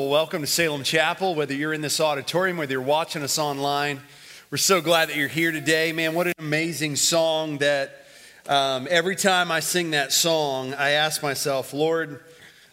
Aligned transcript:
Well, 0.00 0.10
welcome 0.10 0.42
to 0.42 0.46
Salem 0.46 0.84
Chapel, 0.84 1.34
whether 1.34 1.52
you're 1.54 1.72
in 1.72 1.80
this 1.80 1.98
auditorium, 1.98 2.56
whether 2.56 2.70
you're 2.70 2.80
watching 2.80 3.24
us 3.24 3.36
online. 3.36 4.00
We're 4.48 4.56
so 4.56 4.80
glad 4.80 5.08
that 5.08 5.16
you're 5.16 5.26
here 5.26 5.50
today. 5.50 5.90
Man, 5.90 6.14
what 6.14 6.28
an 6.28 6.34
amazing 6.38 6.94
song 6.94 7.58
that 7.58 8.06
um, 8.48 8.86
every 8.88 9.16
time 9.16 9.50
I 9.50 9.58
sing 9.58 9.90
that 9.90 10.12
song, 10.12 10.72
I 10.72 10.90
ask 10.90 11.20
myself, 11.20 11.74
Lord, 11.74 12.22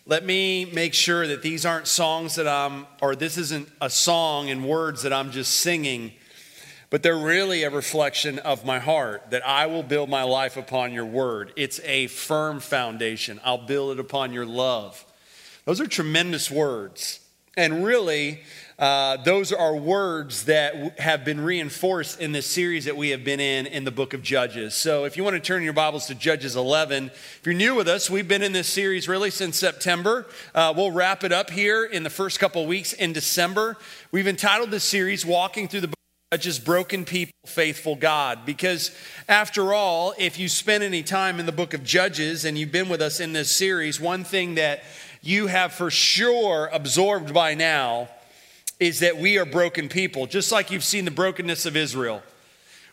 let 0.05 0.23
me 0.23 0.65
make 0.65 0.93
sure 0.93 1.25
that 1.25 1.41
these 1.41 1.65
aren't 1.65 1.87
songs 1.87 2.35
that 2.35 2.47
I'm, 2.47 2.85
or 3.01 3.15
this 3.15 3.39
isn't 3.39 3.69
a 3.81 3.89
song 3.89 4.51
and 4.51 4.63
words 4.63 5.01
that 5.01 5.11
I'm 5.11 5.31
just 5.31 5.61
singing, 5.61 6.11
but 6.91 7.01
they're 7.01 7.17
really 7.17 7.63
a 7.63 7.71
reflection 7.71 8.37
of 8.37 8.67
my 8.67 8.77
heart 8.77 9.31
that 9.31 9.43
I 9.43 9.65
will 9.65 9.81
build 9.81 10.11
my 10.11 10.21
life 10.21 10.57
upon 10.57 10.93
your 10.93 11.05
word. 11.05 11.53
It's 11.55 11.79
a 11.85 12.05
firm 12.05 12.59
foundation. 12.59 13.39
I'll 13.43 13.65
build 13.65 13.93
it 13.93 13.99
upon 13.99 14.31
your 14.31 14.45
love. 14.45 15.03
Those 15.65 15.81
are 15.81 15.87
tremendous 15.87 16.51
words. 16.51 17.19
And 17.57 17.83
really, 17.85 18.41
uh, 18.77 19.17
those 19.17 19.51
are 19.51 19.75
words 19.75 20.45
that 20.45 20.99
have 20.99 21.23
been 21.23 21.39
reinforced 21.39 22.19
in 22.19 22.33
this 22.33 22.45
series 22.45 22.85
that 22.85 22.97
we 22.97 23.09
have 23.09 23.23
been 23.23 23.39
in 23.39 23.65
in 23.65 23.85
the 23.85 23.91
book 23.91 24.13
of 24.13 24.21
Judges. 24.21 24.75
So, 24.75 25.05
if 25.05 25.15
you 25.15 25.23
want 25.23 25.35
to 25.35 25.39
turn 25.39 25.63
your 25.63 25.73
Bibles 25.73 26.05
to 26.07 26.15
Judges 26.15 26.57
11, 26.57 27.05
if 27.05 27.41
you're 27.45 27.55
new 27.55 27.73
with 27.73 27.87
us, 27.87 28.09
we've 28.09 28.27
been 28.27 28.43
in 28.43 28.51
this 28.51 28.67
series 28.67 29.07
really 29.07 29.31
since 29.31 29.57
September. 29.57 30.27
Uh, 30.53 30.73
we'll 30.75 30.91
wrap 30.91 31.23
it 31.23 31.31
up 31.31 31.49
here 31.49 31.85
in 31.85 32.03
the 32.03 32.09
first 32.09 32.39
couple 32.39 32.65
weeks 32.67 32.91
in 32.91 33.13
December. 33.13 33.77
We've 34.11 34.27
entitled 34.27 34.69
this 34.69 34.83
series 34.83 35.25
Walking 35.25 35.69
Through 35.69 35.81
the 35.81 35.87
Book 35.87 35.95
of 36.33 36.39
Judges 36.39 36.59
Broken 36.59 37.05
People, 37.05 37.33
Faithful 37.45 37.95
God. 37.95 38.45
Because, 38.45 38.91
after 39.29 39.73
all, 39.73 40.13
if 40.19 40.37
you 40.37 40.49
spend 40.49 40.83
any 40.83 41.03
time 41.03 41.39
in 41.39 41.45
the 41.45 41.53
book 41.53 41.73
of 41.73 41.85
Judges 41.85 42.43
and 42.43 42.57
you've 42.57 42.73
been 42.73 42.89
with 42.89 43.01
us 43.01 43.21
in 43.21 43.31
this 43.31 43.49
series, 43.49 44.01
one 44.01 44.25
thing 44.25 44.55
that 44.55 44.83
you 45.25 45.47
have 45.47 45.73
for 45.73 45.89
sure 45.89 46.69
absorbed 46.71 47.33
by 47.33 47.55
now 47.55 48.07
is 48.79 48.99
that 48.99 49.17
we 49.17 49.37
are 49.37 49.45
broken 49.45 49.89
people, 49.89 50.27
just 50.27 50.51
like 50.51 50.69
you've 50.69 50.83
seen 50.83 51.05
the 51.05 51.11
brokenness 51.11 51.65
of 51.65 51.75
Israel, 51.75 52.21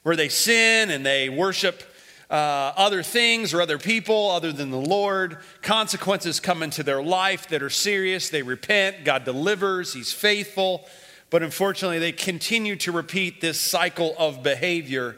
where 0.02 0.16
they 0.16 0.28
sin 0.28 0.91
and 0.91 1.05
they 1.05 1.28
worship 1.28 1.83
uh, 2.30 2.72
other 2.77 3.03
things 3.03 3.53
or 3.53 3.60
other 3.60 3.78
people 3.78 4.30
other 4.30 4.50
than 4.50 4.70
the 4.70 4.80
Lord. 4.80 5.38
Consequences 5.60 6.41
come 6.41 6.62
into 6.62 6.83
their 6.83 7.03
life 7.03 7.48
that 7.48 7.62
are 7.62 7.70
serious. 7.70 8.30
They 8.30 8.42
repent, 8.42 9.05
God 9.05 9.25
delivers, 9.25 9.92
He's 9.92 10.12
faithful. 10.12 10.86
But 11.28 11.42
unfortunately, 11.42 11.98
they 11.98 12.12
continue 12.12 12.77
to 12.77 12.92
repeat 12.92 13.41
this 13.41 13.60
cycle 13.60 14.14
of 14.19 14.42
behavior 14.42 15.16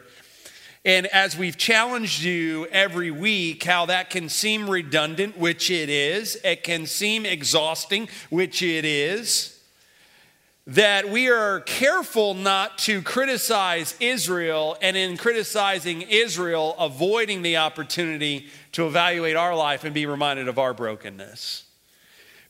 and 0.85 1.07
as 1.07 1.35
we've 1.35 1.57
challenged 1.57 2.21
you 2.21 2.67
every 2.67 3.09
week, 3.09 3.63
how 3.63 3.87
that 3.87 4.11
can 4.11 4.29
seem 4.29 4.69
redundant, 4.69 5.35
which 5.35 5.71
it 5.71 5.89
is, 5.89 6.37
it 6.43 6.63
can 6.63 6.85
seem 6.85 7.25
exhausting, 7.25 8.07
which 8.29 8.61
it 8.61 8.85
is, 8.85 9.59
that 10.67 11.09
we 11.09 11.27
are 11.27 11.61
careful 11.61 12.35
not 12.35 12.77
to 12.77 13.01
criticize 13.01 13.95
Israel, 13.99 14.77
and 14.79 14.95
in 14.95 15.17
criticizing 15.17 16.03
Israel, 16.03 16.75
avoiding 16.77 17.41
the 17.41 17.57
opportunity 17.57 18.47
to 18.73 18.85
evaluate 18.85 19.35
our 19.35 19.55
life 19.55 19.85
and 19.85 19.93
be 19.93 20.05
reminded 20.05 20.47
of 20.47 20.59
our 20.59 20.73
brokenness. 20.73 21.63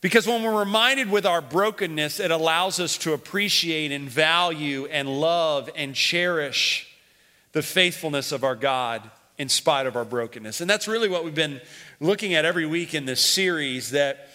Because 0.02 0.28
when 0.28 0.44
we're 0.44 0.60
reminded 0.60 1.10
with 1.10 1.26
our 1.26 1.42
brokenness, 1.42 2.20
it 2.20 2.32
allows 2.32 2.82
us 2.82 2.98
to 3.00 3.14
appreciate 3.14 3.94
and 3.94 4.10
value 4.10 4.88
and 4.88 5.08
love 5.08 5.70
and 5.74 5.96
cherish 5.96 6.92
the 7.56 7.64
faithfulness 7.64 8.34
of 8.34 8.44
our 8.44 8.54
God 8.54 9.02
in 9.38 9.48
spite 9.48 9.86
of 9.86 9.96
our 9.96 10.04
brokenness. 10.04 10.60
And 10.60 10.70
that's 10.70 10.90
really 10.90 11.08
what 11.08 11.24
we've 11.24 11.34
been 11.34 11.62
looking 12.02 12.34
at 12.34 12.44
every 12.44 12.66
week 12.66 12.94
in 12.94 13.06
this 13.06 13.24
series 13.24 13.92
that 13.92 14.28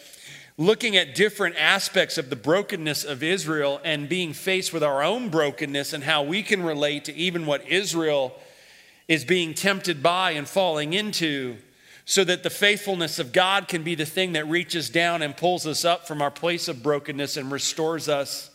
looking 0.57 0.97
at 0.97 1.13
different 1.13 1.55
aspects 1.55 2.17
of 2.17 2.31
the 2.31 2.35
brokenness 2.35 3.03
of 3.03 3.21
Israel 3.21 3.79
and 3.83 4.09
being 4.09 4.33
faced 4.33 4.73
with 4.73 4.81
our 4.81 5.03
own 5.03 5.29
brokenness 5.29 5.93
and 5.93 6.03
how 6.03 6.23
we 6.23 6.41
can 6.41 6.63
relate 6.63 7.05
to 7.05 7.13
even 7.13 7.45
what 7.45 7.63
Israel 7.69 8.33
is 9.07 9.23
being 9.23 9.53
tempted 9.53 10.01
by 10.01 10.31
and 10.31 10.47
falling 10.47 10.93
into 10.93 11.57
so 12.05 12.23
that 12.23 12.41
the 12.41 12.49
faithfulness 12.49 13.19
of 13.19 13.31
God 13.31 13.67
can 13.67 13.83
be 13.83 13.93
the 13.93 14.03
thing 14.03 14.33
that 14.33 14.49
reaches 14.49 14.89
down 14.89 15.21
and 15.21 15.37
pulls 15.37 15.67
us 15.67 15.85
up 15.85 16.07
from 16.07 16.23
our 16.23 16.31
place 16.31 16.67
of 16.67 16.81
brokenness 16.81 17.37
and 17.37 17.51
restores 17.51 18.09
us 18.09 18.49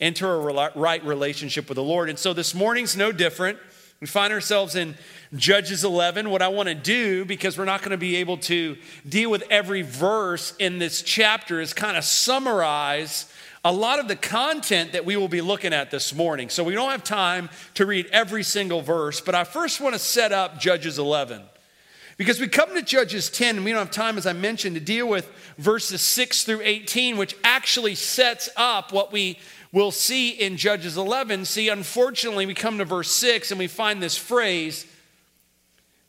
into 0.00 0.28
a 0.28 0.70
right 0.76 1.02
relationship 1.02 1.70
with 1.70 1.76
the 1.76 1.82
Lord. 1.82 2.10
And 2.10 2.18
so 2.18 2.34
this 2.34 2.54
morning's 2.54 2.94
no 2.94 3.10
different. 3.10 3.58
We 4.02 4.08
find 4.08 4.32
ourselves 4.32 4.74
in 4.74 4.96
Judges 5.36 5.84
11. 5.84 6.28
What 6.28 6.42
I 6.42 6.48
want 6.48 6.68
to 6.68 6.74
do, 6.74 7.24
because 7.24 7.56
we're 7.56 7.66
not 7.66 7.82
going 7.82 7.92
to 7.92 7.96
be 7.96 8.16
able 8.16 8.36
to 8.38 8.76
deal 9.08 9.30
with 9.30 9.44
every 9.48 9.82
verse 9.82 10.56
in 10.58 10.80
this 10.80 11.02
chapter, 11.02 11.60
is 11.60 11.72
kind 11.72 11.96
of 11.96 12.02
summarize 12.02 13.32
a 13.64 13.72
lot 13.72 14.00
of 14.00 14.08
the 14.08 14.16
content 14.16 14.90
that 14.90 15.04
we 15.04 15.16
will 15.16 15.28
be 15.28 15.40
looking 15.40 15.72
at 15.72 15.92
this 15.92 16.12
morning. 16.12 16.48
So 16.48 16.64
we 16.64 16.74
don't 16.74 16.90
have 16.90 17.04
time 17.04 17.48
to 17.74 17.86
read 17.86 18.06
every 18.06 18.42
single 18.42 18.82
verse, 18.82 19.20
but 19.20 19.36
I 19.36 19.44
first 19.44 19.80
want 19.80 19.94
to 19.94 20.00
set 20.00 20.32
up 20.32 20.58
Judges 20.58 20.98
11. 20.98 21.40
Because 22.16 22.40
we 22.40 22.48
come 22.48 22.74
to 22.74 22.82
Judges 22.82 23.30
10, 23.30 23.56
and 23.56 23.64
we 23.64 23.70
don't 23.70 23.78
have 23.78 23.92
time, 23.92 24.18
as 24.18 24.26
I 24.26 24.32
mentioned, 24.32 24.74
to 24.74 24.80
deal 24.80 25.08
with 25.08 25.30
verses 25.58 26.02
6 26.02 26.42
through 26.42 26.62
18, 26.62 27.16
which 27.16 27.36
actually 27.44 27.94
sets 27.94 28.48
up 28.56 28.92
what 28.92 29.12
we 29.12 29.38
we'll 29.72 29.90
see 29.90 30.30
in 30.30 30.56
Judges 30.56 30.96
11. 30.96 31.46
See, 31.46 31.68
unfortunately, 31.68 32.46
we 32.46 32.54
come 32.54 32.78
to 32.78 32.84
verse 32.84 33.10
6 33.10 33.50
and 33.50 33.58
we 33.58 33.66
find 33.66 34.02
this 34.02 34.16
phrase 34.16 34.86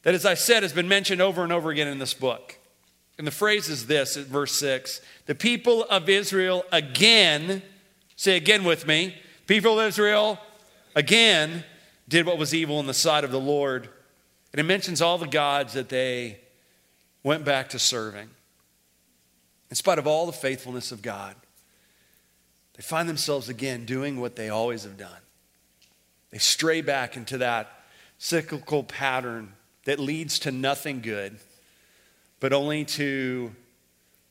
that, 0.04 0.14
as 0.14 0.26
I 0.26 0.34
said, 0.34 0.64
has 0.64 0.74
been 0.74 0.88
mentioned 0.88 1.22
over 1.22 1.44
and 1.44 1.52
over 1.52 1.72
again 1.72 1.88
in 1.88 1.98
this 1.98 2.14
book. 2.14 2.60
And 3.18 3.26
the 3.26 3.32
phrase 3.32 3.70
is 3.70 3.88
this 3.88 4.18
at 4.18 4.26
verse 4.26 4.54
6 4.54 5.02
The 5.26 5.36
people 5.36 5.84
of 5.86 6.10
Israel 6.10 6.64
again, 6.72 7.62
say 8.16 8.38
again 8.38 8.64
with 8.64 8.86
me, 8.86 9.16
people 9.48 9.80
of 9.80 9.88
Israel 9.88 10.40
again 10.96 11.64
did 12.08 12.26
what 12.26 12.38
was 12.38 12.54
evil 12.54 12.80
in 12.80 12.88
the 12.88 12.94
sight 12.94 13.24
of 13.24 13.32
the 13.32 13.40
Lord. 13.40 13.90
And 14.52 14.60
it 14.60 14.64
mentions 14.64 15.02
all 15.02 15.18
the 15.18 15.28
gods 15.28 15.74
that 15.74 15.90
they 15.90 16.40
went 17.24 17.46
back 17.46 17.70
to 17.70 17.80
serving. 17.80 18.30
In 19.70 19.76
spite 19.76 19.98
of 19.98 20.06
all 20.06 20.28
the 20.28 20.34
faithfulness 20.34 20.92
of 20.92 21.02
God, 21.02 21.36
they 22.84 22.88
find 22.88 23.08
themselves 23.08 23.48
again 23.48 23.86
doing 23.86 24.20
what 24.20 24.36
they 24.36 24.50
always 24.50 24.84
have 24.84 24.98
done. 24.98 25.22
They 26.32 26.38
stray 26.38 26.82
back 26.82 27.16
into 27.16 27.38
that 27.38 27.72
cyclical 28.18 28.84
pattern 28.84 29.54
that 29.86 30.00
leads 30.00 30.38
to 30.40 30.52
nothing 30.52 31.00
good, 31.00 31.38
but 32.42 32.52
only 32.52 32.84
to 32.84 33.56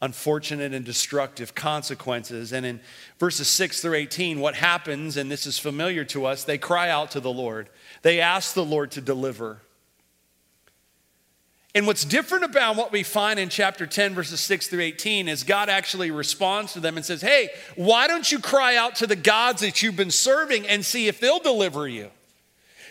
unfortunate 0.03 0.75
and 0.75 0.85
destructive 0.85 1.55
consequences. 1.55 2.53
And 2.53 2.67
in 2.67 2.81
verses 3.19 3.49
6 3.49 3.81
through 3.81 3.95
18, 3.95 4.39
what 4.39 4.55
happens, 4.55 5.17
and 5.17 5.31
this 5.31 5.47
is 5.47 5.59
familiar 5.59 6.05
to 6.07 6.27
us, 6.27 6.45
they 6.45 6.59
cry 6.59 6.91
out 6.91 7.13
to 7.13 7.21
the 7.21 7.33
Lord. 7.33 7.71
They 8.03 8.21
ask 8.21 8.53
the 8.53 8.65
Lord 8.67 8.91
to 8.91 9.01
deliver. 9.01 9.63
And 11.75 11.87
what's 11.87 12.05
different 12.05 12.45
about 12.45 12.77
what 12.77 12.93
we 12.93 13.03
find 13.03 13.39
in 13.39 13.49
chapter 13.49 13.87
10, 13.87 14.15
verses 14.15 14.41
6 14.41 14.69
through 14.69 14.83
18, 14.83 15.27
is 15.27 15.43
God 15.43 15.71
actually 15.71 16.11
responds 16.11 16.75
to 16.75 16.81
them 16.81 16.97
and 16.97 17.07
says, 17.07 17.23
Hey, 17.23 17.49
why 17.77 18.07
don't 18.07 18.31
you 18.31 18.39
cry 18.39 18.77
out 18.77 18.97
to 18.97 19.07
the 19.07 19.17
gods 19.17 19.63
that 19.63 19.83
you've 19.83 19.97
been 19.97 20.11
serving 20.11 20.69
and 20.69 20.85
see 20.85 21.09
if 21.09 21.19
they'll 21.19 21.39
deliver 21.39 21.89
you? 21.89 22.11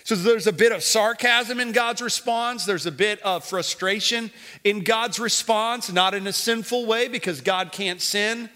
So 0.03 0.15
there's 0.15 0.47
a 0.47 0.53
bit 0.53 0.71
of 0.71 0.81
sarcasm 0.81 1.59
in 1.59 1.73
God's 1.73 2.01
response. 2.01 2.65
There's 2.65 2.87
a 2.87 2.91
bit 2.91 3.21
of 3.21 3.45
frustration 3.45 4.31
in 4.63 4.83
God's 4.83 5.19
response, 5.19 5.91
not 5.91 6.15
in 6.15 6.25
a 6.25 6.33
sinful 6.33 6.87
way 6.87 7.07
because 7.07 7.41
God 7.41 7.71
can't 7.71 8.01
sin, 8.01 8.49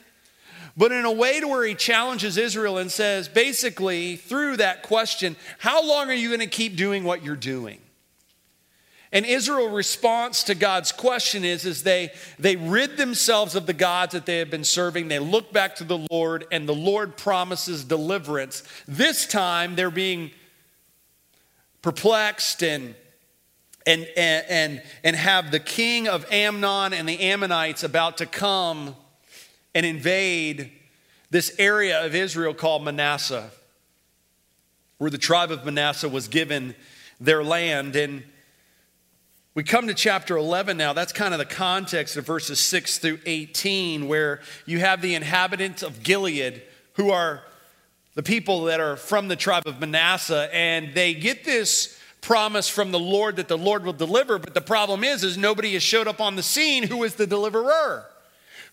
but 0.75 0.91
in 0.91 1.05
a 1.05 1.11
way 1.11 1.39
to 1.39 1.47
where 1.47 1.63
he 1.63 1.75
challenges 1.75 2.37
Israel 2.37 2.79
and 2.79 2.91
says, 2.91 3.27
basically, 3.27 4.15
through 4.15 4.57
that 4.57 4.81
question, 4.81 5.35
how 5.59 5.85
long 5.87 6.09
are 6.09 6.15
you 6.15 6.29
going 6.29 6.39
to 6.39 6.47
keep 6.47 6.75
doing 6.75 7.03
what 7.03 7.23
you're 7.23 7.35
doing? 7.35 7.79
And 9.11 9.25
Israel's 9.25 9.71
response 9.71 10.43
to 10.43 10.55
God's 10.55 10.91
question 10.91 11.43
is, 11.43 11.65
is 11.65 11.83
they, 11.83 12.11
they 12.37 12.55
rid 12.55 12.97
themselves 12.97 13.55
of 13.55 13.65
the 13.65 13.73
gods 13.73 14.13
that 14.13 14.25
they 14.25 14.39
have 14.39 14.49
been 14.49 14.63
serving. 14.63 15.07
They 15.07 15.19
look 15.19 15.53
back 15.53 15.75
to 15.77 15.83
the 15.83 16.05
Lord, 16.11 16.45
and 16.51 16.67
the 16.67 16.75
Lord 16.75 17.15
promises 17.15 17.83
deliverance. 17.83 18.63
This 18.87 19.25
time 19.25 19.75
they're 19.75 19.91
being 19.91 20.31
perplexed 21.81 22.63
and 22.63 22.95
and, 23.85 24.07
and, 24.17 24.81
and 25.03 25.15
have 25.15 25.51
the 25.51 25.59
king 25.59 26.07
of 26.07 26.25
Ammon 26.31 26.93
and 26.93 27.07
the 27.07 27.19
Ammonites 27.19 27.83
about 27.83 28.17
to 28.17 28.25
come 28.25 28.95
and 29.75 29.85
invade 29.85 30.71
this 31.29 31.53
area 31.59 32.03
of 32.05 32.15
Israel 32.15 32.53
called 32.53 32.83
Manasseh, 32.83 33.51
where 34.97 35.11
the 35.11 35.17
tribe 35.17 35.51
of 35.51 35.65
Manasseh 35.65 36.09
was 36.09 36.27
given 36.27 36.73
their 37.19 37.43
land. 37.43 37.95
And 37.95 38.23
we 39.55 39.63
come 39.63 39.87
to 39.87 39.93
chapter 39.93 40.35
11 40.35 40.75
now. 40.75 40.91
That's 40.91 41.13
kind 41.13 41.33
of 41.33 41.37
the 41.37 41.45
context 41.45 42.17
of 42.17 42.25
verses 42.25 42.59
6 42.59 42.99
through 42.99 43.19
18, 43.25 44.09
where 44.09 44.41
you 44.65 44.79
have 44.79 45.01
the 45.01 45.15
inhabitants 45.15 45.81
of 45.81 46.03
Gilead 46.03 46.61
who 46.95 47.11
are 47.11 47.41
the 48.15 48.23
people 48.23 48.65
that 48.65 48.81
are 48.81 48.97
from 48.97 49.29
the 49.29 49.37
tribe 49.37 49.65
of 49.65 49.79
Manasseh, 49.79 50.49
and 50.53 50.93
they 50.93 51.13
get 51.13 51.45
this 51.45 51.97
promise 52.19 52.67
from 52.67 52.91
the 52.91 52.99
Lord 52.99 53.37
that 53.37 53.47
the 53.47 53.57
Lord 53.57 53.85
will 53.85 53.93
deliver. 53.93 54.37
But 54.37 54.53
the 54.53 54.61
problem 54.61 55.05
is, 55.05 55.23
is 55.23 55.37
nobody 55.37 55.71
has 55.73 55.83
showed 55.83 56.07
up 56.07 56.19
on 56.19 56.35
the 56.35 56.43
scene 56.43 56.83
who 56.83 57.03
is 57.03 57.15
the 57.15 57.27
deliverer. 57.27 58.05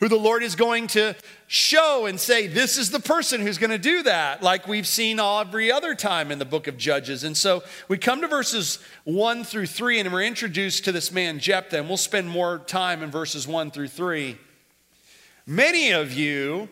Who 0.02 0.08
the 0.08 0.16
Lord 0.16 0.42
is 0.42 0.56
going 0.56 0.88
to 0.88 1.14
show 1.46 2.06
and 2.06 2.18
say, 2.18 2.48
This 2.48 2.76
is 2.76 2.90
the 2.90 2.98
person 2.98 3.40
who's 3.40 3.56
going 3.56 3.70
to 3.70 3.78
do 3.78 4.02
that, 4.02 4.42
like 4.42 4.66
we've 4.66 4.86
seen 4.86 5.20
every 5.20 5.70
other 5.70 5.94
time 5.94 6.32
in 6.32 6.40
the 6.40 6.44
book 6.44 6.66
of 6.66 6.76
Judges. 6.76 7.22
And 7.22 7.36
so 7.36 7.62
we 7.86 7.98
come 7.98 8.20
to 8.20 8.26
verses 8.26 8.80
one 9.04 9.44
through 9.44 9.66
three, 9.66 10.00
and 10.00 10.12
we're 10.12 10.24
introduced 10.24 10.84
to 10.86 10.92
this 10.92 11.12
man 11.12 11.38
Jephthah, 11.38 11.78
and 11.78 11.86
we'll 11.86 11.96
spend 11.96 12.28
more 12.28 12.58
time 12.58 13.04
in 13.04 13.12
verses 13.12 13.46
one 13.46 13.70
through 13.70 13.86
three. 13.86 14.38
Many 15.46 15.92
of 15.92 16.12
you, 16.12 16.68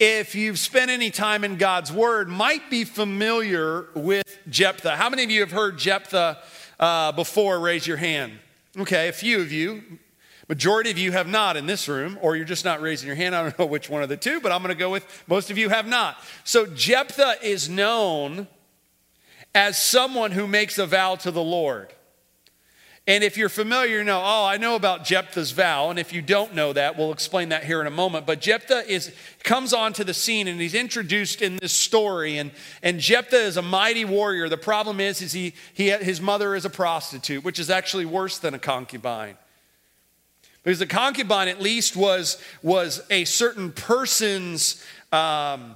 if 0.00 0.34
you've 0.34 0.58
spent 0.58 0.90
any 0.90 1.12
time 1.12 1.44
in 1.44 1.54
God's 1.54 1.92
word, 1.92 2.28
might 2.28 2.68
be 2.68 2.82
familiar 2.82 3.86
with 3.94 4.26
Jephthah. 4.48 4.96
How 4.96 5.08
many 5.08 5.22
of 5.22 5.30
you 5.30 5.38
have 5.38 5.52
heard 5.52 5.78
Jephthah 5.78 6.38
uh, 6.80 7.12
before? 7.12 7.60
Raise 7.60 7.86
your 7.86 7.98
hand. 7.98 8.32
Okay, 8.76 9.06
a 9.06 9.12
few 9.12 9.40
of 9.40 9.52
you. 9.52 10.00
Majority 10.50 10.90
of 10.90 10.98
you 10.98 11.12
have 11.12 11.28
not 11.28 11.56
in 11.56 11.66
this 11.66 11.86
room, 11.86 12.18
or 12.20 12.34
you're 12.34 12.44
just 12.44 12.64
not 12.64 12.82
raising 12.82 13.06
your 13.06 13.14
hand. 13.14 13.36
I 13.36 13.42
don't 13.44 13.56
know 13.56 13.66
which 13.66 13.88
one 13.88 14.02
of 14.02 14.08
the 14.08 14.16
two, 14.16 14.40
but 14.40 14.50
I'm 14.50 14.62
going 14.62 14.74
to 14.74 14.78
go 14.78 14.90
with 14.90 15.06
most 15.28 15.48
of 15.48 15.56
you 15.56 15.68
have 15.68 15.86
not. 15.86 16.16
So 16.42 16.66
Jephthah 16.66 17.36
is 17.40 17.68
known 17.68 18.48
as 19.54 19.80
someone 19.80 20.32
who 20.32 20.48
makes 20.48 20.76
a 20.76 20.86
vow 20.86 21.14
to 21.14 21.30
the 21.30 21.40
Lord. 21.40 21.94
And 23.06 23.22
if 23.22 23.36
you're 23.36 23.48
familiar, 23.48 23.98
you 23.98 24.02
know, 24.04 24.18
oh, 24.18 24.44
I 24.44 24.56
know 24.56 24.74
about 24.74 25.04
Jephthah's 25.04 25.52
vow. 25.52 25.88
And 25.88 26.00
if 26.00 26.12
you 26.12 26.20
don't 26.20 26.52
know 26.52 26.72
that, 26.72 26.98
we'll 26.98 27.12
explain 27.12 27.50
that 27.50 27.62
here 27.62 27.80
in 27.80 27.86
a 27.86 27.90
moment. 27.90 28.26
But 28.26 28.40
Jephthah 28.40 28.90
is 28.92 29.14
comes 29.44 29.72
onto 29.72 30.02
the 30.02 30.14
scene 30.14 30.48
and 30.48 30.60
he's 30.60 30.74
introduced 30.74 31.42
in 31.42 31.58
this 31.58 31.72
story. 31.72 32.38
And, 32.38 32.50
and 32.82 32.98
Jephthah 32.98 33.36
is 33.36 33.56
a 33.56 33.62
mighty 33.62 34.04
warrior. 34.04 34.48
The 34.48 34.56
problem 34.56 34.98
is, 34.98 35.22
is 35.22 35.30
he, 35.30 35.54
he, 35.74 35.90
his 35.90 36.20
mother 36.20 36.56
is 36.56 36.64
a 36.64 36.70
prostitute, 36.70 37.44
which 37.44 37.60
is 37.60 37.70
actually 37.70 38.04
worse 38.04 38.40
than 38.40 38.52
a 38.52 38.58
concubine. 38.58 39.36
Because 40.62 40.78
the 40.78 40.86
concubine, 40.86 41.48
at 41.48 41.60
least, 41.60 41.96
was, 41.96 42.42
was 42.62 43.02
a 43.10 43.24
certain 43.24 43.72
person's, 43.72 44.84
um, 45.10 45.74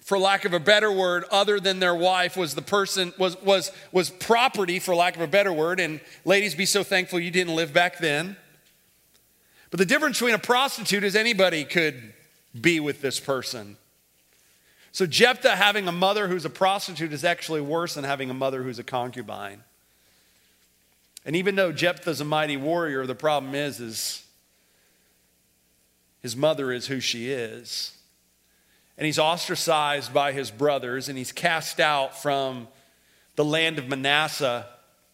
for 0.00 0.18
lack 0.18 0.44
of 0.46 0.54
a 0.54 0.60
better 0.60 0.90
word, 0.90 1.24
other 1.30 1.60
than 1.60 1.78
their 1.78 1.94
wife, 1.94 2.36
was 2.36 2.54
the 2.54 2.62
person, 2.62 3.12
was, 3.18 3.40
was, 3.42 3.70
was 3.92 4.08
property, 4.08 4.78
for 4.78 4.94
lack 4.94 5.14
of 5.16 5.22
a 5.22 5.26
better 5.26 5.52
word. 5.52 5.78
And 5.78 6.00
ladies, 6.24 6.54
be 6.54 6.64
so 6.64 6.82
thankful 6.82 7.20
you 7.20 7.30
didn't 7.30 7.54
live 7.54 7.72
back 7.74 7.98
then. 7.98 8.36
But 9.70 9.78
the 9.78 9.86
difference 9.86 10.18
between 10.18 10.34
a 10.34 10.38
prostitute 10.38 11.04
is 11.04 11.14
anybody 11.14 11.64
could 11.64 12.14
be 12.58 12.80
with 12.80 13.02
this 13.02 13.20
person. 13.20 13.76
So 14.92 15.04
Jephthah 15.04 15.56
having 15.56 15.86
a 15.88 15.92
mother 15.92 16.28
who's 16.28 16.46
a 16.46 16.50
prostitute 16.50 17.12
is 17.12 17.24
actually 17.24 17.60
worse 17.60 17.92
than 17.92 18.04
having 18.04 18.30
a 18.30 18.34
mother 18.34 18.62
who's 18.62 18.78
a 18.78 18.82
concubine. 18.82 19.62
And 21.26 21.34
even 21.34 21.56
though 21.56 21.72
Jephthah's 21.72 22.20
a 22.20 22.24
mighty 22.24 22.56
warrior, 22.56 23.04
the 23.04 23.16
problem 23.16 23.56
is, 23.56 23.80
is 23.80 24.24
his 26.22 26.36
mother 26.36 26.72
is 26.72 26.86
who 26.86 27.00
she 27.00 27.30
is. 27.30 27.92
And 28.96 29.04
he's 29.04 29.18
ostracized 29.18 30.14
by 30.14 30.32
his 30.32 30.52
brothers 30.52 31.08
and 31.08 31.18
he's 31.18 31.32
cast 31.32 31.80
out 31.80 32.16
from 32.16 32.68
the 33.34 33.44
land 33.44 33.78
of 33.78 33.88
Manasseh. 33.88 34.66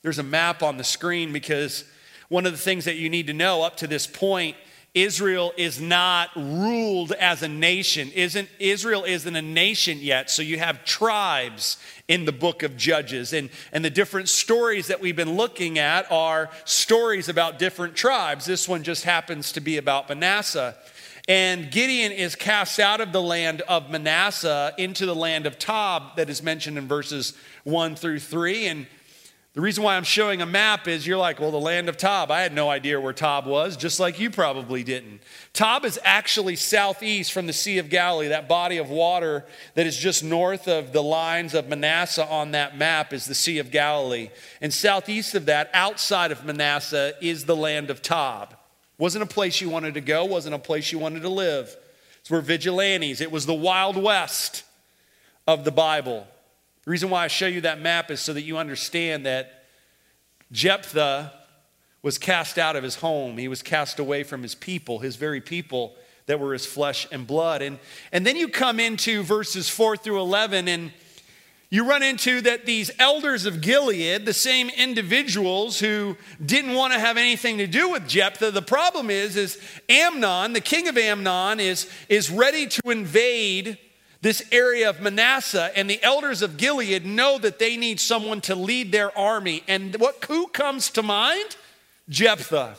There's 0.03 0.19
a 0.19 0.23
map 0.23 0.63
on 0.63 0.77
the 0.77 0.85
screen 0.85 1.33
because 1.33 1.85
one 2.29 2.45
of 2.45 2.53
the 2.53 2.59
things 2.59 2.85
that 2.85 2.97
you 2.97 3.09
need 3.09 3.27
to 3.29 3.33
know 3.33 3.63
up 3.63 3.79
to 3.79 3.87
this 3.87 4.07
point 4.07 4.57
Israel 4.95 5.55
is 5.57 5.81
not 5.81 6.29
ruled 6.37 7.13
as 7.13 7.43
a 7.43 7.49
nation. 7.49 8.11
Isn't 8.15 8.49
Israel 8.59 9.05
isn't 9.05 9.35
a 9.35 9.41
nation 9.41 9.99
yet. 9.99 10.29
So 10.31 10.43
you 10.43 10.59
have 10.59 10.85
tribes 10.85 11.79
in 12.09 12.27
the 12.27 12.33
book 12.33 12.63
of 12.63 12.77
Judges. 12.77 13.33
And, 13.33 13.49
and 13.73 13.83
the 13.83 13.91
different 13.91 14.29
stories 14.29 14.89
that 14.89 15.01
we've 15.01 15.17
been 15.17 15.35
looking 15.35 15.79
at 15.79 16.11
are 16.13 16.51
stories 16.67 17.31
about 17.31 17.59
different 17.59 17.97
tribes. 17.97 18.45
This 18.45 18.69
one 18.69 18.83
just 18.83 19.05
happens 19.05 19.53
to 19.53 19.61
be 19.61 19.79
about 19.79 20.11
Manasseh. 20.11 20.77
And 21.27 21.71
Gideon 21.71 22.13
is 22.13 22.35
cast 22.35 22.79
out 22.79 23.01
of 23.01 23.13
the 23.13 23.23
land 23.23 23.63
of 23.63 23.89
Manasseh 23.89 24.75
into 24.77 25.07
the 25.07 25.15
land 25.15 25.47
of 25.47 25.59
Tob 25.59 26.17
that 26.17 26.29
is 26.29 26.43
mentioned 26.43 26.77
in 26.77 26.87
verses 26.87 27.33
1 27.65 27.97
through 27.97 28.19
3. 28.19 28.67
And 28.67 28.87
the 29.55 29.61
reason 29.61 29.85
why 29.85 29.97
I'm 29.97 30.05
showing 30.05 30.41
a 30.41 30.47
map 30.47 30.89
is 30.89 31.07
you're 31.07 31.19
like, 31.19 31.39
well, 31.39 31.51
the 31.51 31.61
land 31.61 31.91
of 31.91 31.99
Tob. 31.99 32.31
I 32.31 32.41
had 32.41 32.55
no 32.55 32.71
idea 32.71 32.99
where 32.99 33.13
Tob 33.13 33.45
was, 33.45 33.77
just 33.77 34.01
like 34.01 34.19
you 34.19 34.31
probably 34.31 34.83
didn't. 34.83 35.21
Tob 35.53 35.85
is 35.85 36.01
actually 36.05 36.57
southeast 36.57 37.33
from 37.33 37.47
the 37.47 37.53
Sea 37.53 37.77
of 37.77 37.91
Galilee, 37.91 38.29
that 38.29 38.49
body 38.49 38.79
of 38.79 38.89
water 38.89 39.45
that 39.75 39.87
is 39.87 39.99
just 39.99 40.25
north 40.25 40.69
of 40.69 40.95
the 40.95 41.03
lines 41.03 41.53
of 41.53 41.69
Manasseh 41.69 42.27
on 42.27 42.53
that 42.53 42.79
map 42.79 43.13
is 43.13 43.27
the 43.27 43.35
Sea 43.35 43.59
of 43.59 43.71
Galilee. 43.71 44.31
And 44.63 44.73
southeast 44.73 45.35
of 45.35 45.45
that, 45.45 45.69
outside 45.75 46.33
of 46.33 46.47
Manasseh, 46.47 47.13
is 47.21 47.45
the 47.45 47.57
land 47.57 47.91
of 47.91 48.01
Tob. 48.01 48.57
Wasn't 48.97 49.23
a 49.23 49.27
place 49.27 49.61
you 49.61 49.69
wanted 49.69 49.93
to 49.95 50.01
go, 50.01 50.25
wasn't 50.25 50.55
a 50.55 50.59
place 50.59 50.93
you 50.93 50.99
wanted 50.99 51.23
to 51.23 51.29
live. 51.29 51.77
It's 52.21 52.31
where 52.31 52.41
vigilantes, 52.41 53.21
it 53.21 53.31
was 53.31 53.45
the 53.45 53.53
Wild 53.53 54.03
West 54.03 54.65
of 55.47 55.65
the 55.65 55.73
Bible. 55.73 56.27
The 56.85 56.91
reason 56.91 57.11
why 57.11 57.25
I 57.25 57.29
show 57.29 57.47
you 57.47 57.61
that 57.61 57.81
map 57.81 58.11
is 58.11 58.21
so 58.21 58.33
that 58.33 58.43
you 58.43 58.59
understand 58.59 59.25
that 59.25 59.67
Jephthah 60.51 61.33
was 62.03 62.19
cast 62.19 62.59
out 62.59 62.75
of 62.75 62.83
his 62.83 62.97
home. 62.97 63.39
He 63.39 63.47
was 63.47 63.63
cast 63.63 64.01
away 64.01 64.25
from 64.25 64.43
his 64.43 64.57
people, 64.57 64.99
his 64.99 65.15
very 65.15 65.41
people 65.41 65.95
that 66.27 66.41
were 66.41 66.53
his 66.53 66.67
flesh 66.67 67.07
and 67.13 67.27
blood. 67.27 67.63
And, 67.63 67.79
and 68.11 68.27
then 68.27 68.37
you 68.37 68.49
come 68.49 68.81
into 68.81 69.23
verses 69.23 69.69
4 69.69 69.97
through 69.97 70.21
11, 70.21 70.67
and 70.67 70.93
you 71.71 71.89
run 71.89 72.03
into 72.03 72.41
that 72.41 72.67
these 72.67 72.91
elders 72.99 73.47
of 73.47 73.61
Gilead, 73.61 74.27
the 74.27 74.33
same 74.33 74.69
individuals 74.71 75.79
who 75.79 76.17
didn't 76.45 76.75
want 76.75 76.93
to 76.93 76.99
have 76.99 77.17
anything 77.17 77.59
to 77.59 77.69
do 77.69 77.91
with 77.91 78.09
Jephthah, 78.09 78.51
the 78.51 78.61
problem 78.61 79.09
is, 79.09 79.37
is 79.37 79.59
Ammon, 79.89 80.53
the 80.53 80.61
king 80.61 80.89
of 80.89 80.99
Ammon, 80.99 81.61
is, 81.61 81.89
is 82.09 82.29
ready 82.29 82.67
to 82.67 82.91
invade 82.91 83.79
this 84.23 84.43
area 84.53 84.89
of 84.89 85.01
Manasseh, 85.01 85.71
and 85.77 85.91
the 85.91 86.03
elders 86.03 86.43
of 86.43 86.57
Gilead 86.57 87.05
know 87.05 87.39
that 87.39 87.59
they 87.59 87.77
need 87.77 88.01
someone 88.01 88.41
to 88.43 88.55
lead 88.55 88.93
their 88.93 89.17
army. 89.19 89.65
And 89.69 89.95
what 89.97 90.25
who 90.29 90.47
comes 90.47 90.91
to 90.91 91.03
mind? 91.03 91.57
Jephthah. 92.09 92.77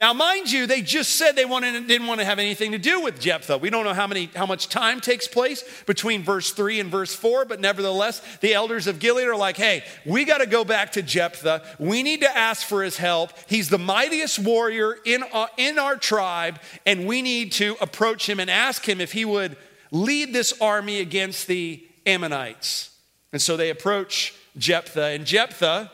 Now, 0.00 0.14
mind 0.14 0.50
you, 0.50 0.66
they 0.66 0.80
just 0.80 1.16
said 1.16 1.36
they 1.36 1.44
wanted, 1.44 1.86
didn't 1.86 2.06
want 2.06 2.20
to 2.20 2.24
have 2.24 2.38
anything 2.38 2.72
to 2.72 2.78
do 2.78 3.02
with 3.02 3.20
Jephthah. 3.20 3.58
We 3.58 3.68
don't 3.68 3.84
know 3.84 3.92
how, 3.92 4.06
many, 4.06 4.30
how 4.34 4.46
much 4.46 4.68
time 4.68 5.00
takes 5.00 5.28
place 5.28 5.64
between 5.84 6.22
verse 6.22 6.52
3 6.52 6.80
and 6.80 6.90
verse 6.90 7.14
4, 7.14 7.44
but 7.44 7.60
nevertheless, 7.60 8.22
the 8.40 8.54
elders 8.54 8.86
of 8.86 9.00
Gilead 9.00 9.26
are 9.26 9.36
like, 9.36 9.58
hey, 9.58 9.84
we 10.06 10.24
got 10.24 10.38
to 10.38 10.46
go 10.46 10.64
back 10.64 10.92
to 10.92 11.02
Jephthah. 11.02 11.62
We 11.78 12.02
need 12.02 12.20
to 12.20 12.34
ask 12.34 12.66
for 12.66 12.82
his 12.82 12.96
help. 12.96 13.32
He's 13.48 13.68
the 13.68 13.78
mightiest 13.78 14.38
warrior 14.38 14.96
in, 15.04 15.24
uh, 15.34 15.48
in 15.58 15.78
our 15.78 15.96
tribe, 15.96 16.60
and 16.86 17.06
we 17.06 17.20
need 17.20 17.52
to 17.52 17.76
approach 17.82 18.26
him 18.26 18.40
and 18.40 18.48
ask 18.48 18.88
him 18.88 19.02
if 19.02 19.12
he 19.12 19.26
would 19.26 19.56
lead 19.90 20.32
this 20.32 20.52
army 20.60 21.00
against 21.00 21.46
the 21.46 21.84
Ammonites. 22.06 22.96
And 23.32 23.40
so 23.40 23.56
they 23.56 23.70
approach 23.70 24.34
Jephthah, 24.56 25.06
and 25.06 25.24
Jephthah 25.24 25.90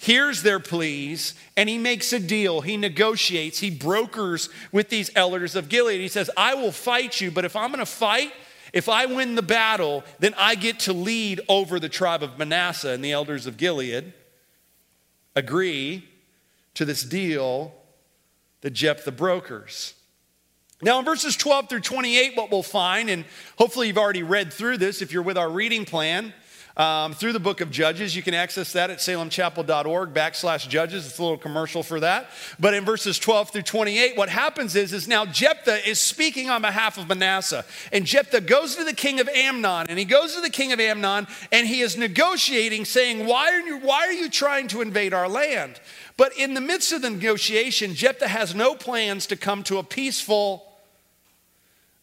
hears 0.00 0.42
their 0.42 0.58
pleas 0.58 1.34
and 1.58 1.68
he 1.68 1.76
makes 1.76 2.10
a 2.14 2.18
deal. 2.18 2.62
He 2.62 2.78
negotiates, 2.78 3.58
he 3.58 3.70
brokers 3.70 4.48
with 4.72 4.88
these 4.88 5.10
elders 5.14 5.54
of 5.54 5.68
Gilead. 5.68 6.00
He 6.00 6.08
says, 6.08 6.30
I 6.38 6.54
will 6.54 6.72
fight 6.72 7.20
you, 7.20 7.30
but 7.30 7.44
if 7.44 7.54
I'm 7.54 7.70
going 7.70 7.80
to 7.80 7.86
fight, 7.86 8.32
if 8.72 8.88
I 8.88 9.04
win 9.04 9.34
the 9.34 9.42
battle, 9.42 10.02
then 10.18 10.32
I 10.38 10.54
get 10.54 10.78
to 10.80 10.94
lead 10.94 11.42
over 11.48 11.78
the 11.78 11.90
tribe 11.90 12.22
of 12.22 12.38
Manasseh. 12.38 12.90
And 12.90 13.04
the 13.04 13.12
elders 13.12 13.46
of 13.46 13.58
Gilead 13.58 14.14
agree 15.36 16.08
to 16.74 16.86
this 16.86 17.02
deal 17.02 17.74
that 18.62 18.70
Jephthah 18.70 19.12
brokers. 19.12 19.92
Now, 20.82 20.98
in 20.98 21.04
verses 21.04 21.36
12 21.36 21.68
through 21.68 21.80
28, 21.80 22.36
what 22.36 22.50
we'll 22.50 22.62
find, 22.62 23.10
and 23.10 23.26
hopefully 23.58 23.88
you've 23.88 23.98
already 23.98 24.22
read 24.22 24.50
through 24.50 24.78
this 24.78 25.02
if 25.02 25.12
you're 25.12 25.22
with 25.22 25.36
our 25.36 25.50
reading 25.50 25.84
plan, 25.84 26.32
um, 26.80 27.12
through 27.12 27.34
the 27.34 27.40
book 27.40 27.60
of 27.60 27.70
Judges. 27.70 28.16
You 28.16 28.22
can 28.22 28.32
access 28.32 28.72
that 28.72 28.88
at 28.88 28.98
salemchapel.org 28.98 30.14
backslash 30.14 30.66
judges. 30.70 31.06
It's 31.06 31.18
a 31.18 31.22
little 31.22 31.36
commercial 31.36 31.82
for 31.82 32.00
that. 32.00 32.30
But 32.58 32.72
in 32.72 32.86
verses 32.86 33.18
12 33.18 33.50
through 33.50 33.62
28, 33.62 34.16
what 34.16 34.30
happens 34.30 34.74
is, 34.74 34.94
is 34.94 35.06
now 35.06 35.26
Jephthah 35.26 35.86
is 35.86 35.98
speaking 35.98 36.48
on 36.48 36.62
behalf 36.62 36.96
of 36.96 37.08
Manasseh. 37.08 37.66
And 37.92 38.06
Jephthah 38.06 38.40
goes 38.40 38.76
to 38.76 38.84
the 38.84 38.94
king 38.94 39.20
of 39.20 39.28
Ammon, 39.28 39.86
and 39.90 39.98
he 39.98 40.06
goes 40.06 40.34
to 40.34 40.40
the 40.40 40.48
king 40.48 40.72
of 40.72 40.80
Ammon, 40.80 41.26
and 41.52 41.66
he 41.66 41.82
is 41.82 41.98
negotiating, 41.98 42.86
saying, 42.86 43.26
Why 43.26 43.52
are 43.52 43.60
you, 43.60 43.80
why 43.80 44.06
are 44.06 44.12
you 44.12 44.30
trying 44.30 44.68
to 44.68 44.80
invade 44.80 45.12
our 45.12 45.28
land? 45.28 45.78
But 46.16 46.32
in 46.38 46.54
the 46.54 46.60
midst 46.62 46.92
of 46.92 47.02
the 47.02 47.10
negotiation, 47.10 47.94
Jephthah 47.94 48.28
has 48.28 48.54
no 48.54 48.74
plans 48.74 49.26
to 49.26 49.36
come 49.36 49.62
to 49.64 49.76
a 49.76 49.82
peaceful 49.82 50.69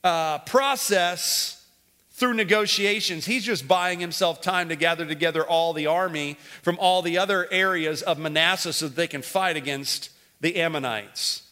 uh, 0.04 0.40
process 0.40 1.66
through 2.12 2.34
negotiations. 2.34 3.26
He's 3.26 3.44
just 3.44 3.68
buying 3.68 4.00
himself 4.00 4.42
time 4.42 4.70
to 4.70 4.76
gather 4.76 5.06
together 5.06 5.46
all 5.46 5.74
the 5.74 5.86
army 5.86 6.38
from 6.64 6.78
all 6.80 7.04
the 7.04 7.20
other 7.20 7.48
areas 7.52 8.02
of 8.02 8.18
Manasseh 8.18 8.74
so 8.74 8.88
that 8.88 8.96
they 8.96 9.08
can 9.08 9.22
fight 9.22 9.56
against 9.56 10.10
the 10.42 10.56
Ammonites. 10.56 11.44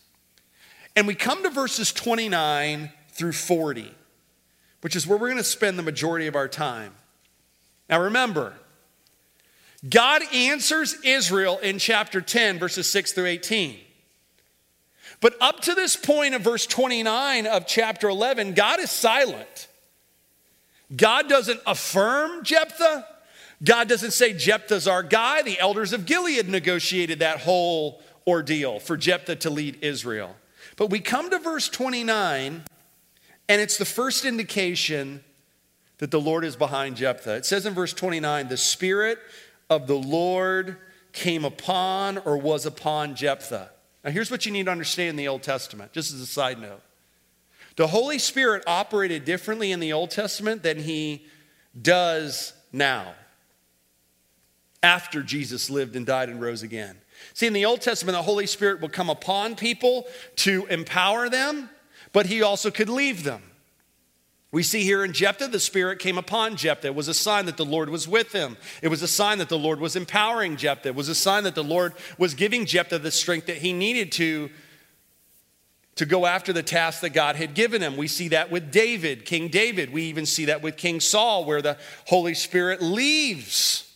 And 0.96 1.06
we 1.06 1.14
come 1.14 1.44
to 1.44 1.50
verses 1.50 1.92
29 1.92 2.92
through 3.10 3.34
40, 3.34 3.94
which 4.82 4.96
is 4.96 5.06
where 5.06 5.18
we're 5.18 5.28
going 5.28 5.38
to 5.38 5.44
spend 5.44 5.78
the 5.78 5.84
majority 5.84 6.26
of 6.28 6.36
our 6.36 6.48
time. 6.48 6.94
Now 7.88 8.02
remember, 8.02 8.54
God 9.88 10.24
answers 10.34 10.96
Israel 11.04 11.60
in 11.60 11.78
chapter 11.78 12.22
10, 12.22 12.58
verses 12.58 12.90
6 12.90 13.14
through 13.14 13.28
18. 13.28 13.78
But 15.22 15.36
up 15.42 15.62
to 15.62 15.74
this 15.74 15.96
point 15.96 16.36
of 16.36 16.42
verse 16.42 16.66
29 16.66 17.48
of 17.48 17.66
chapter 17.66 18.10
11, 18.10 18.54
God 18.54 18.80
is 18.80 18.92
silent. 18.92 19.68
God 20.96 21.30
doesn't 21.30 21.62
affirm 21.66 22.44
Jephthah. 22.44 23.08
God 23.64 23.88
doesn't 23.88 24.12
say 24.12 24.34
Jephthah's 24.34 24.88
our 24.88 25.04
guy. 25.04 25.42
The 25.42 25.60
elders 25.60 25.94
of 25.94 26.06
Gilead 26.06 26.50
negotiated 26.50 27.20
that 27.20 27.40
whole 27.40 28.02
ordeal 28.28 28.80
for 28.80 28.98
Jephthah 28.98 29.38
to 29.38 29.50
lead 29.50 29.80
Israel. 29.82 30.36
But 30.76 30.90
we 30.90 31.00
come 31.00 31.30
to 31.30 31.40
verse 31.40 31.70
29, 31.70 32.64
and 33.48 33.62
it's 33.62 33.78
the 33.78 33.86
first 33.86 34.26
indication 34.26 35.24
that 36.00 36.12
the 36.12 36.20
Lord 36.20 36.44
is 36.44 36.56
behind 36.56 36.98
Jephthah. 36.98 37.36
It 37.36 37.46
says 37.46 37.66
in 37.66 37.74
verse 37.74 37.94
29 37.94 38.50
the 38.50 38.58
Spirit 38.58 39.20
of 39.70 39.88
the 39.88 39.96
Lord 39.96 40.78
came 41.14 41.46
upon 41.46 42.18
or 42.20 42.38
was 42.38 42.66
upon 42.66 43.16
Jephthah. 43.16 43.72
Now, 44.06 44.12
here's 44.12 44.30
what 44.30 44.46
you 44.46 44.52
need 44.52 44.68
to 44.68 44.72
understand 44.72 45.10
in 45.10 45.16
the 45.16 45.28
Old 45.28 45.42
Testament, 45.42 45.92
just 45.92 46.14
as 46.14 46.22
a 46.22 46.28
side 46.28 46.62
note. 46.62 46.82
The 47.76 47.88
Holy 47.88 48.20
Spirit 48.20 48.64
operated 48.68 49.26
differently 49.26 49.72
in 49.72 49.80
the 49.80 49.94
Old 49.94 50.12
Testament 50.12 50.62
than 50.62 50.80
he 50.80 51.26
does 51.82 52.54
now, 52.72 53.16
after 54.84 55.24
Jesus 55.24 55.72
lived 55.72 55.96
and 55.96 56.06
died 56.06 56.30
and 56.30 56.40
rose 56.40 56.62
again. 56.62 56.98
See, 57.34 57.48
in 57.48 57.54
the 57.54 57.66
Old 57.66 57.82
Testament, 57.82 58.16
the 58.16 58.22
Holy 58.22 58.46
Spirit 58.46 58.80
would 58.82 58.94
come 58.94 59.10
upon 59.10 59.56
people 59.56 60.06
to 60.38 60.68
empower 60.68 61.28
them, 61.28 61.70
but 62.14 62.28
he 62.28 62.44
also 62.44 62.70
could 62.70 62.90
leave 62.90 63.24
them. 63.24 63.42
We 64.52 64.64
see 64.64 64.84
here 64.84 65.04
in 65.04 65.12
Jephthah, 65.12 65.50
the 65.50 65.60
Spirit 65.60 66.00
came 66.00 66.18
upon 66.18 66.56
Jephthah. 66.56 66.88
It 66.88 66.96
was 66.96 67.08
a 67.08 67.14
sign 67.14 67.46
that 67.48 67.58
the 67.58 67.66
Lord 67.66 67.90
was 67.90 68.08
with 68.08 68.32
him. 68.32 68.56
It 68.82 68.88
was 68.88 69.02
a 69.02 69.08
sign 69.08 69.40
that 69.40 69.50
the 69.50 69.58
Lord 69.58 69.80
was 69.80 69.96
empowering 69.96 70.56
Jephthah. 70.56 70.90
It 70.90 70.96
was 70.96 71.10
a 71.10 71.16
sign 71.16 71.44
that 71.44 71.56
the 71.56 71.64
Lord 71.64 71.94
was 72.18 72.36
giving 72.36 72.66
Jephthah 72.66 73.00
the 73.00 73.12
strength 73.12 73.48
that 73.48 73.58
he 73.58 73.74
needed 73.74 74.14
to, 74.14 74.50
to 75.96 76.06
go 76.06 76.26
after 76.26 76.54
the 76.54 76.64
task 76.64 77.02
that 77.02 77.10
God 77.10 77.36
had 77.36 77.54
given 77.54 77.82
him. 77.82 77.98
We 77.98 78.08
see 78.08 78.30
that 78.30 78.50
with 78.50 78.72
David, 78.72 79.26
King 79.26 79.50
David. 79.50 79.92
We 79.92 80.04
even 80.04 80.26
see 80.26 80.46
that 80.46 80.62
with 80.62 80.78
King 80.78 81.02
Saul, 81.02 81.44
where 81.44 81.62
the 81.62 81.78
Holy 82.08 82.34
Spirit 82.34 82.82
leaves 82.82 83.94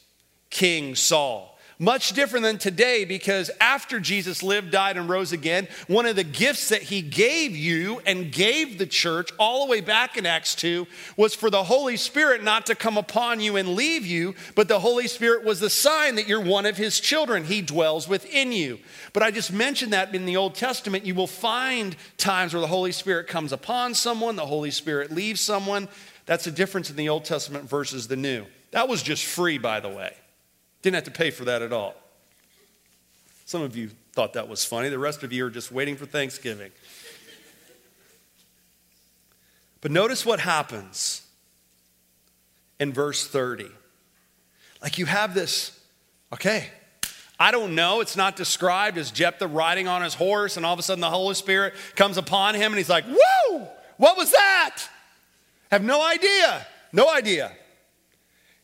King 0.50 0.96
Saul. 0.96 1.49
Much 1.82 2.12
different 2.12 2.44
than 2.44 2.58
today 2.58 3.06
because 3.06 3.50
after 3.62 4.02
Jesus 4.02 4.44
lived, 4.44 4.70
died, 4.70 4.98
and 4.98 5.08
rose 5.08 5.32
again, 5.32 5.66
one 5.88 6.06
of 6.06 6.18
the 6.18 6.26
gifts 6.26 6.68
that 6.68 6.82
he 6.82 7.02
gave 7.02 7.56
you 7.56 8.02
and 8.06 8.34
gave 8.34 8.78
the 8.78 8.86
church 8.86 9.30
all 9.40 9.66
the 9.66 9.72
way 9.72 9.80
back 9.80 10.18
in 10.18 10.26
Acts 10.26 10.56
2 10.56 10.86
was 11.16 11.34
for 11.34 11.50
the 11.50 11.64
Holy 11.64 11.96
Spirit 11.96 12.44
not 12.44 12.66
to 12.66 12.76
come 12.76 12.98
upon 12.98 13.40
you 13.40 13.56
and 13.56 13.76
leave 13.76 14.06
you, 14.06 14.36
but 14.56 14.68
the 14.68 14.82
Holy 14.82 15.08
Spirit 15.08 15.46
was 15.46 15.62
the 15.62 15.70
sign 15.70 16.16
that 16.16 16.28
you're 16.28 16.42
one 16.42 16.66
of 16.66 16.76
his 16.76 17.00
children. 17.00 17.46
He 17.46 17.62
dwells 17.62 18.10
within 18.10 18.52
you. 18.52 18.80
But 19.14 19.24
I 19.24 19.32
just 19.32 19.54
mentioned 19.54 19.94
that 19.94 20.14
in 20.14 20.26
the 20.26 20.36
Old 20.36 20.56
Testament, 20.56 21.06
you 21.06 21.16
will 21.16 21.28
find 21.28 21.96
times 22.18 22.54
where 22.54 22.60
the 22.60 22.68
Holy 22.68 22.92
Spirit 22.92 23.28
comes 23.28 23.54
upon 23.54 23.94
someone, 23.94 24.36
the 24.36 24.46
Holy 24.46 24.72
Spirit 24.72 25.14
leaves 25.14 25.40
someone. 25.40 25.88
That's 26.26 26.44
the 26.44 26.52
difference 26.52 26.90
in 26.90 26.98
the 26.98 27.08
Old 27.08 27.24
Testament 27.24 27.70
versus 27.70 28.10
the 28.10 28.18
New. 28.18 28.46
That 28.72 28.90
was 28.90 29.02
just 29.02 29.24
free, 29.24 29.58
by 29.58 29.80
the 29.80 29.88
way. 29.88 30.14
Didn't 30.82 30.96
have 30.96 31.04
to 31.06 31.12
pay 31.12 31.32
for 31.32 31.46
that 31.46 31.62
at 31.62 31.74
all. 31.74 31.96
Some 33.46 33.62
of 33.62 33.76
you 33.76 33.90
thought 34.14 34.34
that 34.34 34.48
was 34.48 34.64
funny. 34.64 34.90
The 34.90 35.00
rest 35.00 35.24
of 35.24 35.34
you 35.34 35.46
are 35.46 35.50
just 35.50 35.72
waiting 35.72 35.96
for 35.96 36.06
Thanksgiving. 36.06 36.72
But 39.82 39.92
notice 39.92 40.26
what 40.26 40.40
happens 40.40 41.26
in 42.80 42.94
verse 42.94 43.28
30. 43.28 43.68
Like 44.82 44.98
you 44.98 45.06
have 45.06 45.34
this, 45.34 45.78
okay, 46.34 46.68
I 47.40 47.52
don't 47.52 47.76
know. 47.76 48.02
It's 48.02 48.18
not 48.18 48.36
described 48.36 48.98
as 48.98 49.12
Jephthah 49.12 49.48
riding 49.48 49.88
on 49.88 50.02
his 50.02 50.14
horse, 50.14 50.58
and 50.58 50.66
all 50.66 50.74
of 50.74 50.80
a 50.80 50.84
sudden 50.84 51.02
the 51.02 51.10
Holy 51.10 51.36
Spirit 51.36 51.74
comes 51.96 52.18
upon 52.18 52.56
him, 52.56 52.72
and 52.72 52.78
he's 52.78 52.90
like, 52.90 53.06
Whoa, 53.06 53.68
what 53.98 54.18
was 54.18 54.32
that? 54.32 54.84
Have 55.72 55.84
no 55.84 56.06
idea. 56.06 56.66
No 56.92 57.10
idea. 57.10 57.52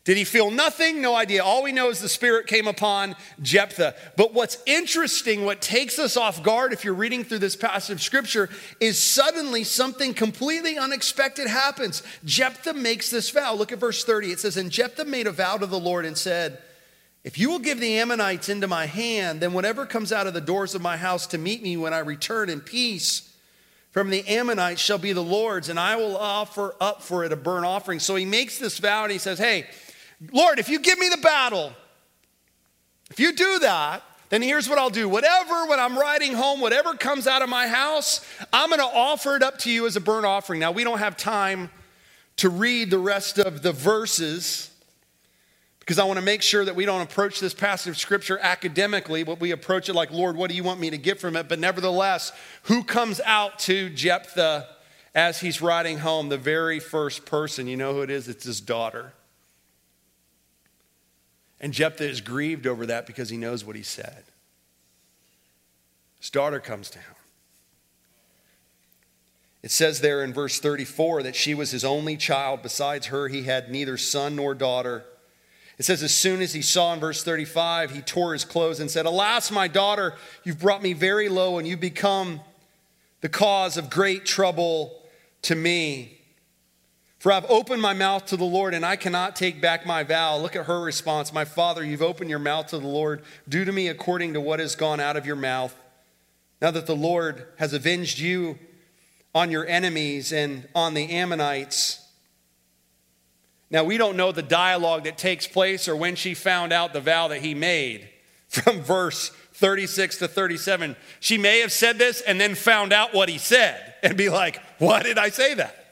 Did 0.06 0.18
he 0.18 0.24
feel 0.24 0.52
nothing? 0.52 1.02
No 1.02 1.16
idea. 1.16 1.44
All 1.44 1.64
we 1.64 1.72
know 1.72 1.90
is 1.90 2.00
the 2.00 2.08
Spirit 2.08 2.46
came 2.46 2.68
upon 2.68 3.16
Jephthah. 3.42 3.96
But 4.16 4.36
what's 4.36 4.60
interesting, 4.68 5.46
what 5.46 5.64
takes 5.64 5.98
us 5.98 6.16
off 6.16 6.44
guard 6.44 6.74
if 6.74 6.86
you're 6.86 6.94
reading 6.94 7.24
through 7.24 7.40
this 7.40 7.56
passage 7.56 7.96
of 7.96 8.02
Scripture, 8.04 8.48
is 8.80 9.00
suddenly 9.00 9.64
something 9.64 10.14
completely 10.14 10.78
unexpected 10.78 11.48
happens. 11.48 12.04
Jephthah 12.24 12.76
makes 12.76 13.10
this 13.10 13.32
vow. 13.32 13.56
Look 13.56 13.72
at 13.72 13.80
verse 13.80 14.06
30. 14.06 14.32
It 14.32 14.40
says, 14.40 14.58
And 14.58 14.70
Jephthah 14.70 15.06
made 15.06 15.26
a 15.26 15.32
vow 15.32 15.58
to 15.58 15.66
the 15.66 15.80
Lord 15.80 16.06
and 16.06 16.16
said, 16.16 16.60
If 17.24 17.40
you 17.40 17.50
will 17.50 17.58
give 17.58 17.80
the 17.80 17.98
Ammonites 17.98 18.48
into 18.48 18.68
my 18.68 18.86
hand, 18.86 19.42
then 19.42 19.54
whatever 19.54 19.88
comes 19.88 20.12
out 20.12 20.28
of 20.28 20.36
the 20.36 20.42
doors 20.42 20.76
of 20.76 20.84
my 20.84 20.98
house 20.98 21.26
to 21.28 21.40
meet 21.40 21.64
me 21.64 21.78
when 21.78 21.96
I 21.96 22.00
return 22.00 22.50
in 22.50 22.62
peace, 22.62 23.34
from 23.90 24.12
the 24.12 24.28
Ammonites 24.28 24.82
shall 24.82 25.00
be 25.00 25.14
the 25.14 25.24
Lord's, 25.24 25.70
and 25.70 25.80
I 25.80 25.96
will 25.96 26.16
offer 26.16 26.76
up 26.80 27.02
for 27.02 27.24
it 27.24 27.32
a 27.32 27.36
burnt 27.36 27.66
offering. 27.66 28.00
So 28.00 28.16
he 28.16 28.26
makes 28.26 28.60
this 28.60 28.78
vow 28.78 29.04
and 29.04 29.12
he 29.12 29.18
says, 29.18 29.40
Hey, 29.40 29.66
Lord, 30.32 30.60
if 30.60 30.70
you 30.70 30.80
give 30.80 30.98
me 30.98 31.10
the 31.10 31.18
battle, 31.18 31.74
if 33.12 33.20
you 33.20 33.34
do 33.34 33.60
that, 33.60 34.04
then 34.30 34.42
here's 34.42 34.68
what 34.68 34.78
I'll 34.78 34.90
do. 34.90 35.08
Whatever, 35.08 35.68
when 35.68 35.80
I'm 35.80 35.98
riding 35.98 36.34
home, 36.34 36.60
whatever 36.60 36.94
comes 36.96 37.28
out 37.28 37.42
of 37.42 37.50
my 37.50 37.68
house, 37.68 38.26
I'm 38.52 38.70
going 38.70 38.80
to 38.80 38.86
offer 38.86 39.36
it 39.36 39.44
up 39.44 39.60
to 39.60 39.72
you 39.72 39.86
as 39.86 39.96
a 39.96 40.02
burnt 40.02 40.26
offering. 40.26 40.60
Now, 40.60 40.72
we 40.72 40.84
don't 40.84 41.00
have 41.00 41.16
time 41.16 41.70
to 42.38 42.50
read 42.50 42.90
the 42.90 43.00
rest 43.00 43.38
of 43.38 43.62
the 43.62 43.72
verses 43.72 44.72
because 45.80 46.00
I 46.00 46.04
want 46.06 46.18
to 46.18 46.26
make 46.26 46.42
sure 46.42 46.66
that 46.66 46.76
we 46.76 46.86
don't 46.86 47.02
approach 47.02 47.40
this 47.40 47.54
passage 47.54 47.92
of 47.92 47.98
scripture 47.98 48.40
academically, 48.40 49.24
but 49.24 49.40
we 49.40 49.52
approach 49.52 49.88
it 49.88 49.94
like, 49.94 50.12
Lord, 50.12 50.36
what 50.36 50.50
do 50.50 50.56
you 50.56 50.64
want 50.64 50.80
me 50.80 50.90
to 50.90 50.98
get 50.98 51.20
from 51.20 51.36
it? 51.36 51.48
But 51.48 51.60
nevertheless, 51.60 52.32
who 52.64 52.84
comes 52.84 53.22
out 53.24 53.60
to 53.60 53.92
Jephthah 53.92 54.68
as 55.14 55.42
he's 55.42 55.62
riding 55.62 56.00
home? 56.00 56.30
The 56.30 56.40
very 56.40 56.80
first 56.80 57.28
person. 57.28 57.68
You 57.68 57.78
know 57.78 57.94
who 57.94 58.02
it 58.02 58.10
is? 58.10 58.28
It's 58.28 58.46
his 58.46 58.62
daughter. 58.62 59.14
And 61.66 61.74
Jephthah 61.74 62.08
is 62.08 62.22
grieved 62.22 62.68
over 62.68 62.86
that 62.86 63.08
because 63.08 63.32
he 63.32 63.38
knows 63.38 63.66
what 63.66 63.76
he 63.76 63.82
said. 63.82 64.26
His 66.20 66.30
daughter 66.30 66.60
comes 66.60 66.92
to 66.92 67.00
him. 67.00 67.16
It 69.64 69.72
says 69.72 70.00
there 70.00 70.24
in 70.24 70.32
verse 70.32 70.60
34 70.60 71.24
that 71.24 71.36
she 71.36 71.56
was 71.56 71.72
his 71.72 71.84
only 71.84 72.18
child. 72.18 72.62
Besides 72.62 73.08
her, 73.08 73.30
he 73.30 73.46
had 73.46 73.72
neither 73.72 73.98
son 73.98 74.36
nor 74.36 74.54
daughter. 74.54 75.06
It 75.80 75.86
says, 75.86 76.04
as 76.04 76.14
soon 76.14 76.44
as 76.44 76.54
he 76.54 76.62
saw 76.62 76.94
in 76.94 77.00
verse 77.00 77.24
35, 77.24 77.90
he 77.90 78.02
tore 78.02 78.34
his 78.34 78.46
clothes 78.46 78.80
and 78.80 78.92
said, 78.92 79.08
Alas, 79.08 79.50
my 79.50 79.68
daughter, 79.68 80.14
you've 80.44 80.60
brought 80.60 80.84
me 80.84 80.94
very 80.94 81.30
low, 81.30 81.58
and 81.58 81.68
you've 81.68 81.80
become 81.80 82.42
the 83.22 83.30
cause 83.30 83.76
of 83.76 83.90
great 83.90 84.24
trouble 84.24 85.02
to 85.42 85.56
me. 85.56 86.15
For 87.25 87.32
I've 87.32 87.50
opened 87.50 87.82
my 87.82 87.96
mouth 87.96 88.27
to 88.27 88.38
the 88.38 88.46
Lord, 88.46 88.75
and 88.75 88.86
I 88.86 88.98
cannot 88.98 89.36
take 89.36 89.60
back 89.60 89.84
my 89.84 90.03
vow. 90.03 90.38
Look 90.38 90.55
at 90.55 90.67
her 90.67 90.79
response 90.79 91.34
My 91.34 91.44
father, 91.44 91.84
you've 91.84 92.03
opened 92.03 92.29
your 92.29 92.38
mouth 92.38 92.67
to 92.67 92.77
the 92.77 92.86
Lord. 92.86 93.24
Do 93.50 93.65
to 93.65 93.72
me 93.72 93.88
according 93.88 94.34
to 94.34 94.39
what 94.39 94.60
has 94.60 94.75
gone 94.75 95.00
out 95.00 95.17
of 95.17 95.25
your 95.25 95.36
mouth. 95.36 95.75
Now 96.62 96.70
that 96.70 96.86
the 96.86 96.96
Lord 96.96 97.48
has 97.58 97.74
avenged 97.74 98.20
you 98.20 98.60
on 99.34 99.50
your 99.50 99.65
enemies 99.65 100.32
and 100.32 100.67
on 100.75 100.94
the 100.94 101.10
Ammonites. 101.10 102.08
Now, 103.72 103.84
we 103.84 103.98
don't 103.98 104.17
know 104.17 104.32
the 104.32 104.44
dialogue 104.44 105.05
that 105.05 105.17
takes 105.17 105.48
place 105.48 105.88
or 105.88 105.96
when 105.96 106.15
she 106.15 106.36
found 106.36 106.72
out 106.72 106.94
the 106.94 107.01
vow 107.01 107.29
that 107.29 107.41
he 107.41 107.55
made 107.55 108.08
from 108.50 108.82
verse 108.82 109.29
36 109.53 110.20
to 110.20 110.27
37. 110.27 110.96
She 111.22 111.39
may 111.39 111.62
have 111.62 111.72
said 111.72 111.98
this 111.98 112.22
and 112.22 112.39
then 112.39 112.53
found 112.53 112.94
out 112.94 113.15
what 113.15 113.29
he 113.29 113.39
said 113.39 113.96
and 114.03 114.15
be 114.15 114.29
like, 114.29 114.62
Why 114.77 115.01
did 115.01 115.17
I 115.17 115.29
say 115.29 115.55
that? 115.55 115.85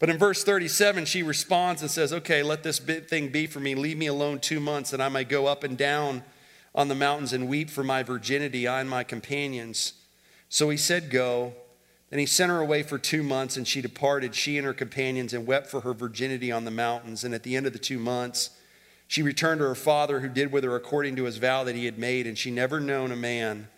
But 0.00 0.08
in 0.08 0.16
verse 0.16 0.42
37, 0.42 1.04
she 1.04 1.22
responds 1.22 1.82
and 1.82 1.90
says, 1.90 2.12
Okay, 2.12 2.42
let 2.42 2.62
this 2.62 2.78
thing 2.78 3.28
be 3.28 3.46
for 3.46 3.60
me. 3.60 3.74
Leave 3.74 3.98
me 3.98 4.06
alone 4.06 4.40
two 4.40 4.58
months 4.58 4.92
and 4.92 5.02
I 5.02 5.10
may 5.10 5.24
go 5.24 5.46
up 5.46 5.62
and 5.62 5.76
down 5.76 6.24
on 6.74 6.88
the 6.88 6.94
mountains 6.94 7.34
and 7.34 7.48
weep 7.48 7.68
for 7.68 7.84
my 7.84 8.02
virginity, 8.02 8.66
I 8.66 8.80
and 8.80 8.88
my 8.88 9.04
companions. 9.04 9.92
So 10.48 10.70
he 10.70 10.76
said, 10.76 11.10
Go. 11.10 11.52
Then 12.08 12.18
he 12.18 12.26
sent 12.26 12.50
her 12.50 12.58
away 12.58 12.82
for 12.82 12.98
two 12.98 13.22
months, 13.22 13.56
and 13.56 13.68
she 13.68 13.80
departed, 13.80 14.34
she 14.34 14.58
and 14.58 14.66
her 14.66 14.74
companions, 14.74 15.32
and 15.32 15.46
wept 15.46 15.68
for 15.68 15.82
her 15.82 15.94
virginity 15.94 16.50
on 16.50 16.64
the 16.64 16.70
mountains. 16.72 17.22
And 17.22 17.32
at 17.32 17.44
the 17.44 17.54
end 17.54 17.68
of 17.68 17.72
the 17.72 17.78
two 17.78 18.00
months, 18.00 18.50
she 19.06 19.22
returned 19.22 19.60
to 19.60 19.68
her 19.68 19.76
father, 19.76 20.18
who 20.18 20.28
did 20.28 20.50
with 20.50 20.64
her 20.64 20.74
according 20.74 21.14
to 21.16 21.24
his 21.24 21.36
vow 21.36 21.62
that 21.62 21.76
he 21.76 21.84
had 21.84 22.00
made, 22.00 22.26
and 22.26 22.36
she 22.36 22.50
never 22.50 22.80
known 22.80 23.12
a 23.12 23.16
man. 23.16 23.68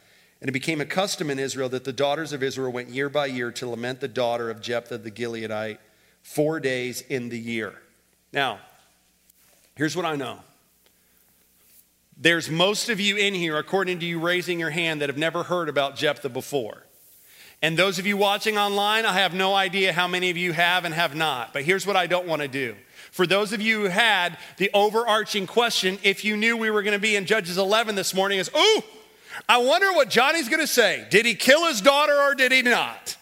And 0.40 0.48
it 0.48 0.52
became 0.52 0.80
a 0.80 0.86
custom 0.86 1.28
in 1.28 1.38
Israel 1.38 1.68
that 1.68 1.84
the 1.84 1.92
daughters 1.92 2.32
of 2.32 2.42
Israel 2.42 2.72
went 2.72 2.88
year 2.88 3.10
by 3.10 3.26
year 3.26 3.52
to 3.52 3.68
lament 3.68 4.00
the 4.00 4.08
daughter 4.08 4.48
of 4.50 4.62
Jephthah 4.62 4.96
the 4.98 5.10
Gileadite 5.10 5.76
four 6.22 6.60
days 6.60 7.02
in 7.08 7.28
the 7.28 7.38
year. 7.38 7.74
Now, 8.32 8.58
here's 9.74 9.96
what 9.96 10.06
I 10.06 10.16
know. 10.16 10.40
There's 12.16 12.48
most 12.48 12.88
of 12.88 13.00
you 13.00 13.16
in 13.16 13.34
here, 13.34 13.58
according 13.58 13.98
to 14.00 14.06
you 14.06 14.20
raising 14.20 14.60
your 14.60 14.70
hand, 14.70 15.00
that 15.00 15.08
have 15.08 15.18
never 15.18 15.42
heard 15.42 15.68
about 15.68 15.96
Jephthah 15.96 16.28
before. 16.28 16.84
And 17.60 17.76
those 17.76 17.98
of 17.98 18.06
you 18.06 18.16
watching 18.16 18.58
online, 18.58 19.06
I 19.06 19.12
have 19.12 19.34
no 19.34 19.54
idea 19.54 19.92
how 19.92 20.08
many 20.08 20.30
of 20.30 20.36
you 20.36 20.52
have 20.52 20.84
and 20.84 20.94
have 20.94 21.14
not. 21.14 21.52
But 21.52 21.64
here's 21.64 21.86
what 21.86 21.96
I 21.96 22.06
don't 22.06 22.26
want 22.26 22.42
to 22.42 22.48
do. 22.48 22.76
For 23.12 23.26
those 23.26 23.52
of 23.52 23.60
you 23.60 23.82
who 23.82 23.88
had 23.88 24.38
the 24.56 24.70
overarching 24.72 25.46
question, 25.46 25.98
if 26.02 26.24
you 26.24 26.36
knew 26.36 26.56
we 26.56 26.70
were 26.70 26.82
going 26.82 26.96
to 26.96 27.00
be 27.00 27.14
in 27.14 27.26
Judges 27.26 27.58
11 27.58 27.94
this 27.94 28.14
morning, 28.14 28.38
is, 28.38 28.50
ooh, 28.56 28.82
I 29.48 29.58
wonder 29.58 29.92
what 29.92 30.10
Johnny's 30.10 30.48
going 30.48 30.60
to 30.60 30.66
say. 30.66 31.06
Did 31.10 31.26
he 31.26 31.34
kill 31.34 31.66
his 31.66 31.80
daughter 31.80 32.14
or 32.14 32.34
did 32.34 32.52
he 32.52 32.62
not? 32.62 33.16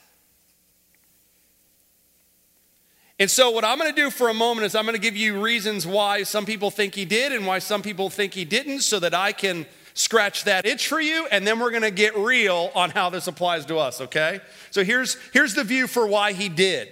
And 3.21 3.31
so, 3.31 3.51
what 3.51 3.67
I'm 3.67 3.79
going 3.79 3.95
to 3.95 4.03
do 4.03 4.09
for 4.09 4.31
a 4.31 4.35
moment 4.35 4.65
is 4.65 4.75
I'm 4.75 4.87
going 4.87 4.97
to 4.97 5.01
give 5.01 5.15
you 5.15 5.43
reasons 5.43 5.87
why 5.87 6.23
some 6.23 6.47
people 6.47 6.71
think 6.71 6.95
he 6.95 7.05
did 7.05 7.33
and 7.33 7.47
why 7.47 7.59
some 7.59 7.83
people 7.83 8.09
think 8.09 8.33
he 8.33 8.47
didn't 8.47 8.81
so 8.81 8.99
that 8.99 9.13
I 9.13 9.33
can 9.33 9.67
scratch 9.93 10.45
that 10.45 10.65
itch 10.65 10.89
for 10.89 10.99
you 10.99 11.27
and 11.31 11.47
then 11.47 11.59
we're 11.59 11.71
going 11.71 11.83
to 11.83 11.91
get 11.91 12.17
real 12.17 12.71
on 12.75 12.89
how 12.89 13.11
this 13.11 13.27
applies 13.27 13.67
to 13.67 13.77
us, 13.77 14.01
okay? 14.01 14.41
So 14.71 14.83
here's 14.83 15.19
here's 15.35 15.53
the 15.53 15.65
view 15.65 15.87
for 15.87 16.07
why 16.07 16.33
he 16.33 16.49
did. 16.49 16.89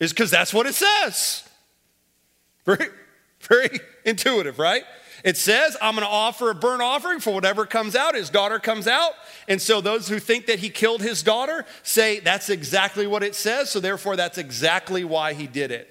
Is 0.00 0.12
cuz 0.12 0.32
that's 0.32 0.52
what 0.52 0.66
it 0.66 0.74
says. 0.74 1.48
Very 2.64 2.88
very 3.40 3.78
intuitive, 4.04 4.58
right? 4.58 4.82
It 5.24 5.38
says, 5.38 5.74
I'm 5.80 5.94
going 5.94 6.06
to 6.06 6.12
offer 6.12 6.50
a 6.50 6.54
burnt 6.54 6.82
offering 6.82 7.18
for 7.18 7.32
whatever 7.32 7.64
comes 7.64 7.96
out. 7.96 8.14
His 8.14 8.28
daughter 8.28 8.58
comes 8.58 8.86
out. 8.86 9.12
And 9.48 9.60
so 9.60 9.80
those 9.80 10.06
who 10.06 10.18
think 10.18 10.46
that 10.46 10.58
he 10.58 10.68
killed 10.68 11.00
his 11.00 11.22
daughter 11.22 11.64
say 11.82 12.20
that's 12.20 12.50
exactly 12.50 13.06
what 13.06 13.22
it 13.22 13.34
says. 13.34 13.70
So 13.70 13.80
therefore, 13.80 14.16
that's 14.16 14.36
exactly 14.36 15.02
why 15.02 15.32
he 15.32 15.46
did 15.46 15.72
it. 15.72 15.88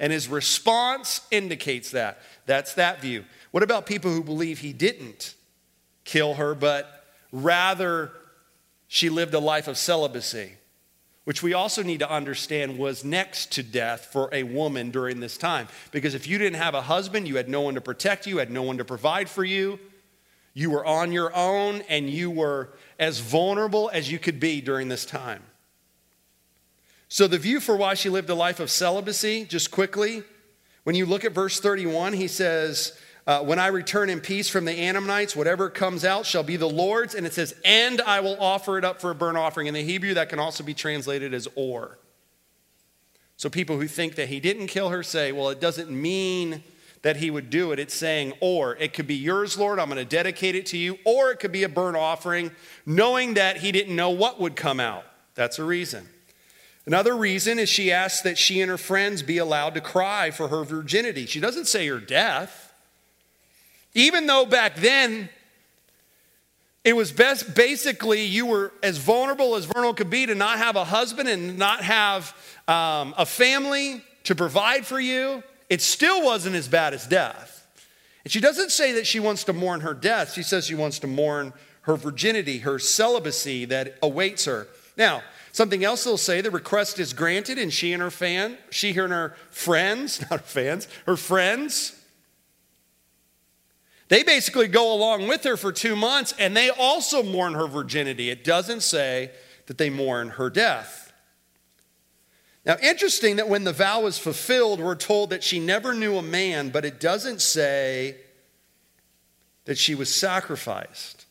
And 0.00 0.12
his 0.12 0.26
response 0.26 1.20
indicates 1.30 1.92
that. 1.92 2.22
That's 2.46 2.74
that 2.74 3.00
view. 3.00 3.24
What 3.52 3.62
about 3.62 3.86
people 3.86 4.10
who 4.10 4.24
believe 4.24 4.58
he 4.58 4.72
didn't 4.72 5.36
kill 6.04 6.34
her, 6.34 6.52
but 6.56 7.04
rather 7.30 8.10
she 8.88 9.10
lived 9.10 9.32
a 9.32 9.38
life 9.38 9.68
of 9.68 9.78
celibacy? 9.78 10.54
Which 11.24 11.42
we 11.42 11.54
also 11.54 11.82
need 11.82 12.00
to 12.00 12.10
understand 12.10 12.78
was 12.78 13.04
next 13.04 13.52
to 13.52 13.62
death 13.62 14.08
for 14.12 14.28
a 14.32 14.42
woman 14.42 14.90
during 14.90 15.20
this 15.20 15.38
time. 15.38 15.68
Because 15.92 16.14
if 16.14 16.26
you 16.26 16.38
didn't 16.38 16.58
have 16.58 16.74
a 16.74 16.82
husband, 16.82 17.28
you 17.28 17.36
had 17.36 17.48
no 17.48 17.60
one 17.60 17.74
to 17.74 17.80
protect 17.80 18.26
you, 18.26 18.38
had 18.38 18.50
no 18.50 18.62
one 18.62 18.78
to 18.78 18.84
provide 18.84 19.28
for 19.28 19.44
you. 19.44 19.78
You 20.54 20.70
were 20.70 20.84
on 20.84 21.12
your 21.12 21.34
own 21.34 21.82
and 21.88 22.10
you 22.10 22.30
were 22.30 22.70
as 22.98 23.20
vulnerable 23.20 23.90
as 23.92 24.10
you 24.10 24.18
could 24.18 24.40
be 24.40 24.60
during 24.60 24.88
this 24.88 25.06
time. 25.06 25.42
So, 27.08 27.26
the 27.26 27.38
view 27.38 27.60
for 27.60 27.76
why 27.76 27.94
she 27.94 28.08
lived 28.08 28.30
a 28.30 28.34
life 28.34 28.58
of 28.58 28.70
celibacy, 28.70 29.44
just 29.44 29.70
quickly, 29.70 30.22
when 30.84 30.96
you 30.96 31.06
look 31.06 31.24
at 31.24 31.32
verse 31.32 31.60
31, 31.60 32.14
he 32.14 32.26
says, 32.26 32.98
uh, 33.26 33.40
when 33.40 33.58
I 33.58 33.68
return 33.68 34.10
in 34.10 34.20
peace 34.20 34.48
from 34.48 34.64
the 34.64 34.72
Ammonites, 34.72 35.36
whatever 35.36 35.70
comes 35.70 36.04
out 36.04 36.26
shall 36.26 36.42
be 36.42 36.56
the 36.56 36.68
Lord's. 36.68 37.14
And 37.14 37.26
it 37.26 37.32
says, 37.32 37.54
and 37.64 38.00
I 38.00 38.20
will 38.20 38.36
offer 38.40 38.78
it 38.78 38.84
up 38.84 39.00
for 39.00 39.10
a 39.10 39.14
burnt 39.14 39.38
offering. 39.38 39.68
In 39.68 39.74
the 39.74 39.82
Hebrew, 39.82 40.14
that 40.14 40.28
can 40.28 40.38
also 40.38 40.64
be 40.64 40.74
translated 40.74 41.32
as 41.32 41.46
or. 41.54 41.98
So 43.36 43.48
people 43.48 43.78
who 43.78 43.86
think 43.86 44.16
that 44.16 44.28
he 44.28 44.40
didn't 44.40 44.66
kill 44.66 44.88
her 44.88 45.02
say, 45.02 45.32
well, 45.32 45.50
it 45.50 45.60
doesn't 45.60 45.90
mean 45.90 46.62
that 47.02 47.16
he 47.16 47.30
would 47.30 47.50
do 47.50 47.72
it. 47.72 47.78
It's 47.78 47.94
saying, 47.94 48.32
or 48.40 48.76
it 48.76 48.94
could 48.94 49.06
be 49.06 49.16
yours, 49.16 49.58
Lord, 49.58 49.78
I'm 49.78 49.88
going 49.88 49.98
to 49.98 50.04
dedicate 50.04 50.54
it 50.54 50.66
to 50.66 50.78
you, 50.78 50.98
or 51.04 51.32
it 51.32 51.40
could 51.40 51.50
be 51.50 51.64
a 51.64 51.68
burnt 51.68 51.96
offering, 51.96 52.52
knowing 52.86 53.34
that 53.34 53.58
he 53.58 53.72
didn't 53.72 53.96
know 53.96 54.10
what 54.10 54.38
would 54.40 54.54
come 54.54 54.78
out. 54.78 55.04
That's 55.34 55.58
a 55.58 55.64
reason. 55.64 56.08
Another 56.86 57.16
reason 57.16 57.58
is 57.58 57.68
she 57.68 57.92
asks 57.92 58.22
that 58.22 58.38
she 58.38 58.60
and 58.60 58.70
her 58.70 58.78
friends 58.78 59.22
be 59.22 59.38
allowed 59.38 59.74
to 59.74 59.80
cry 59.80 60.30
for 60.30 60.48
her 60.48 60.64
virginity. 60.64 61.26
She 61.26 61.40
doesn't 61.40 61.66
say 61.66 61.86
her 61.88 62.00
death. 62.00 62.71
Even 63.94 64.26
though 64.26 64.46
back 64.46 64.76
then 64.76 65.28
it 66.84 66.96
was 66.96 67.12
best 67.12 67.54
basically 67.54 68.24
you 68.24 68.46
were 68.46 68.72
as 68.82 68.98
vulnerable 68.98 69.54
as 69.54 69.66
vulnerable 69.66 69.94
could 69.94 70.10
be 70.10 70.26
to 70.26 70.34
not 70.34 70.58
have 70.58 70.76
a 70.76 70.84
husband 70.84 71.28
and 71.28 71.56
not 71.58 71.82
have 71.82 72.34
um, 72.66 73.14
a 73.16 73.26
family 73.26 74.02
to 74.24 74.34
provide 74.34 74.84
for 74.86 74.98
you, 74.98 75.42
it 75.68 75.80
still 75.80 76.24
wasn't 76.24 76.56
as 76.56 76.68
bad 76.68 76.94
as 76.94 77.06
death. 77.06 77.66
And 78.24 78.32
she 78.32 78.40
doesn't 78.40 78.70
say 78.70 78.92
that 78.92 79.06
she 79.06 79.20
wants 79.20 79.44
to 79.44 79.52
mourn 79.52 79.80
her 79.80 79.94
death. 79.94 80.32
She 80.32 80.42
says 80.42 80.66
she 80.66 80.74
wants 80.74 80.98
to 81.00 81.06
mourn 81.06 81.52
her 81.82 81.96
virginity, 81.96 82.58
her 82.58 82.78
celibacy 82.78 83.64
that 83.66 83.98
awaits 84.02 84.44
her. 84.44 84.68
Now, 84.96 85.22
something 85.50 85.84
else 85.84 86.04
they'll 86.04 86.16
say 86.16 86.40
the 86.40 86.50
request 86.50 87.00
is 87.00 87.12
granted, 87.12 87.58
and 87.58 87.72
she 87.72 87.92
and 87.92 88.02
her 88.02 88.10
fan, 88.10 88.58
she 88.70 88.90
and 88.90 89.12
her 89.12 89.36
friends, 89.50 90.20
not 90.30 90.40
her 90.40 90.46
fans, 90.46 90.88
her 91.06 91.16
friends 91.16 92.01
they 94.12 94.22
basically 94.22 94.68
go 94.68 94.92
along 94.92 95.26
with 95.26 95.42
her 95.44 95.56
for 95.56 95.72
two 95.72 95.96
months 95.96 96.34
and 96.38 96.54
they 96.54 96.68
also 96.68 97.22
mourn 97.22 97.54
her 97.54 97.66
virginity. 97.66 98.28
It 98.28 98.44
doesn't 98.44 98.82
say 98.82 99.30
that 99.66 99.78
they 99.78 99.88
mourn 99.88 100.28
her 100.28 100.50
death. 100.50 101.14
Now, 102.66 102.76
interesting 102.82 103.36
that 103.36 103.48
when 103.48 103.64
the 103.64 103.72
vow 103.72 104.02
was 104.02 104.18
fulfilled, 104.18 104.80
we're 104.80 104.96
told 104.96 105.30
that 105.30 105.42
she 105.42 105.58
never 105.58 105.94
knew 105.94 106.18
a 106.18 106.22
man, 106.22 106.68
but 106.68 106.84
it 106.84 107.00
doesn't 107.00 107.40
say 107.40 108.18
that 109.64 109.78
she 109.78 109.94
was 109.94 110.14
sacrificed. 110.14 111.24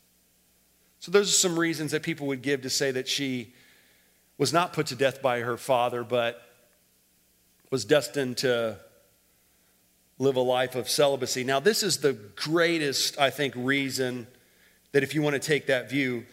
So, 1.00 1.12
those 1.12 1.30
are 1.30 1.34
some 1.34 1.60
reasons 1.60 1.92
that 1.92 2.02
people 2.02 2.26
would 2.28 2.42
give 2.42 2.64
to 2.64 2.70
say 2.72 2.90
that 2.90 3.08
she 3.08 3.54
was 4.40 4.52
not 4.52 4.74
put 4.74 4.88
to 4.88 4.96
death 4.96 5.22
by 5.22 5.42
her 5.42 5.56
father, 5.56 6.04
but 6.04 6.42
was 7.70 7.86
destined 7.86 8.38
to 8.38 8.80
live 10.22 10.36
a 10.36 10.42
life 10.42 10.76
of 10.76 10.88
celibacy. 10.88 11.44
Now, 11.44 11.60
this 11.60 11.82
is 11.82 11.98
the 11.98 12.14
greatest, 12.14 13.20
I 13.20 13.32
think, 13.32 13.56
reason 13.58 14.28
that 14.92 15.02
if 15.02 15.16
you 15.16 15.22
want 15.24 15.34
to 15.34 15.40
take 15.40 15.66
that 15.66 15.90
view, 15.90 16.26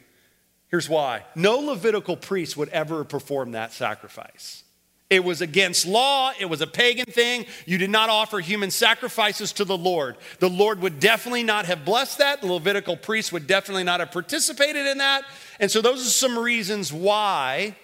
here's 0.68 0.90
why. 0.90 1.24
No 1.34 1.58
Levitical 1.58 2.14
priest 2.14 2.56
would 2.58 2.68
ever 2.68 3.02
perform 3.02 3.52
that 3.52 3.72
sacrifice. 3.72 4.62
It 5.08 5.24
was 5.24 5.40
against 5.40 5.86
law. 5.86 6.32
It 6.38 6.44
was 6.44 6.60
a 6.60 6.66
pagan 6.66 7.06
thing. 7.06 7.46
You 7.64 7.78
did 7.78 7.88
not 7.88 8.10
offer 8.10 8.40
human 8.40 8.70
sacrifices 8.70 9.54
to 9.54 9.64
the 9.64 9.78
Lord. 9.78 10.18
The 10.38 10.50
Lord 10.50 10.82
would 10.82 11.00
definitely 11.00 11.44
not 11.44 11.64
have 11.64 11.86
blessed 11.86 12.18
that. 12.18 12.42
The 12.42 12.52
Levitical 12.52 12.94
priest 12.94 13.32
would 13.32 13.46
definitely 13.46 13.84
not 13.84 14.00
have 14.00 14.12
participated 14.12 14.86
in 14.86 14.98
that. 14.98 15.24
And 15.60 15.70
so, 15.70 15.80
those 15.80 16.06
are 16.06 16.10
some 16.10 16.38
reasons 16.38 16.92
why 16.92 17.74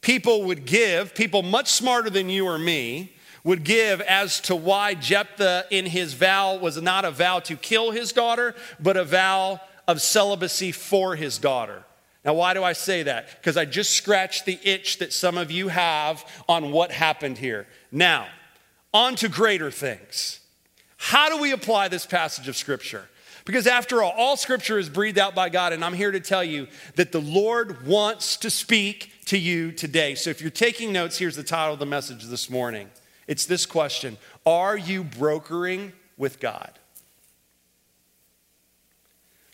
people 0.00 0.42
would 0.42 0.66
give, 0.66 1.14
people 1.14 1.42
much 1.42 1.70
smarter 1.70 2.10
than 2.10 2.28
you 2.28 2.46
or 2.46 2.58
me, 2.58 3.12
would 3.46 3.62
give 3.62 4.00
as 4.00 4.40
to 4.40 4.56
why 4.56 4.92
Jephthah 4.92 5.66
in 5.70 5.86
his 5.86 6.14
vow 6.14 6.56
was 6.56 6.82
not 6.82 7.04
a 7.04 7.12
vow 7.12 7.38
to 7.38 7.54
kill 7.54 7.92
his 7.92 8.12
daughter, 8.12 8.56
but 8.80 8.96
a 8.96 9.04
vow 9.04 9.60
of 9.86 10.02
celibacy 10.02 10.72
for 10.72 11.14
his 11.14 11.38
daughter. 11.38 11.84
Now, 12.24 12.34
why 12.34 12.54
do 12.54 12.64
I 12.64 12.72
say 12.72 13.04
that? 13.04 13.28
Because 13.36 13.56
I 13.56 13.64
just 13.64 13.92
scratched 13.92 14.46
the 14.46 14.58
itch 14.64 14.98
that 14.98 15.12
some 15.12 15.38
of 15.38 15.52
you 15.52 15.68
have 15.68 16.28
on 16.48 16.72
what 16.72 16.90
happened 16.90 17.38
here. 17.38 17.68
Now, 17.92 18.26
on 18.92 19.14
to 19.14 19.28
greater 19.28 19.70
things. 19.70 20.40
How 20.96 21.28
do 21.28 21.40
we 21.40 21.52
apply 21.52 21.86
this 21.86 22.04
passage 22.04 22.48
of 22.48 22.56
Scripture? 22.56 23.08
Because 23.44 23.68
after 23.68 24.02
all, 24.02 24.12
all 24.16 24.36
Scripture 24.36 24.76
is 24.76 24.88
breathed 24.88 25.18
out 25.18 25.36
by 25.36 25.50
God, 25.50 25.72
and 25.72 25.84
I'm 25.84 25.94
here 25.94 26.10
to 26.10 26.18
tell 26.18 26.42
you 26.42 26.66
that 26.96 27.12
the 27.12 27.20
Lord 27.20 27.86
wants 27.86 28.38
to 28.38 28.50
speak 28.50 29.12
to 29.26 29.38
you 29.38 29.70
today. 29.70 30.16
So 30.16 30.30
if 30.30 30.40
you're 30.40 30.50
taking 30.50 30.92
notes, 30.92 31.16
here's 31.16 31.36
the 31.36 31.44
title 31.44 31.74
of 31.74 31.78
the 31.78 31.86
message 31.86 32.24
this 32.24 32.50
morning 32.50 32.90
it's 33.26 33.46
this 33.46 33.66
question 33.66 34.16
Are 34.44 34.76
you 34.76 35.04
brokering 35.04 35.92
with 36.16 36.40
God? 36.40 36.72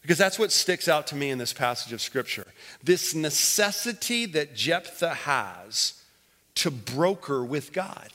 Because 0.03 0.19
that's 0.19 0.39
what 0.39 0.51
sticks 0.51 0.89
out 0.89 1.07
to 1.09 1.15
me 1.15 1.31
in 1.31 1.39
this 1.39 1.53
passage 1.53 1.93
of 1.93 2.01
Scripture. 2.01 2.47
This 2.83 3.15
necessity 3.15 4.27
that 4.27 4.55
Jephthah 4.55 5.15
has 5.15 6.03
to 6.57 6.73
broker 6.73 7.45
with 7.45 7.73
God 7.73 8.11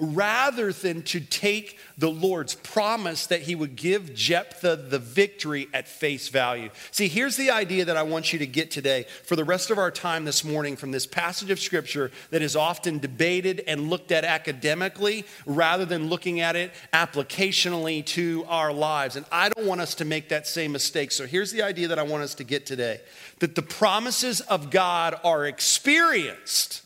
rather 0.00 0.72
than 0.72 1.02
to 1.02 1.20
take 1.20 1.78
the 1.98 2.10
Lord's 2.10 2.54
promise 2.54 3.26
that 3.26 3.42
he 3.42 3.54
would 3.54 3.76
give 3.76 4.14
Jephthah 4.14 4.76
the 4.76 4.98
victory 4.98 5.68
at 5.74 5.86
face 5.86 6.28
value. 6.28 6.70
See, 6.90 7.08
here's 7.08 7.36
the 7.36 7.50
idea 7.50 7.84
that 7.84 7.96
I 7.96 8.02
want 8.02 8.32
you 8.32 8.38
to 8.38 8.46
get 8.46 8.70
today 8.70 9.04
for 9.24 9.36
the 9.36 9.44
rest 9.44 9.70
of 9.70 9.78
our 9.78 9.90
time 9.90 10.24
this 10.24 10.42
morning 10.42 10.76
from 10.76 10.90
this 10.90 11.06
passage 11.06 11.50
of 11.50 11.60
scripture 11.60 12.10
that 12.30 12.40
is 12.40 12.56
often 12.56 12.98
debated 12.98 13.62
and 13.66 13.90
looked 13.90 14.10
at 14.10 14.24
academically 14.24 15.26
rather 15.44 15.84
than 15.84 16.08
looking 16.08 16.40
at 16.40 16.56
it 16.56 16.72
applicationally 16.94 18.04
to 18.06 18.44
our 18.48 18.72
lives. 18.72 19.16
And 19.16 19.26
I 19.30 19.50
don't 19.50 19.66
want 19.66 19.82
us 19.82 19.94
to 19.96 20.06
make 20.06 20.30
that 20.30 20.46
same 20.46 20.72
mistake. 20.72 21.12
So 21.12 21.26
here's 21.26 21.52
the 21.52 21.62
idea 21.62 21.88
that 21.88 21.98
I 21.98 22.02
want 22.04 22.22
us 22.22 22.34
to 22.36 22.44
get 22.44 22.64
today 22.64 23.00
that 23.40 23.54
the 23.54 23.62
promises 23.62 24.40
of 24.42 24.70
God 24.70 25.18
are 25.24 25.46
experienced 25.46 26.82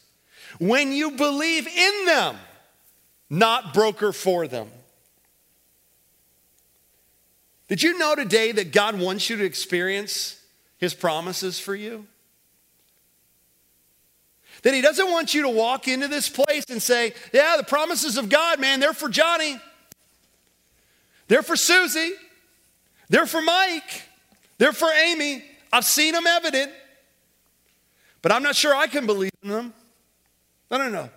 when 0.58 0.92
you 0.92 1.12
believe 1.12 1.66
in 1.66 2.06
them 2.06 2.36
not 3.30 3.74
broker 3.74 4.12
for 4.12 4.46
them. 4.46 4.68
Did 7.68 7.82
you 7.82 7.98
know 7.98 8.14
today 8.14 8.52
that 8.52 8.72
God 8.72 8.98
wants 8.98 9.30
you 9.30 9.36
to 9.36 9.44
experience 9.44 10.40
his 10.78 10.94
promises 10.94 11.58
for 11.58 11.74
you? 11.74 12.06
That 14.62 14.74
he 14.74 14.80
doesn't 14.80 15.10
want 15.10 15.34
you 15.34 15.42
to 15.42 15.48
walk 15.48 15.88
into 15.88 16.08
this 16.08 16.28
place 16.28 16.64
and 16.70 16.80
say, 16.80 17.14
Yeah, 17.32 17.56
the 17.56 17.64
promises 17.64 18.16
of 18.16 18.28
God, 18.28 18.60
man, 18.60 18.80
they're 18.80 18.92
for 18.92 19.08
Johnny, 19.08 19.58
they're 21.28 21.42
for 21.42 21.56
Susie, 21.56 22.12
they're 23.08 23.26
for 23.26 23.42
Mike, 23.42 24.02
they're 24.58 24.72
for 24.72 24.90
Amy. 24.90 25.44
I've 25.72 25.84
seen 25.84 26.14
them 26.14 26.26
evident, 26.26 26.70
but 28.22 28.30
I'm 28.30 28.42
not 28.42 28.54
sure 28.54 28.74
I 28.74 28.86
can 28.86 29.06
believe 29.06 29.32
in 29.42 29.48
them. 29.50 29.74
No, 30.70 30.78
no, 30.78 30.88
no. 30.88 31.10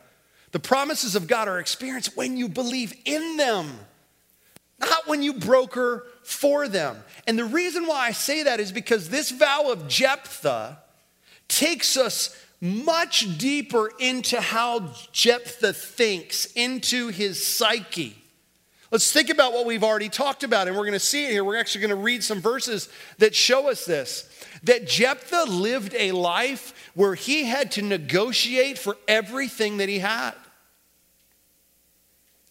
The 0.58 0.62
promises 0.68 1.16
of 1.16 1.28
God 1.28 1.48
are 1.48 1.60
experienced 1.60 2.18
when 2.18 2.36
you 2.36 2.50
believe 2.50 2.92
in 3.06 3.38
them. 3.38 3.70
not 4.80 5.08
when 5.08 5.22
you 5.22 5.34
broker 5.34 6.04
for 6.24 6.68
them. 6.68 6.98
And 7.28 7.38
the 7.38 7.46
reason 7.46 7.86
why 7.86 8.08
I 8.08 8.12
say 8.12 8.42
that 8.42 8.60
is 8.60 8.72
because 8.72 9.10
this 9.10 9.30
vow 9.30 9.72
of 9.72 9.88
Jephthah 9.88 10.80
takes 11.48 11.96
us 11.96 12.36
much 12.60 13.38
deeper 13.38 13.92
into 14.00 14.42
how 14.42 14.96
Jephthah 15.12 15.74
thinks, 15.74 16.48
into 16.56 17.10
his 17.10 17.46
psyche. 17.46 18.18
Let's 18.90 19.12
think 19.14 19.30
about 19.30 19.54
what 19.54 19.68
we've 19.68 19.84
already 19.84 20.10
talked 20.10 20.44
about, 20.44 20.68
and 20.68 20.76
we're 20.76 20.86
going 20.86 20.94
to 20.94 21.00
see 21.00 21.26
it 21.26 21.34
here. 21.34 21.44
We're 21.44 21.60
actually 21.60 21.82
going 21.82 21.90
to 21.90 22.04
read 22.04 22.24
some 22.24 22.42
verses 22.42 22.90
that 23.20 23.36
show 23.36 23.70
us 23.70 23.86
this 23.86 24.28
that 24.64 24.88
Jephthah 24.88 25.44
lived 25.44 25.94
a 25.94 26.14
life 26.14 26.92
where 26.96 27.14
he 27.14 27.46
had 27.46 27.74
to 27.74 27.84
negotiate 27.84 28.80
for 28.80 28.98
everything 29.08 29.78
that 29.78 29.88
he 29.88 30.00
had. 30.00 30.34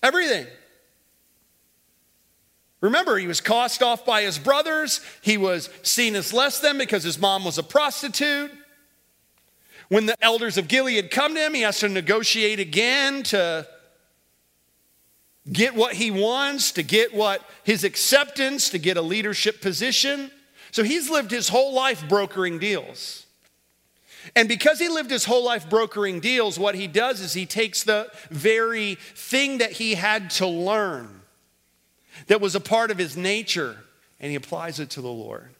Everything. 0.06 0.46
Remember, 2.80 3.18
he 3.18 3.26
was 3.26 3.40
cast 3.40 3.82
off 3.82 4.06
by 4.06 4.22
his 4.22 4.38
brothers. 4.38 5.00
He 5.20 5.36
was 5.36 5.68
seen 5.82 6.14
as 6.14 6.32
less 6.32 6.60
than 6.60 6.78
because 6.78 7.02
his 7.02 7.18
mom 7.18 7.44
was 7.44 7.58
a 7.58 7.64
prostitute. 7.64 8.52
When 9.88 10.06
the 10.06 10.14
elders 10.20 10.58
of 10.58 10.68
Gilead 10.68 11.10
come 11.10 11.34
to 11.34 11.40
him, 11.40 11.54
he 11.54 11.62
has 11.62 11.80
to 11.80 11.88
negotiate 11.88 12.60
again 12.60 13.24
to 13.24 13.66
get 15.52 15.74
what 15.74 15.94
he 15.94 16.12
wants, 16.12 16.70
to 16.72 16.84
get 16.84 17.12
what 17.12 17.42
his 17.64 17.82
acceptance, 17.82 18.70
to 18.70 18.78
get 18.78 18.96
a 18.96 19.02
leadership 19.02 19.60
position. 19.60 20.30
So 20.70 20.84
he's 20.84 21.10
lived 21.10 21.32
his 21.32 21.48
whole 21.48 21.74
life 21.74 22.08
brokering 22.08 22.60
deals. 22.60 23.25
And 24.34 24.48
because 24.48 24.78
he 24.78 24.88
lived 24.88 25.10
his 25.10 25.24
whole 25.24 25.44
life 25.44 25.68
brokering 25.70 26.20
deals, 26.20 26.58
what 26.58 26.74
he 26.74 26.86
does 26.86 27.20
is 27.20 27.32
he 27.32 27.46
takes 27.46 27.84
the 27.84 28.10
very 28.30 28.96
thing 28.96 29.58
that 29.58 29.72
he 29.72 29.94
had 29.94 30.30
to 30.30 30.46
learn 30.46 31.22
that 32.26 32.40
was 32.40 32.54
a 32.54 32.60
part 32.60 32.90
of 32.90 32.98
his 32.98 33.16
nature 33.16 33.76
and 34.18 34.30
he 34.30 34.36
applies 34.36 34.80
it 34.80 34.90
to 34.90 35.00
the 35.00 35.08
Lord. 35.08 35.50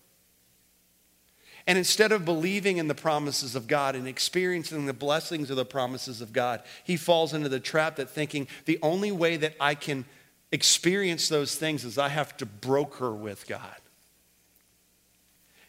And 1.67 1.77
instead 1.77 2.13
of 2.13 2.25
believing 2.25 2.77
in 2.77 2.87
the 2.87 2.95
promises 2.95 3.57
of 3.57 3.67
God 3.67 3.97
and 3.97 4.07
experiencing 4.07 4.87
the 4.87 4.93
blessings 4.93 5.51
of 5.51 5.57
the 5.57 5.65
promises 5.65 6.21
of 6.21 6.33
God, 6.33 6.63
he 6.85 6.97
falls 6.97 7.35
into 7.35 7.49
the 7.49 7.59
trap 7.59 7.97
that 7.97 8.09
thinking 8.09 8.47
the 8.67 8.79
only 8.83 9.11
way 9.11 9.37
that 9.37 9.55
I 9.59 9.75
can 9.75 10.05
experience 10.53 11.29
those 11.29 11.57
things 11.57 11.85
is 11.85 11.99
I 11.99 12.09
have 12.09 12.37
to 12.37 12.47
broker 12.47 13.13
with 13.13 13.49
God. 13.49 13.77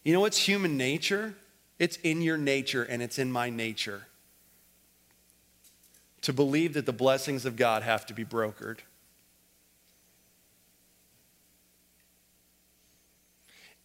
You 0.03 0.13
know 0.13 0.21
what's 0.21 0.37
human 0.37 0.77
nature? 0.77 1.35
It's 1.79 1.97
in 1.97 2.21
your 2.21 2.37
nature 2.37 2.83
and 2.83 3.01
it's 3.01 3.19
in 3.19 3.31
my 3.31 3.49
nature 3.49 4.07
to 6.21 6.33
believe 6.33 6.73
that 6.73 6.85
the 6.85 6.93
blessings 6.93 7.45
of 7.45 7.55
God 7.55 7.83
have 7.83 8.05
to 8.07 8.13
be 8.13 8.25
brokered. 8.25 8.79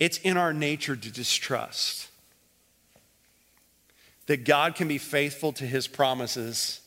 It's 0.01 0.19
in 0.19 0.37
our 0.37 0.53
nature 0.53 0.97
to 0.97 1.11
distrust 1.13 2.09
that 4.27 4.45
God 4.45 4.75
can 4.75 4.89
be 4.89 4.99
faithful 4.99 5.53
to 5.53 5.67
his 5.67 5.87
promises 5.87 6.81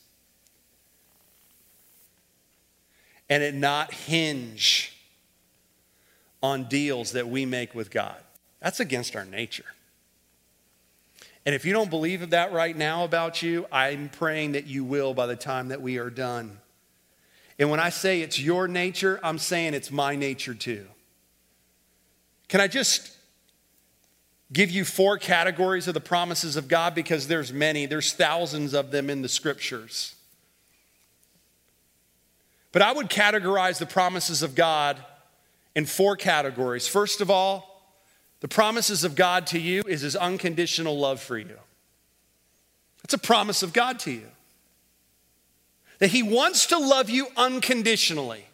and 3.28 3.42
it 3.42 3.54
not 3.54 3.92
hinge 3.92 4.96
on 6.42 6.64
deals 6.64 7.12
that 7.12 7.28
we 7.28 7.46
make 7.46 7.74
with 7.74 7.90
God. 7.90 8.16
That's 8.60 8.80
against 8.80 9.16
our 9.16 9.24
nature. 9.24 9.64
And 11.46 11.54
if 11.54 11.64
you 11.64 11.72
don't 11.72 11.88
believe 11.88 12.28
that 12.30 12.52
right 12.52 12.76
now 12.76 13.04
about 13.04 13.40
you, 13.40 13.66
I'm 13.70 14.08
praying 14.08 14.52
that 14.52 14.66
you 14.66 14.84
will 14.84 15.14
by 15.14 15.26
the 15.26 15.36
time 15.36 15.68
that 15.68 15.80
we 15.80 15.96
are 15.98 16.10
done. 16.10 16.58
And 17.56 17.70
when 17.70 17.78
I 17.78 17.88
say 17.88 18.20
it's 18.20 18.38
your 18.38 18.66
nature, 18.66 19.20
I'm 19.22 19.38
saying 19.38 19.72
it's 19.72 19.92
my 19.92 20.16
nature 20.16 20.54
too. 20.54 20.86
Can 22.48 22.60
I 22.60 22.66
just 22.66 23.16
give 24.52 24.70
you 24.70 24.84
four 24.84 25.18
categories 25.18 25.88
of 25.88 25.94
the 25.94 26.00
promises 26.00 26.56
of 26.56 26.68
God 26.68 26.94
because 26.94 27.28
there's 27.28 27.52
many, 27.52 27.86
there's 27.86 28.12
thousands 28.12 28.74
of 28.74 28.90
them 28.90 29.08
in 29.08 29.22
the 29.22 29.28
scriptures. 29.28 30.16
But 32.72 32.82
I 32.82 32.92
would 32.92 33.08
categorize 33.08 33.78
the 33.78 33.86
promises 33.86 34.42
of 34.42 34.54
God 34.54 34.98
in 35.74 35.86
four 35.86 36.16
categories. 36.16 36.86
First 36.86 37.20
of 37.20 37.30
all, 37.30 37.75
the 38.46 38.54
promises 38.54 39.02
of 39.02 39.16
God 39.16 39.48
to 39.48 39.58
you 39.58 39.82
is 39.88 40.02
his 40.02 40.14
unconditional 40.14 40.96
love 40.96 41.20
for 41.20 41.36
you. 41.36 41.58
It's 43.02 43.12
a 43.12 43.18
promise 43.18 43.64
of 43.64 43.72
God 43.72 43.98
to 44.00 44.12
you. 44.12 44.28
That 45.98 46.10
he 46.10 46.22
wants 46.22 46.66
to 46.66 46.78
love 46.78 47.10
you 47.10 47.26
unconditionally. 47.36 48.46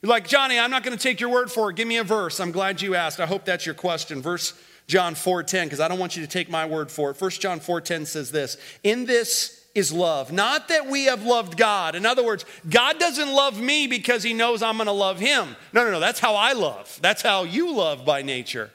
You're 0.00 0.10
like, 0.10 0.28
Johnny, 0.28 0.56
I'm 0.56 0.70
not 0.70 0.84
going 0.84 0.96
to 0.96 1.02
take 1.02 1.18
your 1.18 1.30
word 1.30 1.50
for 1.50 1.68
it. 1.68 1.74
Give 1.74 1.88
me 1.88 1.96
a 1.96 2.04
verse. 2.04 2.38
I'm 2.38 2.52
glad 2.52 2.80
you 2.80 2.94
asked. 2.94 3.18
I 3.18 3.26
hope 3.26 3.44
that's 3.44 3.66
your 3.66 3.74
question. 3.74 4.22
Verse 4.22 4.54
John 4.86 5.16
4:10 5.16 5.64
because 5.64 5.80
I 5.80 5.88
don't 5.88 5.98
want 5.98 6.14
you 6.14 6.22
to 6.22 6.30
take 6.30 6.48
my 6.48 6.64
word 6.64 6.88
for 6.88 7.10
it. 7.10 7.20
1 7.20 7.40
John 7.40 7.58
4:10 7.58 8.06
says 8.06 8.30
this, 8.30 8.56
"In 8.84 9.04
this 9.04 9.62
is 9.74 9.90
love, 9.90 10.30
not 10.30 10.68
that 10.68 10.86
we 10.86 11.06
have 11.06 11.24
loved 11.24 11.56
God." 11.56 11.96
In 11.96 12.06
other 12.06 12.22
words, 12.22 12.44
God 12.70 13.00
doesn't 13.00 13.32
love 13.32 13.58
me 13.58 13.88
because 13.88 14.22
he 14.22 14.32
knows 14.32 14.62
I'm 14.62 14.76
going 14.76 14.86
to 14.86 14.92
love 14.92 15.18
him. 15.18 15.56
No, 15.72 15.84
no, 15.84 15.90
no, 15.90 15.98
that's 15.98 16.20
how 16.20 16.36
I 16.36 16.52
love. 16.52 17.00
That's 17.02 17.22
how 17.22 17.42
you 17.42 17.74
love 17.74 18.04
by 18.04 18.22
nature. 18.22 18.70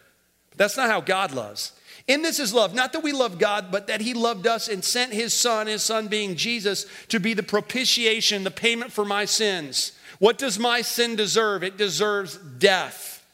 That's 0.60 0.76
not 0.76 0.90
how 0.90 1.00
God 1.00 1.32
loves. 1.32 1.72
In 2.06 2.22
this 2.22 2.38
is 2.38 2.54
love, 2.54 2.74
not 2.74 2.92
that 2.92 3.02
we 3.02 3.14
love 3.14 3.40
God, 3.40 3.72
but 3.72 3.88
that 3.88 4.02
He 4.02 4.14
loved 4.14 4.46
us 4.46 4.68
and 4.68 4.84
sent 4.84 5.14
His 5.14 5.34
Son, 5.34 5.68
His 5.68 5.82
Son 5.82 6.10
being 6.10 6.36
Jesus, 6.36 6.86
to 7.08 7.20
be 7.20 7.34
the 7.34 7.44
propitiation, 7.44 8.44
the 8.44 8.52
payment 8.52 8.92
for 8.92 9.06
my 9.06 9.24
sins. 9.24 9.94
What 10.20 10.38
does 10.38 10.60
my 10.60 10.82
sin 10.82 11.16
deserve? 11.16 11.64
It 11.64 11.78
deserves 11.78 12.38
death. 12.38 13.26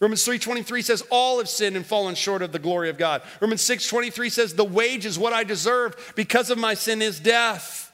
Romans 0.00 0.24
3:23 0.24 0.82
says 0.82 1.02
all 1.10 1.38
have 1.38 1.48
sinned 1.48 1.76
and 1.76 1.84
fallen 1.84 2.14
short 2.14 2.40
of 2.40 2.52
the 2.52 2.58
glory 2.58 2.88
of 2.88 2.96
God. 2.96 3.20
Romans 3.40 3.60
6:23 3.60 4.30
says 4.30 4.54
the 4.54 4.64
wage 4.64 5.04
is 5.04 5.18
what 5.18 5.34
I 5.34 5.44
deserve 5.44 6.14
because 6.16 6.48
of 6.48 6.56
my 6.56 6.72
sin 6.72 7.02
is 7.02 7.20
death. 7.20 7.89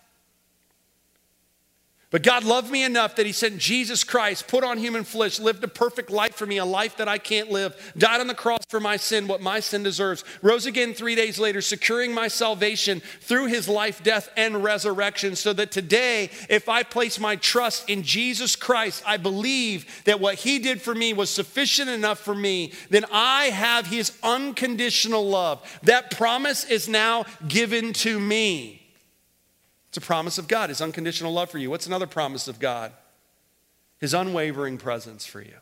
But 2.16 2.22
God 2.22 2.44
loved 2.44 2.70
me 2.70 2.82
enough 2.82 3.16
that 3.16 3.26
He 3.26 3.32
sent 3.32 3.58
Jesus 3.58 4.02
Christ, 4.02 4.48
put 4.48 4.64
on 4.64 4.78
human 4.78 5.04
flesh, 5.04 5.38
lived 5.38 5.62
a 5.64 5.68
perfect 5.68 6.08
life 6.08 6.34
for 6.34 6.46
me, 6.46 6.56
a 6.56 6.64
life 6.64 6.96
that 6.96 7.08
I 7.08 7.18
can't 7.18 7.50
live, 7.50 7.92
died 7.94 8.22
on 8.22 8.26
the 8.26 8.32
cross 8.32 8.62
for 8.70 8.80
my 8.80 8.96
sin, 8.96 9.28
what 9.28 9.42
my 9.42 9.60
sin 9.60 9.82
deserves, 9.82 10.24
rose 10.40 10.64
again 10.64 10.94
three 10.94 11.14
days 11.14 11.38
later, 11.38 11.60
securing 11.60 12.14
my 12.14 12.28
salvation 12.28 13.02
through 13.20 13.48
His 13.48 13.68
life, 13.68 14.02
death, 14.02 14.30
and 14.34 14.64
resurrection. 14.64 15.36
So 15.36 15.52
that 15.52 15.70
today, 15.70 16.30
if 16.48 16.70
I 16.70 16.84
place 16.84 17.20
my 17.20 17.36
trust 17.36 17.90
in 17.90 18.02
Jesus 18.02 18.56
Christ, 18.56 19.02
I 19.06 19.18
believe 19.18 19.84
that 20.06 20.18
what 20.18 20.36
He 20.36 20.58
did 20.58 20.80
for 20.80 20.94
me 20.94 21.12
was 21.12 21.28
sufficient 21.28 21.90
enough 21.90 22.20
for 22.20 22.34
me, 22.34 22.72
then 22.88 23.04
I 23.12 23.50
have 23.50 23.88
His 23.88 24.16
unconditional 24.22 25.28
love. 25.28 25.62
That 25.82 26.10
promise 26.12 26.64
is 26.64 26.88
now 26.88 27.26
given 27.46 27.92
to 27.92 28.18
me. 28.18 28.85
It's 29.96 30.04
a 30.04 30.06
promise 30.06 30.36
of 30.36 30.46
God, 30.46 30.68
His 30.68 30.82
unconditional 30.82 31.32
love 31.32 31.48
for 31.48 31.56
you. 31.56 31.70
What's 31.70 31.86
another 31.86 32.06
promise 32.06 32.48
of 32.48 32.60
God? 32.60 32.92
His 33.98 34.12
unwavering 34.12 34.76
presence 34.76 35.24
for 35.24 35.40
you. 35.40 35.54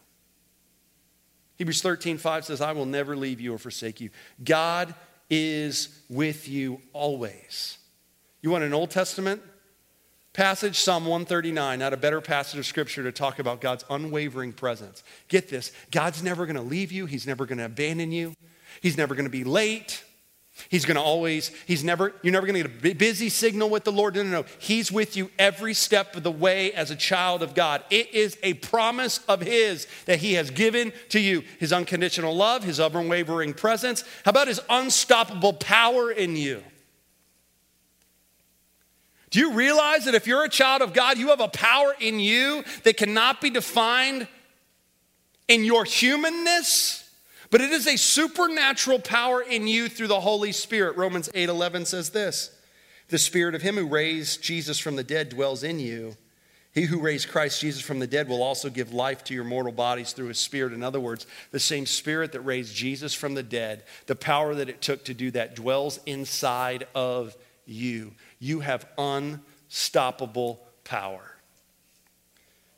Hebrews 1.54 1.80
13, 1.80 2.18
5 2.18 2.44
says, 2.44 2.60
I 2.60 2.72
will 2.72 2.84
never 2.84 3.14
leave 3.14 3.40
you 3.40 3.54
or 3.54 3.58
forsake 3.58 4.00
you. 4.00 4.10
God 4.42 4.92
is 5.30 6.00
with 6.08 6.48
you 6.48 6.80
always. 6.92 7.78
You 8.42 8.50
want 8.50 8.64
an 8.64 8.74
Old 8.74 8.90
Testament 8.90 9.40
passage? 10.32 10.80
Psalm 10.80 11.04
139, 11.04 11.78
not 11.78 11.92
a 11.92 11.96
better 11.96 12.20
passage 12.20 12.58
of 12.58 12.66
scripture 12.66 13.04
to 13.04 13.12
talk 13.12 13.38
about 13.38 13.60
God's 13.60 13.84
unwavering 13.88 14.52
presence. 14.52 15.04
Get 15.28 15.48
this 15.48 15.70
God's 15.92 16.24
never 16.24 16.44
going 16.44 16.56
to 16.56 16.62
leave 16.62 16.90
you, 16.90 17.06
He's 17.06 17.24
never 17.24 17.46
going 17.46 17.58
to 17.58 17.66
abandon 17.66 18.10
you, 18.10 18.34
He's 18.80 18.96
never 18.96 19.14
going 19.14 19.26
to 19.26 19.30
be 19.30 19.44
late. 19.44 20.02
He's 20.68 20.84
going 20.84 20.96
to 20.96 21.02
always, 21.02 21.50
he's 21.66 21.82
never, 21.82 22.14
you're 22.22 22.32
never 22.32 22.46
going 22.46 22.62
to 22.62 22.68
get 22.68 22.92
a 22.92 22.94
busy 22.94 23.28
signal 23.28 23.68
with 23.68 23.82
the 23.82 23.90
Lord. 23.90 24.14
No, 24.14 24.22
no, 24.22 24.30
no. 24.30 24.44
He's 24.58 24.92
with 24.92 25.16
you 25.16 25.30
every 25.36 25.74
step 25.74 26.14
of 26.14 26.22
the 26.22 26.30
way 26.30 26.72
as 26.72 26.92
a 26.92 26.96
child 26.96 27.42
of 27.42 27.54
God. 27.54 27.82
It 27.90 28.14
is 28.14 28.38
a 28.42 28.54
promise 28.54 29.18
of 29.28 29.40
His 29.40 29.88
that 30.06 30.20
He 30.20 30.34
has 30.34 30.50
given 30.50 30.92
to 31.08 31.18
you 31.18 31.42
His 31.58 31.72
unconditional 31.72 32.36
love, 32.36 32.62
His 32.62 32.78
unwavering 32.78 33.52
presence. 33.52 34.04
How 34.24 34.30
about 34.30 34.46
His 34.46 34.60
unstoppable 34.70 35.54
power 35.54 36.12
in 36.12 36.36
you? 36.36 36.62
Do 39.30 39.40
you 39.40 39.54
realize 39.54 40.04
that 40.04 40.14
if 40.14 40.28
you're 40.28 40.44
a 40.44 40.48
child 40.48 40.82
of 40.82 40.92
God, 40.92 41.18
you 41.18 41.30
have 41.30 41.40
a 41.40 41.48
power 41.48 41.96
in 41.98 42.20
you 42.20 42.62
that 42.84 42.96
cannot 42.96 43.40
be 43.40 43.50
defined 43.50 44.28
in 45.48 45.64
your 45.64 45.84
humanness? 45.84 47.03
But 47.54 47.60
it 47.60 47.70
is 47.70 47.86
a 47.86 47.96
supernatural 47.96 48.98
power 48.98 49.40
in 49.40 49.68
you 49.68 49.88
through 49.88 50.08
the 50.08 50.18
Holy 50.18 50.50
Spirit. 50.50 50.96
Romans 50.96 51.30
8 51.34 51.48
11 51.48 51.84
says 51.84 52.10
this 52.10 52.50
The 53.10 53.16
Spirit 53.16 53.54
of 53.54 53.62
Him 53.62 53.76
who 53.76 53.86
raised 53.86 54.42
Jesus 54.42 54.80
from 54.80 54.96
the 54.96 55.04
dead 55.04 55.28
dwells 55.28 55.62
in 55.62 55.78
you. 55.78 56.16
He 56.72 56.82
who 56.82 56.98
raised 56.98 57.28
Christ 57.28 57.60
Jesus 57.60 57.80
from 57.80 58.00
the 58.00 58.08
dead 58.08 58.28
will 58.28 58.42
also 58.42 58.70
give 58.70 58.92
life 58.92 59.22
to 59.22 59.34
your 59.34 59.44
mortal 59.44 59.70
bodies 59.70 60.12
through 60.12 60.26
his 60.26 60.40
spirit. 60.40 60.72
In 60.72 60.82
other 60.82 60.98
words, 60.98 61.28
the 61.52 61.60
same 61.60 61.86
spirit 61.86 62.32
that 62.32 62.40
raised 62.40 62.74
Jesus 62.74 63.14
from 63.14 63.34
the 63.34 63.42
dead, 63.44 63.84
the 64.06 64.16
power 64.16 64.56
that 64.56 64.68
it 64.68 64.82
took 64.82 65.04
to 65.04 65.14
do 65.14 65.30
that 65.30 65.54
dwells 65.54 66.00
inside 66.06 66.88
of 66.92 67.36
you. 67.66 68.14
You 68.40 68.58
have 68.60 68.84
unstoppable 68.98 70.60
power. 70.82 71.36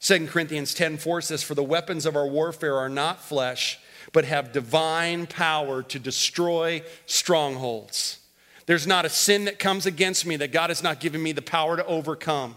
2 0.00 0.26
Corinthians 0.26 0.74
10 0.74 0.98
4 0.98 1.22
says, 1.22 1.42
For 1.42 1.54
the 1.54 1.64
weapons 1.64 2.04
of 2.04 2.14
our 2.14 2.26
warfare 2.26 2.76
are 2.76 2.90
not 2.90 3.22
flesh, 3.22 3.78
but 4.12 4.24
have 4.24 4.52
divine 4.52 5.26
power 5.26 5.82
to 5.84 5.98
destroy 5.98 6.82
strongholds. 7.06 8.18
There's 8.66 8.86
not 8.86 9.04
a 9.04 9.08
sin 9.08 9.44
that 9.44 9.58
comes 9.58 9.86
against 9.86 10.26
me 10.26 10.36
that 10.36 10.52
God 10.52 10.70
has 10.70 10.82
not 10.82 11.00
given 11.00 11.22
me 11.22 11.32
the 11.32 11.42
power 11.42 11.76
to 11.76 11.86
overcome. 11.86 12.56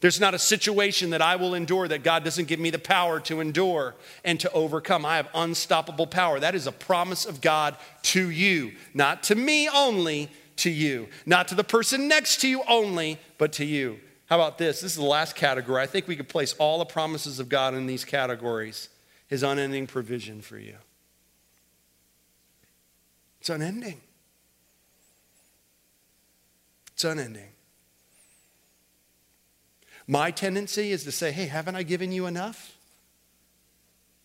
There's 0.00 0.20
not 0.20 0.34
a 0.34 0.38
situation 0.38 1.10
that 1.10 1.22
I 1.22 1.36
will 1.36 1.54
endure 1.54 1.86
that 1.86 2.02
God 2.02 2.24
doesn't 2.24 2.48
give 2.48 2.58
me 2.58 2.70
the 2.70 2.78
power 2.78 3.20
to 3.20 3.40
endure 3.40 3.94
and 4.24 4.40
to 4.40 4.50
overcome. 4.50 5.06
I 5.06 5.16
have 5.16 5.28
unstoppable 5.32 6.08
power. 6.08 6.40
That 6.40 6.56
is 6.56 6.66
a 6.66 6.72
promise 6.72 7.24
of 7.24 7.40
God 7.40 7.76
to 8.04 8.28
you, 8.28 8.72
not 8.94 9.22
to 9.24 9.36
me 9.36 9.68
only, 9.68 10.28
to 10.56 10.70
you. 10.70 11.08
Not 11.24 11.48
to 11.48 11.54
the 11.54 11.64
person 11.64 12.08
next 12.08 12.40
to 12.40 12.48
you 12.48 12.62
only, 12.68 13.18
but 13.38 13.52
to 13.54 13.64
you. 13.64 14.00
How 14.26 14.36
about 14.36 14.58
this? 14.58 14.80
This 14.80 14.92
is 14.92 14.98
the 14.98 15.04
last 15.04 15.36
category. 15.36 15.82
I 15.82 15.86
think 15.86 16.08
we 16.08 16.16
could 16.16 16.28
place 16.28 16.54
all 16.58 16.78
the 16.78 16.84
promises 16.84 17.38
of 17.38 17.48
God 17.48 17.74
in 17.74 17.86
these 17.86 18.04
categories 18.04 18.88
His 19.32 19.42
unending 19.42 19.86
provision 19.86 20.42
for 20.42 20.58
you. 20.58 20.74
It's 23.40 23.48
unending. 23.48 23.98
It's 26.92 27.02
unending. 27.02 27.48
My 30.06 30.32
tendency 30.32 30.92
is 30.92 31.04
to 31.04 31.12
say, 31.12 31.32
hey, 31.32 31.46
haven't 31.46 31.76
I 31.76 31.82
given 31.82 32.12
you 32.12 32.26
enough? 32.26 32.76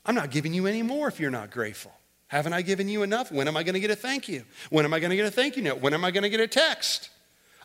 I'm 0.05 0.13
not 0.13 0.29
giving 0.29 0.53
you 0.53 0.67
any 0.67 0.81
more 0.81 1.07
if 1.07 1.21
you're 1.21 1.31
not 1.31 1.51
grateful. 1.51 1.93
Haven't 2.27 2.51
I 2.51 2.61
given 2.61 2.89
you 2.89 3.01
enough? 3.01 3.31
When 3.31 3.47
am 3.47 3.55
I 3.55 3.63
going 3.63 3.75
to 3.75 3.79
get 3.79 3.91
a 3.91 3.95
thank 3.95 4.27
you? 4.27 4.43
When 4.71 4.83
am 4.83 4.93
I 4.93 4.99
going 4.99 5.11
to 5.11 5.15
get 5.15 5.25
a 5.25 5.31
thank 5.31 5.55
you 5.55 5.63
note? 5.63 5.79
When 5.79 5.93
am 5.93 6.03
I 6.03 6.11
going 6.11 6.23
to 6.23 6.29
get 6.29 6.41
a 6.41 6.47
text? 6.47 7.11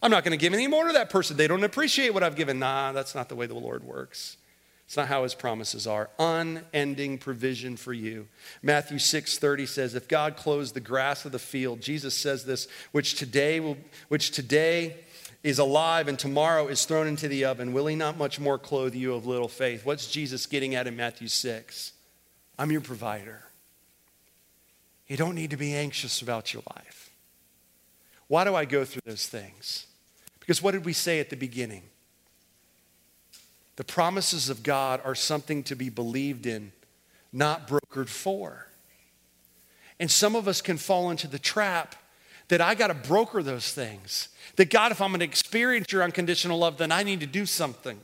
I'm 0.01 0.13
not 0.13 0.23
going 0.23 0.31
to 0.31 0.41
give 0.41 0.55
any 0.55 0.69
more 0.69 0.87
to 0.87 0.93
that 0.93 1.11
person. 1.11 1.37
They 1.37 1.49
don't 1.49 1.65
appreciate 1.65 2.15
what 2.15 2.23
I've 2.23 2.37
given. 2.37 2.61
Nah, 2.61 2.93
that's 2.93 3.17
not 3.17 3.29
the 3.29 3.35
way 3.35 3.47
the 3.47 3.55
Lord 3.55 3.83
works. 3.83 4.37
It's 4.93 4.97
not 4.99 5.09
how 5.09 5.23
his 5.23 5.35
promises 5.35 5.87
are. 5.87 6.11
Unending 6.19 7.17
provision 7.17 7.79
for 7.79 7.95
you. 7.95 8.29
Matthew 8.61 8.99
6 8.99 9.39
30 9.39 9.65
says, 9.65 9.95
If 9.95 10.07
God 10.07 10.37
clothes 10.37 10.73
the 10.73 10.81
grass 10.81 11.25
of 11.25 11.33
the 11.33 11.39
field, 11.39 11.81
Jesus 11.81 12.13
says 12.13 12.45
this, 12.45 12.69
which 12.91 13.15
today 13.15 13.59
will, 13.59 13.79
which 14.09 14.33
today 14.33 14.97
is 15.43 15.59
alive 15.59 16.09
and 16.09 16.19
tomorrow 16.19 16.69
is 16.69 16.85
thrown 16.85 17.07
into 17.07 17.27
the 17.27 17.47
oven, 17.47 17.73
will 17.73 17.87
he 17.87 17.97
not 17.97 18.19
much 18.19 18.39
more 18.39 18.59
clothe 18.59 18.95
you 18.95 19.15
of 19.15 19.25
little 19.25 19.49
faith? 19.49 19.87
What's 19.87 20.11
Jesus 20.11 20.45
getting 20.45 20.75
at 20.75 20.87
in 20.87 20.95
Matthew 20.95 21.29
6? 21.29 21.95
I'm 22.59 22.71
your 22.71 22.83
provider. 22.83 23.45
You 25.07 25.17
don't 25.17 25.35
need 25.35 25.53
to 25.53 25.57
be 25.57 25.73
anxious 25.73 26.21
about 26.21 26.53
your 26.53 26.65
life. 26.77 27.15
Why 28.29 28.45
do 28.45 28.55
I 28.55 28.67
go 28.67 28.85
through 28.85 29.03
those 29.07 29.27
things? 29.27 29.87
Because 30.39 30.63
what 30.63 30.73
did 30.73 30.85
we 30.85 30.93
say 30.93 31.19
at 31.19 31.31
the 31.31 31.37
beginning? 31.37 31.85
The 33.83 33.93
promises 33.93 34.49
of 34.49 34.63
God 34.63 35.01
are 35.05 35.17
something 35.17 35.65
to 35.65 35.75
be 35.75 35.89
believed 35.89 36.47
in, 36.47 36.71
not 37.33 37.67
brokered 37.67 38.09
for. 38.09 38.69
And 39.99 40.09
some 40.09 40.37
of 40.37 40.47
us 40.47 40.61
can 40.61 40.77
fall 40.77 41.11
into 41.11 41.27
the 41.27 41.41
trap 41.41 41.97
that 42.47 42.61
I 42.61 42.77
got 42.77 42.87
to 42.87 42.95
broker 42.95 43.43
those 43.43 43.73
things. 43.73 44.29
That 44.55 44.71
God, 44.71 44.93
if 44.93 45.03
I'm 45.03 45.11
going 45.11 45.19
to 45.19 45.25
experience 45.25 45.91
your 45.91 46.05
unconditional 46.05 46.59
love, 46.59 46.79
then 46.79 46.93
I 46.93 47.03
need 47.03 47.19
to 47.23 47.27
do 47.27 47.45
something. 47.45 47.99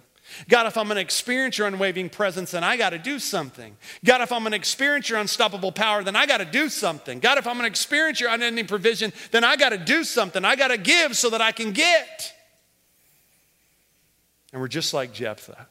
God, 0.48 0.66
if 0.66 0.76
I'm 0.76 0.86
going 0.86 0.96
to 0.96 1.00
experience 1.00 1.58
your 1.58 1.68
unwavering 1.68 2.10
presence, 2.10 2.50
then 2.50 2.64
I 2.64 2.76
got 2.76 2.90
to 2.90 2.98
do 2.98 3.20
something. 3.20 3.76
God, 4.04 4.20
if 4.20 4.32
I'm 4.32 4.42
going 4.42 4.50
to 4.50 4.56
experience 4.56 5.08
your 5.08 5.20
unstoppable 5.20 5.70
power, 5.70 6.02
then 6.02 6.16
I 6.16 6.26
got 6.26 6.38
to 6.38 6.44
do 6.44 6.68
something. 6.68 7.20
God, 7.20 7.38
if 7.38 7.46
I'm 7.46 7.54
going 7.54 7.62
to 7.62 7.70
experience 7.70 8.18
your 8.18 8.30
unending 8.30 8.66
provision, 8.66 9.12
then 9.30 9.44
I 9.44 9.54
got 9.54 9.68
to 9.68 9.78
do 9.78 10.02
something. 10.02 10.44
I 10.44 10.56
got 10.56 10.68
to 10.68 10.76
give 10.76 11.16
so 11.16 11.30
that 11.30 11.40
I 11.40 11.52
can 11.52 11.70
get. 11.70 12.34
And 14.52 14.61
we're 14.61 14.68
just 14.68 14.94
like 14.94 15.12
Jephthah. 15.12 15.66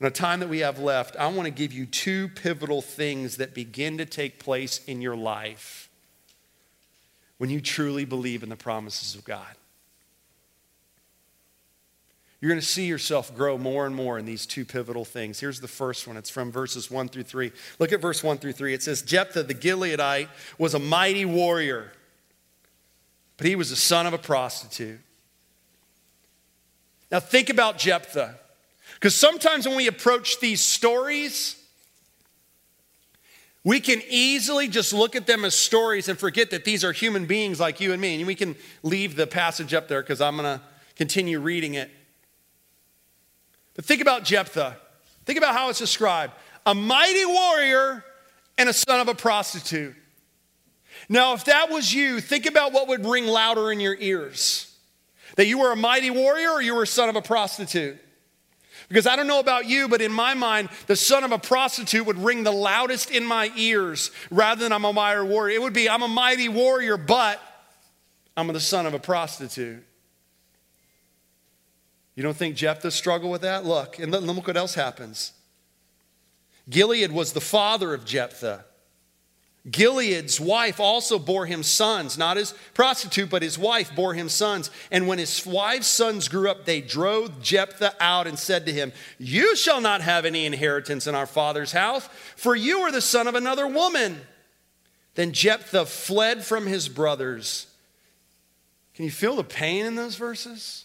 In 0.00 0.04
the 0.04 0.10
time 0.10 0.40
that 0.40 0.48
we 0.48 0.58
have 0.58 0.78
left, 0.78 1.16
I 1.16 1.28
want 1.28 1.46
to 1.46 1.50
give 1.50 1.72
you 1.72 1.86
two 1.86 2.28
pivotal 2.28 2.82
things 2.82 3.36
that 3.36 3.54
begin 3.54 3.98
to 3.98 4.04
take 4.04 4.38
place 4.38 4.84
in 4.86 5.00
your 5.00 5.16
life 5.16 5.88
when 7.38 7.48
you 7.48 7.60
truly 7.60 8.04
believe 8.04 8.42
in 8.42 8.48
the 8.48 8.56
promises 8.56 9.14
of 9.14 9.24
God. 9.24 9.56
You're 12.40 12.50
going 12.50 12.60
to 12.60 12.66
see 12.66 12.84
yourself 12.84 13.34
grow 13.34 13.56
more 13.56 13.86
and 13.86 13.96
more 13.96 14.18
in 14.18 14.26
these 14.26 14.44
two 14.44 14.66
pivotal 14.66 15.06
things. 15.06 15.40
Here's 15.40 15.60
the 15.60 15.68
first 15.68 16.06
one. 16.06 16.18
It's 16.18 16.28
from 16.28 16.52
verses 16.52 16.90
1 16.90 17.08
through 17.08 17.22
3. 17.22 17.50
Look 17.78 17.90
at 17.90 18.02
verse 18.02 18.22
1 18.22 18.36
through 18.36 18.52
3. 18.52 18.74
It 18.74 18.82
says, 18.82 19.00
Jephthah 19.00 19.44
the 19.44 19.54
Gileadite 19.54 20.28
was 20.58 20.74
a 20.74 20.78
mighty 20.78 21.24
warrior, 21.24 21.92
but 23.38 23.46
he 23.46 23.56
was 23.56 23.70
the 23.70 23.76
son 23.76 24.06
of 24.06 24.12
a 24.12 24.18
prostitute. 24.18 25.00
Now, 27.14 27.20
think 27.20 27.48
about 27.48 27.78
Jephthah. 27.78 28.34
Because 28.94 29.14
sometimes 29.14 29.68
when 29.68 29.76
we 29.76 29.86
approach 29.86 30.40
these 30.40 30.60
stories, 30.60 31.54
we 33.62 33.78
can 33.78 34.02
easily 34.08 34.66
just 34.66 34.92
look 34.92 35.14
at 35.14 35.24
them 35.24 35.44
as 35.44 35.54
stories 35.54 36.08
and 36.08 36.18
forget 36.18 36.50
that 36.50 36.64
these 36.64 36.82
are 36.82 36.90
human 36.90 37.26
beings 37.26 37.60
like 37.60 37.80
you 37.80 37.92
and 37.92 38.02
me. 38.02 38.16
And 38.16 38.26
we 38.26 38.34
can 38.34 38.56
leave 38.82 39.14
the 39.14 39.28
passage 39.28 39.72
up 39.72 39.86
there 39.86 40.02
because 40.02 40.20
I'm 40.20 40.36
going 40.36 40.58
to 40.58 40.64
continue 40.96 41.38
reading 41.38 41.74
it. 41.74 41.88
But 43.74 43.84
think 43.84 44.00
about 44.00 44.24
Jephthah. 44.24 44.76
Think 45.24 45.38
about 45.38 45.54
how 45.54 45.68
it's 45.68 45.78
described 45.78 46.32
a 46.66 46.74
mighty 46.74 47.26
warrior 47.26 48.04
and 48.58 48.68
a 48.68 48.72
son 48.72 48.98
of 48.98 49.06
a 49.06 49.14
prostitute. 49.14 49.94
Now, 51.08 51.34
if 51.34 51.44
that 51.44 51.70
was 51.70 51.94
you, 51.94 52.20
think 52.20 52.46
about 52.46 52.72
what 52.72 52.88
would 52.88 53.06
ring 53.06 53.28
louder 53.28 53.70
in 53.70 53.78
your 53.78 53.94
ears 54.00 54.73
that 55.36 55.46
you 55.46 55.58
were 55.58 55.72
a 55.72 55.76
mighty 55.76 56.10
warrior 56.10 56.50
or 56.50 56.62
you 56.62 56.74
were 56.74 56.84
a 56.84 56.86
son 56.86 57.08
of 57.08 57.16
a 57.16 57.22
prostitute. 57.22 57.98
Because 58.88 59.06
I 59.06 59.16
don't 59.16 59.26
know 59.26 59.40
about 59.40 59.66
you, 59.66 59.88
but 59.88 60.02
in 60.02 60.12
my 60.12 60.34
mind, 60.34 60.68
the 60.86 60.96
son 60.96 61.24
of 61.24 61.32
a 61.32 61.38
prostitute 61.38 62.06
would 62.06 62.18
ring 62.18 62.44
the 62.44 62.52
loudest 62.52 63.10
in 63.10 63.24
my 63.24 63.50
ears 63.56 64.10
rather 64.30 64.62
than 64.62 64.72
I'm 64.72 64.84
a 64.84 64.92
mighty 64.92 65.22
warrior. 65.22 65.56
It 65.56 65.62
would 65.62 65.72
be, 65.72 65.88
I'm 65.88 66.02
a 66.02 66.08
mighty 66.08 66.48
warrior, 66.48 66.96
but 66.96 67.40
I'm 68.36 68.48
the 68.48 68.60
son 68.60 68.84
of 68.86 68.94
a 68.94 68.98
prostitute. 68.98 69.82
You 72.14 72.22
don't 72.22 72.36
think 72.36 72.56
Jephthah 72.56 72.90
struggled 72.90 73.32
with 73.32 73.42
that? 73.42 73.64
Look, 73.64 73.98
and 73.98 74.12
look 74.12 74.46
what 74.46 74.56
else 74.56 74.74
happens. 74.74 75.32
Gilead 76.68 77.10
was 77.10 77.32
the 77.32 77.40
father 77.40 77.92
of 77.92 78.04
Jephthah. 78.04 78.64
Gilead's 79.70 80.38
wife 80.38 80.78
also 80.78 81.18
bore 81.18 81.46
him 81.46 81.62
sons, 81.62 82.18
not 82.18 82.36
his 82.36 82.52
prostitute, 82.74 83.30
but 83.30 83.42
his 83.42 83.58
wife 83.58 83.94
bore 83.94 84.12
him 84.12 84.28
sons. 84.28 84.70
And 84.90 85.08
when 85.08 85.18
his 85.18 85.46
wife's 85.46 85.86
sons 85.86 86.28
grew 86.28 86.50
up, 86.50 86.66
they 86.66 86.82
drove 86.82 87.40
Jephthah 87.40 87.94
out 87.98 88.26
and 88.26 88.38
said 88.38 88.66
to 88.66 88.72
him, 88.72 88.92
You 89.18 89.56
shall 89.56 89.80
not 89.80 90.02
have 90.02 90.26
any 90.26 90.44
inheritance 90.44 91.06
in 91.06 91.14
our 91.14 91.26
father's 91.26 91.72
house, 91.72 92.06
for 92.36 92.54
you 92.54 92.80
are 92.80 92.92
the 92.92 93.00
son 93.00 93.26
of 93.26 93.34
another 93.34 93.66
woman. 93.66 94.20
Then 95.14 95.32
Jephthah 95.32 95.86
fled 95.86 96.44
from 96.44 96.66
his 96.66 96.88
brothers. 96.88 97.66
Can 98.94 99.06
you 99.06 99.10
feel 99.10 99.36
the 99.36 99.44
pain 99.44 99.86
in 99.86 99.94
those 99.94 100.16
verses? 100.16 100.84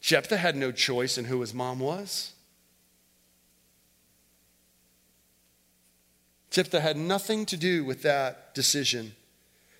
Jephthah 0.00 0.36
had 0.36 0.54
no 0.54 0.70
choice 0.70 1.18
in 1.18 1.24
who 1.24 1.40
his 1.40 1.52
mom 1.52 1.80
was. 1.80 2.32
Jephthah 6.58 6.80
had 6.80 6.96
nothing 6.96 7.46
to 7.46 7.56
do 7.56 7.84
with 7.84 8.02
that 8.02 8.52
decision. 8.52 9.12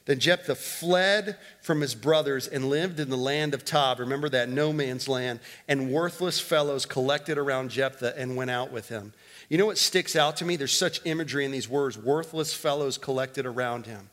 Then 0.04 0.20
Jephthah 0.20 0.54
fled 0.54 1.36
from 1.60 1.80
his 1.80 1.96
brothers 1.96 2.46
and 2.46 2.70
lived 2.70 3.00
in 3.00 3.10
the 3.10 3.16
land 3.16 3.52
of 3.52 3.64
Tob. 3.64 3.98
Remember 3.98 4.28
that 4.28 4.48
no 4.48 4.72
man's 4.72 5.08
land. 5.08 5.40
And 5.66 5.90
worthless 5.90 6.38
fellows 6.38 6.86
collected 6.86 7.36
around 7.36 7.72
Jephthah 7.72 8.16
and 8.16 8.36
went 8.36 8.52
out 8.52 8.70
with 8.70 8.90
him. 8.90 9.12
You 9.48 9.58
know 9.58 9.66
what 9.66 9.76
sticks 9.76 10.14
out 10.14 10.36
to 10.36 10.44
me? 10.44 10.54
There's 10.54 10.70
such 10.70 11.00
imagery 11.04 11.44
in 11.44 11.50
these 11.50 11.68
words 11.68 11.98
worthless 11.98 12.54
fellows 12.54 12.96
collected 12.96 13.44
around 13.44 13.86
him. 13.86 14.08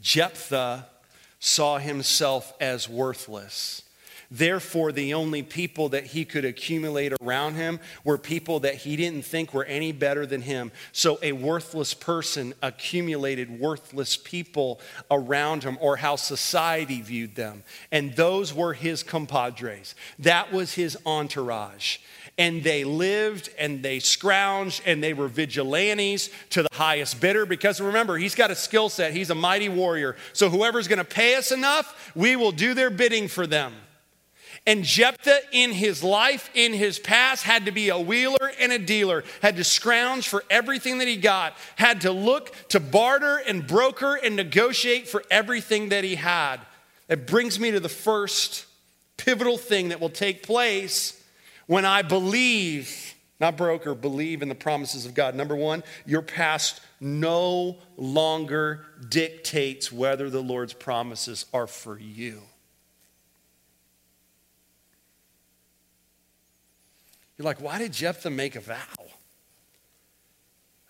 Jephthah 0.00 0.86
saw 1.40 1.78
himself 1.78 2.52
as 2.60 2.88
worthless. 2.88 3.82
Therefore, 4.30 4.92
the 4.92 5.14
only 5.14 5.42
people 5.42 5.88
that 5.90 6.04
he 6.04 6.24
could 6.24 6.44
accumulate 6.44 7.12
around 7.22 7.54
him 7.54 7.80
were 8.04 8.18
people 8.18 8.60
that 8.60 8.74
he 8.74 8.96
didn't 8.96 9.24
think 9.24 9.54
were 9.54 9.64
any 9.64 9.92
better 9.92 10.26
than 10.26 10.42
him. 10.42 10.72
So, 10.92 11.18
a 11.22 11.32
worthless 11.32 11.94
person 11.94 12.54
accumulated 12.62 13.60
worthless 13.60 14.16
people 14.16 14.80
around 15.10 15.62
him, 15.62 15.78
or 15.80 15.96
how 15.96 16.16
society 16.16 17.02
viewed 17.02 17.34
them. 17.34 17.62
And 17.92 18.14
those 18.16 18.52
were 18.52 18.74
his 18.74 19.02
compadres. 19.02 19.94
That 20.18 20.52
was 20.52 20.74
his 20.74 20.96
entourage 21.06 21.98
and 22.38 22.62
they 22.62 22.84
lived 22.84 23.48
and 23.58 23.82
they 23.82 23.98
scrounged 23.98 24.82
and 24.84 25.02
they 25.02 25.14
were 25.14 25.28
vigilantes 25.28 26.30
to 26.50 26.62
the 26.62 26.68
highest 26.72 27.20
bidder 27.20 27.46
because 27.46 27.80
remember, 27.80 28.16
he's 28.16 28.34
got 28.34 28.50
a 28.50 28.54
skill 28.54 28.88
set. 28.88 29.12
He's 29.12 29.30
a 29.30 29.34
mighty 29.34 29.68
warrior. 29.68 30.16
So 30.32 30.50
whoever's 30.50 30.88
going 30.88 30.98
to 30.98 31.04
pay 31.04 31.36
us 31.36 31.50
enough, 31.50 32.12
we 32.14 32.36
will 32.36 32.52
do 32.52 32.74
their 32.74 32.90
bidding 32.90 33.28
for 33.28 33.46
them. 33.46 33.72
And 34.66 34.82
Jephthah, 34.82 35.42
in 35.52 35.70
his 35.70 36.02
life, 36.02 36.50
in 36.52 36.72
his 36.72 36.98
past, 36.98 37.44
had 37.44 37.66
to 37.66 37.70
be 37.70 37.88
a 37.88 37.98
wheeler 37.98 38.50
and 38.58 38.72
a 38.72 38.78
dealer, 38.80 39.22
had 39.40 39.56
to 39.56 39.64
scrounge 39.64 40.26
for 40.26 40.42
everything 40.50 40.98
that 40.98 41.06
he 41.06 41.16
got, 41.16 41.56
had 41.76 42.00
to 42.00 42.10
look 42.10 42.52
to 42.70 42.80
barter 42.80 43.36
and 43.36 43.64
broker 43.64 44.16
and 44.16 44.34
negotiate 44.34 45.06
for 45.06 45.22
everything 45.30 45.90
that 45.90 46.02
he 46.02 46.16
had. 46.16 46.58
That 47.06 47.28
brings 47.28 47.60
me 47.60 47.70
to 47.70 47.78
the 47.78 47.88
first 47.88 48.66
pivotal 49.16 49.56
thing 49.56 49.90
that 49.90 50.00
will 50.00 50.10
take 50.10 50.42
place 50.42 51.22
when 51.66 51.84
I 51.84 52.02
believe, 52.02 53.14
not 53.38 53.56
broker, 53.56 53.94
believe 53.94 54.42
in 54.42 54.48
the 54.48 54.56
promises 54.56 55.06
of 55.06 55.14
God. 55.14 55.36
Number 55.36 55.54
one, 55.54 55.84
your 56.06 56.22
past 56.22 56.80
no 56.98 57.76
longer 57.96 58.84
dictates 59.08 59.92
whether 59.92 60.28
the 60.28 60.42
Lord's 60.42 60.72
promises 60.72 61.46
are 61.54 61.68
for 61.68 61.98
you. 61.98 62.42
You're 67.36 67.44
like, 67.44 67.60
why 67.60 67.78
did 67.78 67.92
Jephthah 67.92 68.30
make 68.30 68.56
a 68.56 68.60
vow? 68.60 68.76
I 68.98 69.04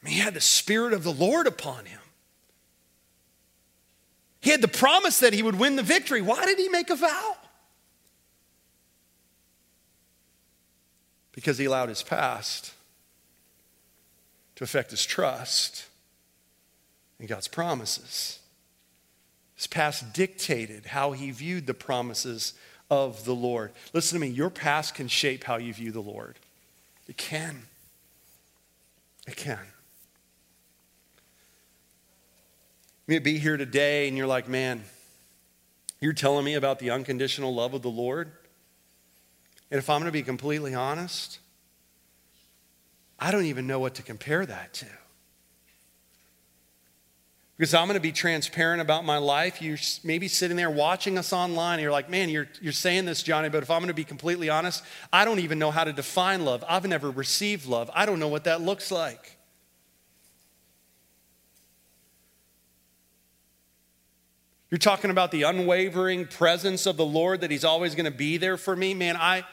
mean, 0.04 0.14
he 0.14 0.20
had 0.20 0.35
the 0.35 0.40
Spirit 0.40 0.92
of 0.92 1.02
the 1.02 1.12
Lord 1.12 1.46
upon 1.46 1.87
him. 1.87 2.00
He 4.40 4.50
had 4.50 4.62
the 4.62 4.68
promise 4.68 5.18
that 5.20 5.32
he 5.32 5.42
would 5.42 5.59
win 5.59 5.74
the 5.74 5.82
victory. 5.82 6.22
Why 6.22 6.44
did 6.44 6.59
he 6.59 6.68
make 6.68 6.88
a 6.90 6.94
vow? 6.94 7.37
Because 11.32 11.59
he 11.59 11.64
allowed 11.64 11.88
his 11.88 12.04
past 12.04 12.72
to 14.54 14.64
affect 14.64 14.92
his 14.92 15.04
trust 15.04 15.87
in 17.18 17.26
God's 17.26 17.48
promises. 17.48 18.38
His 19.56 19.66
past 19.66 20.12
dictated 20.12 20.87
how 20.87 21.12
he 21.12 21.30
viewed 21.30 21.66
the 21.66 21.74
promises 21.74 22.52
of 22.90 23.25
the 23.25 23.35
Lord. 23.35 23.72
Listen 23.92 24.18
to 24.18 24.27
me, 24.27 24.33
your 24.33 24.51
past 24.51 24.94
can 24.94 25.09
shape 25.09 25.44
how 25.44 25.57
you 25.57 25.72
view 25.72 25.92
the 25.92 26.01
Lord. 26.01 26.38
It 27.09 27.16
can. 27.16 27.62
It 29.27 29.37
can. 29.37 29.59
You 33.07 33.14
may 33.14 33.18
be 33.18 33.38
here 33.38 33.57
today 33.57 34.09
and 34.09 34.16
you're 34.16 34.27
like, 34.27 34.49
man, 34.49 34.83
you're 36.01 36.12
telling 36.12 36.44
me 36.44 36.55
about 36.55 36.79
the 36.79 36.90
unconditional 36.90 37.55
love 37.55 37.75
of 37.75 37.83
the 37.83 37.90
Lord? 37.90 38.31
And 39.70 39.79
if 39.79 39.88
I'm 39.90 40.01
going 40.01 40.07
to 40.07 40.12
be 40.12 40.22
completely 40.22 40.75
honest, 40.75 41.38
I 43.18 43.31
don't 43.31 43.46
even 43.46 43.66
know 43.66 43.79
what 43.79 43.94
to 43.94 44.03
compare 44.03 44.44
that 44.46 44.75
to. 44.75 44.87
Because 47.56 47.72
I'm 47.72 47.86
going 47.86 47.94
to 47.94 48.00
be 48.00 48.12
transparent 48.12 48.82
about 48.82 49.04
my 49.06 49.16
life. 49.16 49.62
You're 49.62 49.78
maybe 50.04 50.28
sitting 50.28 50.58
there 50.58 50.68
watching 50.68 51.16
us 51.16 51.32
online, 51.32 51.74
and 51.74 51.82
you're 51.82 51.92
like, 51.92 52.10
man, 52.10 52.28
you're, 52.28 52.48
you're 52.60 52.72
saying 52.72 53.06
this, 53.06 53.22
Johnny, 53.22 53.48
but 53.48 53.62
if 53.62 53.70
I'm 53.70 53.78
going 53.78 53.88
to 53.88 53.94
be 53.94 54.04
completely 54.04 54.50
honest, 54.50 54.84
I 55.10 55.24
don't 55.24 55.38
even 55.38 55.58
know 55.58 55.70
how 55.70 55.84
to 55.84 55.92
define 55.92 56.44
love. 56.44 56.62
I've 56.68 56.86
never 56.86 57.10
received 57.10 57.66
love, 57.66 57.90
I 57.94 58.04
don't 58.04 58.18
know 58.18 58.28
what 58.28 58.44
that 58.44 58.60
looks 58.60 58.90
like. 58.90 59.36
You're 64.68 64.78
talking 64.78 65.10
about 65.10 65.30
the 65.30 65.44
unwavering 65.44 66.26
presence 66.26 66.86
of 66.86 66.96
the 66.96 67.06
Lord, 67.06 67.40
that 67.40 67.50
He's 67.50 67.64
always 67.64 67.94
going 67.94 68.04
to 68.04 68.16
be 68.16 68.36
there 68.36 68.56
for 68.56 68.76
me. 68.76 68.92
Man, 68.92 69.16
I, 69.16 69.44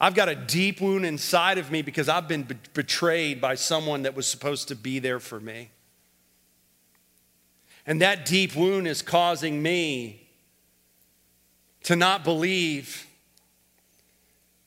I've 0.00 0.14
got 0.14 0.28
a 0.28 0.34
deep 0.34 0.80
wound 0.80 1.06
inside 1.06 1.58
of 1.58 1.70
me 1.70 1.80
because 1.80 2.08
I've 2.08 2.28
been 2.28 2.42
be- 2.42 2.56
betrayed 2.74 3.40
by 3.40 3.54
someone 3.54 4.02
that 4.02 4.16
was 4.16 4.26
supposed 4.26 4.68
to 4.68 4.74
be 4.74 4.98
there 4.98 5.20
for 5.20 5.40
me. 5.40 5.70
And 7.86 8.00
that 8.00 8.24
deep 8.24 8.54
wound 8.54 8.86
is 8.86 9.02
causing 9.02 9.62
me 9.62 10.28
to 11.84 11.96
not 11.96 12.22
believe 12.24 13.06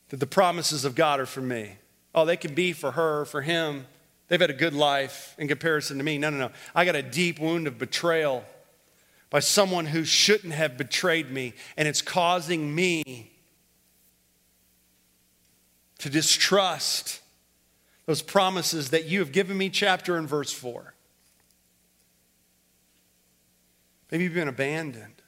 that 0.09 0.19
the 0.19 0.27
promises 0.27 0.85
of 0.85 0.95
God 0.95 1.19
are 1.19 1.25
for 1.25 1.41
me. 1.41 1.73
Oh, 2.13 2.25
they 2.25 2.37
can 2.37 2.53
be 2.53 2.73
for 2.73 2.91
her, 2.91 3.25
for 3.25 3.41
him. 3.41 3.85
They've 4.27 4.39
had 4.39 4.49
a 4.49 4.53
good 4.53 4.73
life 4.73 5.35
in 5.37 5.47
comparison 5.47 5.97
to 5.97 6.03
me. 6.03 6.17
No, 6.17 6.29
no, 6.29 6.37
no. 6.37 6.51
I 6.73 6.85
got 6.85 6.95
a 6.95 7.01
deep 7.01 7.39
wound 7.39 7.67
of 7.67 7.77
betrayal 7.77 8.43
by 9.29 9.39
someone 9.39 9.85
who 9.85 10.03
shouldn't 10.03 10.53
have 10.53 10.77
betrayed 10.77 11.31
me, 11.31 11.53
and 11.77 11.87
it's 11.87 12.01
causing 12.01 12.73
me 12.73 13.31
to 15.99 16.09
distrust 16.09 17.21
those 18.05 18.21
promises 18.21 18.91
that 18.91 19.05
you 19.05 19.19
have 19.19 19.31
given 19.31 19.57
me, 19.57 19.69
chapter 19.69 20.17
and 20.17 20.27
verse 20.27 20.51
4. 20.53 20.94
Maybe 24.15 24.23
you've 24.23 24.33
been 24.33 24.47
abandoned. 24.47 25.21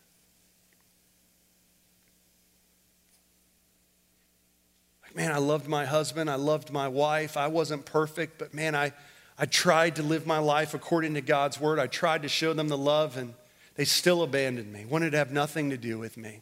Like, 5.04 5.14
man, 5.14 5.34
I 5.34 5.40
loved 5.40 5.68
my 5.68 5.84
husband. 5.86 6.30
I 6.30 6.36
loved 6.36 6.72
my 6.72 6.88
wife. 6.88 7.36
I 7.36 7.48
wasn't 7.48 7.86
perfect, 7.86 8.40
but 8.40 8.54
man, 8.54 8.76
I, 8.76 8.94
I 9.38 9.46
tried 9.46 9.98
to 9.98 10.04
live 10.04 10.26
my 10.26 10.38
life 10.38 10.74
according 10.74 11.16
to 11.16 11.22
God's 11.22 11.60
word. 11.60 11.80
I 11.80 11.88
tried 11.88 12.22
to 12.22 12.30
show 12.30 12.54
them 12.54 12.70
the 12.70 12.78
love, 12.78 13.18
and 13.18 13.34
they 13.76 13.84
still 13.84 14.24
abandoned 14.24 14.72
me, 14.72 14.86
wanted 14.86 15.12
to 15.12 15.18
have 15.18 15.34
nothing 15.34 15.70
to 15.72 15.78
do 15.78 16.00
with 16.00 16.16
me. 16.16 16.40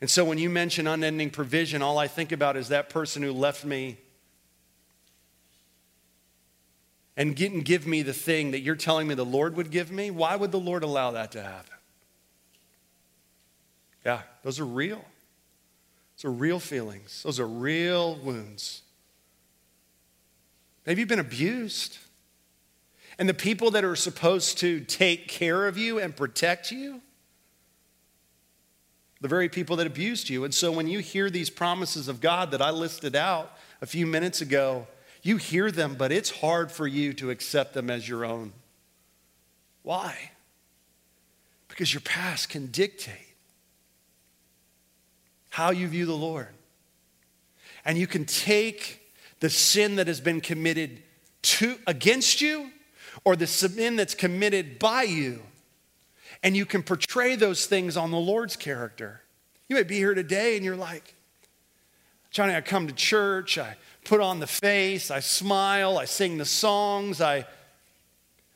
And 0.00 0.08
so 0.08 0.24
when 0.24 0.38
you 0.38 0.48
mention 0.48 0.86
unending 0.86 1.28
provision, 1.28 1.82
all 1.82 1.98
I 1.98 2.08
think 2.08 2.32
about 2.32 2.56
is 2.56 2.68
that 2.68 2.88
person 2.88 3.22
who 3.22 3.32
left 3.32 3.66
me 3.66 3.98
and 7.16 7.34
didn't 7.34 7.62
give 7.62 7.86
me 7.86 8.02
the 8.02 8.12
thing 8.12 8.50
that 8.50 8.60
you're 8.60 8.76
telling 8.76 9.08
me 9.08 9.14
the 9.14 9.24
Lord 9.24 9.56
would 9.56 9.70
give 9.70 9.90
me, 9.90 10.10
why 10.10 10.36
would 10.36 10.52
the 10.52 10.60
Lord 10.60 10.82
allow 10.82 11.12
that 11.12 11.32
to 11.32 11.42
happen? 11.42 11.74
Yeah, 14.04 14.22
those 14.42 14.60
are 14.60 14.66
real. 14.66 15.04
Those 16.16 16.26
are 16.26 16.32
real 16.32 16.60
feelings. 16.60 17.22
Those 17.22 17.40
are 17.40 17.48
real 17.48 18.16
wounds. 18.16 18.82
Maybe 20.86 21.00
you've 21.00 21.08
been 21.08 21.18
abused. 21.18 21.98
And 23.18 23.28
the 23.28 23.34
people 23.34 23.70
that 23.72 23.84
are 23.84 23.96
supposed 23.96 24.58
to 24.58 24.80
take 24.80 25.26
care 25.26 25.66
of 25.66 25.78
you 25.78 25.98
and 25.98 26.14
protect 26.14 26.70
you, 26.70 27.00
the 29.20 29.28
very 29.28 29.48
people 29.48 29.76
that 29.76 29.86
abused 29.86 30.28
you. 30.28 30.44
And 30.44 30.54
so 30.54 30.70
when 30.70 30.86
you 30.86 30.98
hear 30.98 31.30
these 31.30 31.48
promises 31.48 32.08
of 32.08 32.20
God 32.20 32.50
that 32.50 32.60
I 32.60 32.70
listed 32.70 33.16
out 33.16 33.56
a 33.80 33.86
few 33.86 34.06
minutes 34.06 34.42
ago, 34.42 34.86
you 35.26 35.36
hear 35.36 35.70
them, 35.70 35.94
but 35.94 36.12
it's 36.12 36.30
hard 36.30 36.70
for 36.70 36.86
you 36.86 37.12
to 37.14 37.30
accept 37.30 37.74
them 37.74 37.90
as 37.90 38.08
your 38.08 38.24
own. 38.24 38.52
Why? 39.82 40.30
Because 41.68 41.92
your 41.92 42.00
past 42.02 42.48
can 42.48 42.66
dictate 42.66 43.34
how 45.50 45.70
you 45.70 45.88
view 45.88 46.06
the 46.06 46.14
Lord. 46.16 46.48
And 47.84 47.96
you 47.96 48.06
can 48.06 48.24
take 48.24 49.00
the 49.40 49.48
sin 49.48 49.96
that 49.96 50.06
has 50.06 50.20
been 50.20 50.40
committed 50.40 51.02
to 51.42 51.76
against 51.86 52.40
you 52.40 52.70
or 53.24 53.36
the 53.36 53.46
sin 53.46 53.96
that's 53.96 54.14
committed 54.14 54.78
by 54.78 55.02
you 55.02 55.42
and 56.42 56.56
you 56.56 56.66
can 56.66 56.82
portray 56.82 57.36
those 57.36 57.66
things 57.66 57.96
on 57.96 58.10
the 58.10 58.18
Lord's 58.18 58.56
character. 58.56 59.22
You 59.68 59.76
may 59.76 59.82
be 59.82 59.96
here 59.96 60.14
today 60.14 60.56
and 60.56 60.64
you're 60.64 60.76
like, 60.76 61.14
Johnny, 62.30 62.54
I 62.54 62.60
come 62.60 62.86
to 62.86 62.92
church, 62.92 63.58
I 63.58 63.76
put 64.06 64.20
on 64.20 64.38
the 64.38 64.46
face, 64.46 65.10
I 65.10 65.20
smile, 65.20 65.98
I 65.98 66.04
sing 66.04 66.38
the 66.38 66.44
songs, 66.44 67.20
I, 67.20 67.44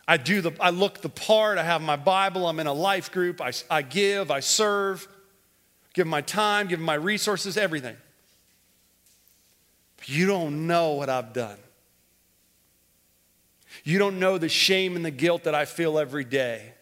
I, 0.07 0.17
do 0.17 0.41
the, 0.41 0.53
I 0.61 0.71
look 0.71 1.03
the 1.03 1.09
part, 1.09 1.59
I 1.59 1.65
have 1.65 1.83
my 1.83 1.97
Bible, 1.97 2.47
I'm 2.47 2.61
in 2.61 2.69
a 2.69 2.73
life 2.73 3.11
group, 3.11 3.41
I, 3.41 3.53
I 3.69 3.83
give, 3.83 4.31
I 4.31 4.41
serve, 4.41 5.07
give 5.93 6.07
my 6.07 6.21
time, 6.21 6.69
give 6.69 6.79
my 6.79 6.95
resources, 6.95 7.57
everything. 7.57 7.97
But 9.97 10.09
you 10.09 10.27
don't 10.27 10.69
know 10.69 10.93
what 10.93 11.11
I've 11.11 11.33
done. 11.33 11.59
You 13.83 13.99
don't 13.99 14.21
know 14.21 14.39
the 14.39 14.49
shame 14.49 14.95
and 14.95 15.05
the 15.05 15.11
guilt 15.11 15.45
that 15.45 15.55
I 15.55 15.65
feel 15.65 15.99
every 15.99 16.25
day. 16.25 16.75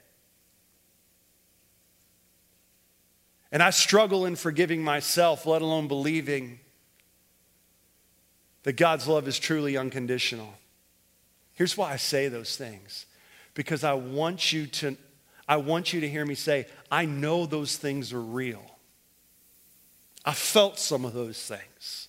And 3.51 3.63
I 3.63 3.71
struggle 3.71 4.27
in 4.27 4.37
forgiving 4.37 4.83
myself, 4.83 5.47
let 5.47 5.63
alone 5.63 5.89
believing 5.89 6.61
that 8.69 8.77
God's 8.77 9.09
love 9.09 9.27
is 9.27 9.39
truly 9.39 9.79
unconditional. 9.79 10.53
Here's 11.55 11.75
why 11.75 11.91
I 11.91 11.97
say 11.97 12.29
those 12.29 12.59
things 12.59 13.07
because 13.55 13.83
I 13.83 13.95
want 13.95 14.53
you 14.53 14.67
to 14.67 14.95
I 15.49 15.57
want 15.57 15.95
you 15.95 16.03
to 16.03 16.09
hear 16.09 16.27
me 16.27 16.35
say, 16.35 16.67
I 16.93 17.07
know 17.07 17.47
those 17.47 17.79
things 17.79 18.13
are 18.13 18.21
real. 18.21 18.63
I 20.23 20.35
felt 20.35 20.79
some 20.79 21.07
of 21.07 21.15
those 21.15 21.43
things. 21.43 22.09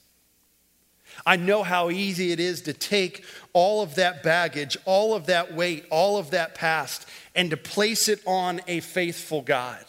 I 1.25 1.37
know 1.37 1.63
how 1.63 1.91
easy 1.91 2.33
it 2.33 2.41
is 2.41 2.63
to 2.63 2.73
take 2.73 3.23
all 3.53 3.81
of 3.81 3.95
that 3.95 4.21
baggage, 4.21 4.75
all 4.83 5.13
of 5.13 5.27
that 5.27 5.53
weight, 5.53 5.85
all 5.89 6.17
of 6.17 6.31
that 6.31 6.55
past, 6.55 7.07
and 7.35 7.51
to 7.51 7.55
place 7.55 8.09
it 8.09 8.19
on 8.27 8.59
a 8.67 8.81
faithful 8.81 9.41
God. 9.41 9.85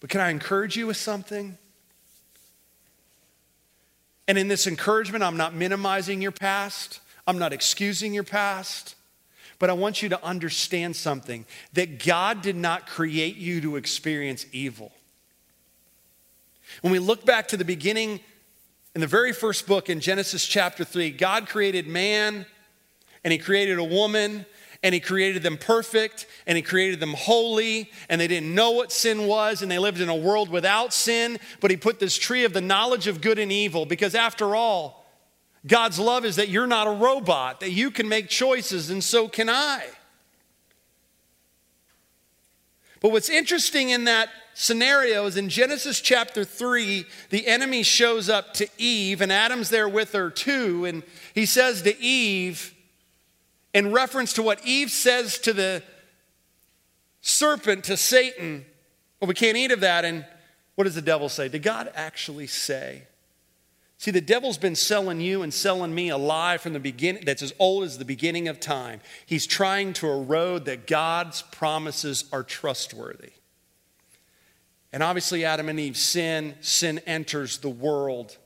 But 0.00 0.10
can 0.10 0.20
I 0.20 0.30
encourage 0.30 0.76
you 0.76 0.88
with 0.88 0.96
something? 0.96 1.56
And 4.28 4.38
in 4.38 4.48
this 4.48 4.66
encouragement, 4.66 5.24
I'm 5.24 5.36
not 5.36 5.54
minimizing 5.54 6.22
your 6.22 6.32
past, 6.32 7.00
I'm 7.26 7.38
not 7.38 7.52
excusing 7.52 8.14
your 8.14 8.24
past. 8.24 8.94
But 9.58 9.70
I 9.70 9.74
want 9.74 10.02
you 10.02 10.08
to 10.08 10.24
understand 10.24 10.96
something 10.96 11.46
that 11.74 12.04
God 12.04 12.42
did 12.42 12.56
not 12.56 12.88
create 12.88 13.36
you 13.36 13.60
to 13.60 13.76
experience 13.76 14.44
evil. 14.50 14.90
When 16.80 16.92
we 16.92 16.98
look 16.98 17.24
back 17.24 17.46
to 17.48 17.56
the 17.56 17.64
beginning, 17.64 18.18
in 18.96 19.00
the 19.00 19.06
very 19.06 19.32
first 19.32 19.68
book 19.68 19.88
in 19.88 20.00
Genesis 20.00 20.44
chapter 20.46 20.84
3, 20.84 21.12
God 21.12 21.48
created 21.48 21.86
man 21.86 22.44
and 23.22 23.30
he 23.30 23.38
created 23.38 23.78
a 23.78 23.84
woman 23.84 24.46
and 24.82 24.94
he 24.94 25.00
created 25.00 25.42
them 25.42 25.56
perfect 25.56 26.26
and 26.46 26.56
he 26.56 26.62
created 26.62 27.00
them 27.00 27.14
holy 27.14 27.90
and 28.08 28.20
they 28.20 28.26
didn't 28.26 28.54
know 28.54 28.72
what 28.72 28.90
sin 28.90 29.26
was 29.26 29.62
and 29.62 29.70
they 29.70 29.78
lived 29.78 30.00
in 30.00 30.08
a 30.08 30.16
world 30.16 30.48
without 30.48 30.92
sin 30.92 31.38
but 31.60 31.70
he 31.70 31.76
put 31.76 32.00
this 32.00 32.16
tree 32.16 32.44
of 32.44 32.52
the 32.52 32.60
knowledge 32.60 33.06
of 33.06 33.20
good 33.20 33.38
and 33.38 33.52
evil 33.52 33.86
because 33.86 34.14
after 34.14 34.56
all 34.56 35.06
god's 35.66 35.98
love 35.98 36.24
is 36.24 36.36
that 36.36 36.48
you're 36.48 36.66
not 36.66 36.86
a 36.86 36.90
robot 36.90 37.60
that 37.60 37.70
you 37.70 37.90
can 37.90 38.08
make 38.08 38.28
choices 38.28 38.90
and 38.90 39.02
so 39.02 39.28
can 39.28 39.48
i. 39.48 39.84
But 43.00 43.10
what's 43.10 43.28
interesting 43.28 43.90
in 43.90 44.04
that 44.04 44.28
scenario 44.54 45.26
is 45.26 45.36
in 45.36 45.48
genesis 45.48 46.00
chapter 46.00 46.44
3 46.44 47.04
the 47.30 47.46
enemy 47.46 47.82
shows 47.82 48.28
up 48.28 48.52
to 48.54 48.68
eve 48.76 49.20
and 49.20 49.32
adam's 49.32 49.70
there 49.70 49.88
with 49.88 50.12
her 50.12 50.28
too 50.28 50.84
and 50.84 51.02
he 51.34 51.46
says 51.46 51.82
to 51.82 51.98
eve 51.98 52.71
in 53.74 53.92
reference 53.92 54.32
to 54.34 54.42
what 54.42 54.64
Eve 54.64 54.90
says 54.90 55.38
to 55.40 55.52
the 55.52 55.82
serpent, 57.20 57.84
to 57.84 57.96
Satan, 57.96 58.66
well, 59.20 59.28
we 59.28 59.34
can't 59.34 59.56
eat 59.56 59.70
of 59.70 59.80
that. 59.80 60.04
And 60.04 60.26
what 60.74 60.84
does 60.84 60.94
the 60.94 61.02
devil 61.02 61.28
say? 61.28 61.48
Did 61.48 61.62
God 61.62 61.90
actually 61.94 62.46
say? 62.46 63.04
See, 63.98 64.10
the 64.10 64.20
devil's 64.20 64.58
been 64.58 64.74
selling 64.74 65.20
you 65.20 65.42
and 65.42 65.54
selling 65.54 65.94
me 65.94 66.08
a 66.08 66.16
lie 66.16 66.58
from 66.58 66.72
the 66.72 66.80
beginning 66.80 67.22
that's 67.24 67.40
as 67.40 67.54
old 67.60 67.84
as 67.84 67.98
the 67.98 68.04
beginning 68.04 68.48
of 68.48 68.58
time. 68.58 69.00
He's 69.24 69.46
trying 69.46 69.92
to 69.94 70.08
erode 70.08 70.64
that 70.64 70.88
God's 70.88 71.42
promises 71.42 72.24
are 72.32 72.42
trustworthy. 72.42 73.30
And 74.92 75.04
obviously, 75.04 75.44
Adam 75.44 75.68
and 75.68 75.78
Eve 75.78 75.96
sin, 75.96 76.56
sin 76.60 76.98
enters 77.06 77.58
the 77.58 77.68
world. 77.70 78.36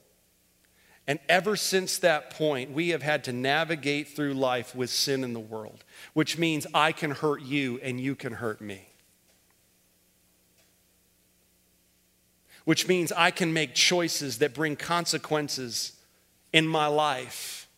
And 1.09 1.20
ever 1.28 1.54
since 1.54 1.98
that 1.98 2.30
point, 2.30 2.72
we 2.72 2.88
have 2.88 3.02
had 3.02 3.24
to 3.24 3.32
navigate 3.32 4.09
through 4.09 4.34
life 4.34 4.74
with 4.74 4.90
sin 4.90 5.22
in 5.22 5.34
the 5.34 5.40
world, 5.40 5.84
which 6.14 6.36
means 6.36 6.66
I 6.74 6.92
can 6.92 7.12
hurt 7.12 7.42
you 7.42 7.78
and 7.82 8.00
you 8.00 8.16
can 8.16 8.32
hurt 8.32 8.61
me. 8.61 8.88
Which 12.64 12.88
means 12.88 13.12
I 13.12 13.30
can 13.30 13.52
make 13.52 13.74
choices 13.74 14.38
that 14.38 14.52
bring 14.52 14.74
consequences 14.74 15.92
in 16.52 16.66
my 16.66 16.88
life. 16.88 17.68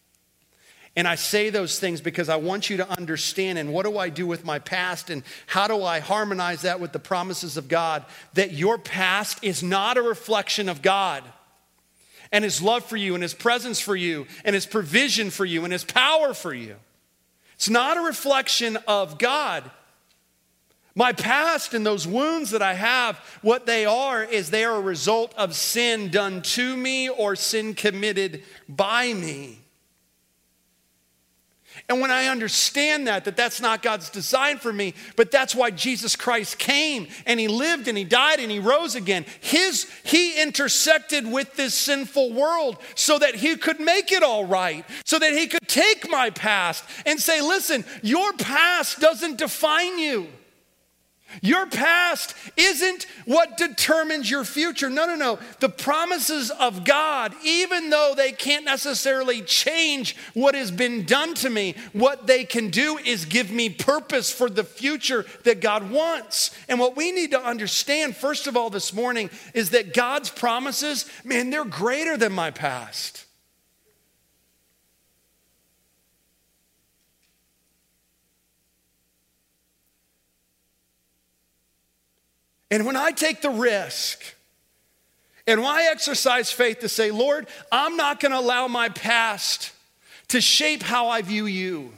And 0.96 1.06
I 1.06 1.14
say 1.14 1.50
those 1.50 1.78
things 1.78 2.00
because 2.00 2.30
I 2.30 2.36
want 2.36 2.70
you 2.70 2.78
to 2.78 2.90
understand 2.90 3.58
and 3.58 3.74
what 3.74 3.84
do 3.84 3.98
I 3.98 4.08
do 4.08 4.26
with 4.26 4.46
my 4.46 4.58
past 4.58 5.10
and 5.10 5.22
how 5.46 5.68
do 5.68 5.84
I 5.84 6.00
harmonize 6.00 6.62
that 6.62 6.80
with 6.80 6.92
the 6.92 6.98
promises 6.98 7.58
of 7.58 7.68
God? 7.68 8.06
That 8.32 8.52
your 8.52 8.78
past 8.78 9.44
is 9.44 9.62
not 9.62 9.98
a 9.98 10.02
reflection 10.02 10.70
of 10.70 10.80
God 10.80 11.22
and 12.32 12.44
his 12.44 12.62
love 12.62 12.84
for 12.84 12.96
you 12.96 13.14
and 13.14 13.22
his 13.22 13.34
presence 13.34 13.80
for 13.80 13.96
you 13.96 14.26
and 14.44 14.54
his 14.54 14.66
provision 14.66 15.30
for 15.30 15.44
you 15.44 15.64
and 15.64 15.72
his 15.72 15.84
power 15.84 16.34
for 16.34 16.54
you. 16.54 16.76
It's 17.54 17.70
not 17.70 17.96
a 17.96 18.02
reflection 18.02 18.76
of 18.86 19.18
God. 19.18 19.70
My 20.94 21.12
past 21.12 21.74
and 21.74 21.86
those 21.86 22.06
wounds 22.06 22.50
that 22.50 22.62
I 22.62 22.74
have, 22.74 23.18
what 23.40 23.66
they 23.66 23.86
are 23.86 24.24
is 24.24 24.50
they 24.50 24.64
are 24.64 24.76
a 24.76 24.80
result 24.80 25.32
of 25.36 25.54
sin 25.54 26.10
done 26.10 26.42
to 26.42 26.76
me 26.76 27.08
or 27.08 27.36
sin 27.36 27.74
committed 27.74 28.42
by 28.68 29.12
me. 29.12 29.60
And 31.88 32.02
when 32.02 32.10
I 32.10 32.26
understand 32.26 33.06
that, 33.06 33.24
that 33.24 33.36
that's 33.36 33.62
not 33.62 33.82
God's 33.82 34.10
design 34.10 34.58
for 34.58 34.70
me, 34.70 34.92
but 35.16 35.30
that's 35.30 35.54
why 35.54 35.70
Jesus 35.70 36.16
Christ 36.16 36.58
came 36.58 37.08
and 37.24 37.40
he 37.40 37.48
lived 37.48 37.88
and 37.88 37.96
he 37.96 38.04
died 38.04 38.40
and 38.40 38.50
he 38.50 38.58
rose 38.58 38.94
again. 38.94 39.24
His, 39.40 39.90
he 40.04 40.40
intersected 40.40 41.26
with 41.26 41.56
this 41.56 41.74
sinful 41.74 42.34
world 42.34 42.76
so 42.94 43.18
that 43.18 43.36
he 43.36 43.56
could 43.56 43.80
make 43.80 44.12
it 44.12 44.22
all 44.22 44.44
right, 44.44 44.84
so 45.04 45.18
that 45.18 45.32
he 45.32 45.46
could 45.46 45.66
take 45.66 46.10
my 46.10 46.28
past 46.28 46.84
and 47.06 47.18
say, 47.18 47.40
listen, 47.40 47.86
your 48.02 48.34
past 48.34 49.00
doesn't 49.00 49.38
define 49.38 49.98
you. 49.98 50.28
Your 51.42 51.66
past 51.66 52.34
isn't 52.56 53.06
what 53.26 53.56
determines 53.56 54.30
your 54.30 54.44
future. 54.44 54.88
No, 54.88 55.06
no, 55.06 55.14
no. 55.14 55.38
The 55.60 55.68
promises 55.68 56.50
of 56.50 56.84
God, 56.84 57.34
even 57.44 57.90
though 57.90 58.14
they 58.16 58.32
can't 58.32 58.64
necessarily 58.64 59.42
change 59.42 60.16
what 60.34 60.54
has 60.54 60.70
been 60.70 61.04
done 61.04 61.34
to 61.34 61.50
me, 61.50 61.74
what 61.92 62.26
they 62.26 62.44
can 62.44 62.70
do 62.70 62.98
is 62.98 63.24
give 63.24 63.50
me 63.50 63.68
purpose 63.68 64.32
for 64.32 64.48
the 64.48 64.64
future 64.64 65.26
that 65.44 65.60
God 65.60 65.90
wants. 65.90 66.50
And 66.68 66.80
what 66.80 66.96
we 66.96 67.12
need 67.12 67.32
to 67.32 67.40
understand, 67.40 68.16
first 68.16 68.46
of 68.46 68.56
all, 68.56 68.70
this 68.70 68.92
morning, 68.92 69.30
is 69.52 69.70
that 69.70 69.94
God's 69.94 70.30
promises, 70.30 71.08
man, 71.24 71.50
they're 71.50 71.64
greater 71.64 72.16
than 72.16 72.32
my 72.32 72.50
past. 72.50 73.26
And 82.70 82.84
when 82.84 82.96
I 82.96 83.12
take 83.12 83.40
the 83.40 83.50
risk, 83.50 84.22
and 85.46 85.62
when 85.62 85.70
I 85.70 85.88
exercise 85.90 86.50
faith 86.50 86.80
to 86.80 86.88
say, 86.88 87.10
Lord, 87.10 87.48
I'm 87.72 87.96
not 87.96 88.20
going 88.20 88.32
to 88.32 88.38
allow 88.38 88.68
my 88.68 88.90
past 88.90 89.72
to 90.28 90.40
shape 90.40 90.82
how 90.82 91.08
I 91.08 91.22
view 91.22 91.46
you. 91.46 91.92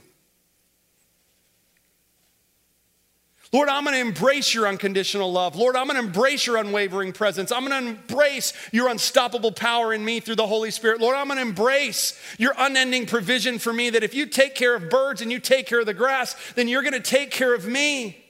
Lord, 3.53 3.67
I'm 3.67 3.83
going 3.83 3.95
to 3.95 3.99
embrace 3.99 4.53
your 4.53 4.65
unconditional 4.65 5.29
love. 5.29 5.57
Lord, 5.57 5.75
I'm 5.75 5.87
going 5.87 5.99
to 5.99 6.07
embrace 6.07 6.47
your 6.47 6.55
unwavering 6.55 7.11
presence. 7.11 7.51
I'm 7.51 7.67
going 7.67 7.83
to 7.83 7.89
embrace 7.89 8.53
your 8.71 8.87
unstoppable 8.87 9.51
power 9.51 9.93
in 9.93 10.05
me 10.05 10.21
through 10.21 10.35
the 10.35 10.47
Holy 10.47 10.71
Spirit. 10.71 11.01
Lord, 11.01 11.17
I'm 11.17 11.27
going 11.27 11.35
to 11.35 11.41
embrace 11.41 12.17
your 12.37 12.53
unending 12.57 13.05
provision 13.05 13.59
for 13.59 13.73
me 13.73 13.89
that 13.89 14.03
if 14.03 14.15
you 14.15 14.25
take 14.25 14.55
care 14.55 14.73
of 14.73 14.89
birds 14.89 15.21
and 15.21 15.29
you 15.29 15.39
take 15.39 15.67
care 15.67 15.81
of 15.81 15.85
the 15.85 15.93
grass, 15.93 16.37
then 16.55 16.69
you're 16.69 16.81
going 16.81 16.93
to 16.93 17.01
take 17.01 17.31
care 17.31 17.53
of 17.53 17.67
me. 17.67 18.20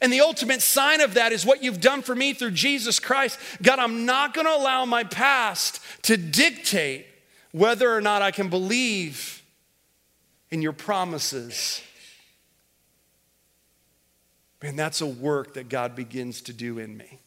And 0.00 0.12
the 0.12 0.20
ultimate 0.20 0.62
sign 0.62 1.00
of 1.00 1.14
that 1.14 1.32
is 1.32 1.44
what 1.44 1.62
you've 1.62 1.80
done 1.80 2.02
for 2.02 2.14
me 2.14 2.32
through 2.32 2.52
Jesus 2.52 2.98
Christ. 2.98 3.38
God, 3.60 3.78
I'm 3.78 4.06
not 4.06 4.34
going 4.34 4.46
to 4.46 4.54
allow 4.54 4.84
my 4.84 5.04
past 5.04 5.80
to 6.02 6.16
dictate 6.16 7.06
whether 7.52 7.94
or 7.94 8.00
not 8.00 8.22
I 8.22 8.30
can 8.30 8.48
believe 8.48 9.42
in 10.50 10.62
your 10.62 10.72
promises. 10.72 11.82
Man, 14.62 14.76
that's 14.76 15.00
a 15.00 15.06
work 15.06 15.54
that 15.54 15.68
God 15.68 15.94
begins 15.94 16.40
to 16.42 16.52
do 16.52 16.78
in 16.78 16.96
me. 16.96 17.18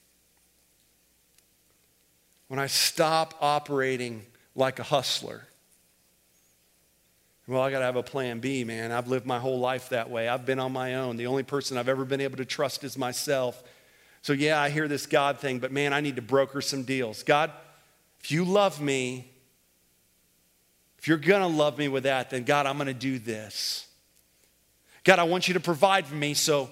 When 2.48 2.60
I 2.60 2.68
stop 2.68 3.34
operating 3.42 4.26
like 4.56 4.80
a 4.80 4.84
hustler 4.84 5.48
well, 7.48 7.62
I 7.62 7.70
got 7.70 7.80
to 7.80 7.86
have 7.86 7.96
a 7.96 8.04
plan 8.04 8.40
B, 8.40 8.64
man. 8.64 8.92
I've 8.92 9.08
lived 9.08 9.26
my 9.26 9.38
whole 9.38 9.60
life 9.60 9.90
that 9.90 10.10
way. 10.10 10.28
I've 10.28 10.46
been 10.46 10.60
on 10.60 10.72
my 10.72 10.96
own. 10.96 11.16
The 11.16 11.28
only 11.28 11.44
person 11.44 11.78
I've 11.78 11.90
ever 11.90 12.04
been 12.04 12.22
able 12.22 12.38
to 12.38 12.46
trust 12.46 12.84
is 12.84 12.98
myself. 12.98 13.62
So, 14.24 14.34
yeah, 14.34 14.60
I 14.60 14.70
hear 14.70 14.88
this 14.88 15.06
God 15.06 15.40
thing, 15.40 15.60
but 15.60 15.72
man, 15.72 15.94
I 15.94 16.02
need 16.02 16.16
to 16.16 16.24
broker 16.24 16.60
some 16.60 16.84
deals. 16.84 17.22
God, 17.22 17.52
if 18.20 18.32
you 18.32 18.44
love 18.44 18.82
me, 18.82 19.32
if 20.98 21.08
you're 21.08 21.18
going 21.20 21.42
to 21.42 21.56
love 21.56 21.78
me 21.78 21.88
with 21.88 22.04
that, 22.04 22.32
then 22.32 22.44
God, 22.44 22.66
I'm 22.66 22.78
going 22.78 22.88
to 22.88 22.94
do 22.94 23.20
this. 23.20 23.86
God, 25.04 25.20
I 25.20 25.24
want 25.24 25.48
you 25.48 25.54
to 25.54 25.60
provide 25.60 26.08
for 26.08 26.16
me, 26.16 26.34
so, 26.34 26.72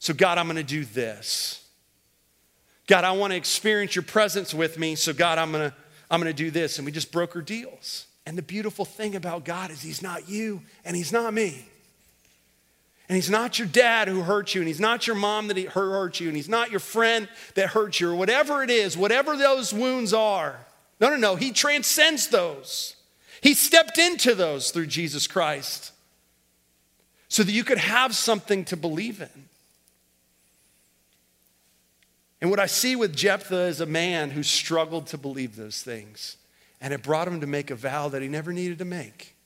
so 0.00 0.12
God, 0.12 0.38
I'm 0.38 0.46
going 0.46 0.56
to 0.56 0.64
do 0.64 0.84
this. 0.84 1.64
God, 2.88 3.04
I 3.04 3.12
want 3.12 3.30
to 3.32 3.36
experience 3.36 3.94
your 3.94 4.02
presence 4.02 4.52
with 4.52 4.76
me, 4.76 4.96
so 4.96 5.12
God, 5.12 5.38
I'm 5.38 5.52
going 5.52 5.70
to, 5.70 5.76
I'm 6.10 6.20
going 6.20 6.34
to 6.34 6.36
do 6.36 6.50
this. 6.50 6.78
And 6.78 6.84
we 6.84 6.90
just 6.90 7.12
broker 7.12 7.40
deals. 7.40 8.06
And 8.30 8.38
the 8.38 8.42
beautiful 8.42 8.84
thing 8.84 9.16
about 9.16 9.44
God 9.44 9.72
is 9.72 9.82
He's 9.82 10.02
not 10.02 10.28
you 10.28 10.62
and 10.84 10.94
He's 10.94 11.10
not 11.10 11.34
me. 11.34 11.66
And 13.08 13.16
He's 13.16 13.28
not 13.28 13.58
your 13.58 13.66
dad 13.66 14.06
who 14.06 14.22
hurt 14.22 14.54
you, 14.54 14.60
and 14.60 14.68
He's 14.68 14.78
not 14.78 15.08
your 15.08 15.16
mom 15.16 15.48
that 15.48 15.58
hurt 15.58 16.20
you, 16.20 16.28
and 16.28 16.36
He's 16.36 16.48
not 16.48 16.70
your 16.70 16.78
friend 16.78 17.28
that 17.56 17.70
hurt 17.70 17.98
you, 17.98 18.08
or 18.08 18.14
whatever 18.14 18.62
it 18.62 18.70
is, 18.70 18.96
whatever 18.96 19.36
those 19.36 19.74
wounds 19.74 20.12
are. 20.12 20.64
No, 21.00 21.10
no, 21.10 21.16
no. 21.16 21.34
He 21.34 21.50
transcends 21.50 22.28
those. 22.28 22.94
He 23.40 23.52
stepped 23.52 23.98
into 23.98 24.36
those 24.36 24.70
through 24.70 24.86
Jesus 24.86 25.26
Christ 25.26 25.90
so 27.26 27.42
that 27.42 27.50
you 27.50 27.64
could 27.64 27.78
have 27.78 28.14
something 28.14 28.64
to 28.66 28.76
believe 28.76 29.20
in. 29.20 29.48
And 32.40 32.48
what 32.48 32.60
I 32.60 32.66
see 32.66 32.94
with 32.94 33.16
Jephthah 33.16 33.66
is 33.66 33.80
a 33.80 33.86
man 33.86 34.30
who 34.30 34.44
struggled 34.44 35.08
to 35.08 35.18
believe 35.18 35.56
those 35.56 35.82
things. 35.82 36.36
And 36.80 36.94
it 36.94 37.02
brought 37.02 37.28
him 37.28 37.40
to 37.40 37.46
make 37.46 37.70
a 37.70 37.74
vow 37.74 38.08
that 38.08 38.22
he 38.22 38.28
never 38.28 38.52
needed 38.52 38.78
to 38.78 38.84
make. 38.84 39.36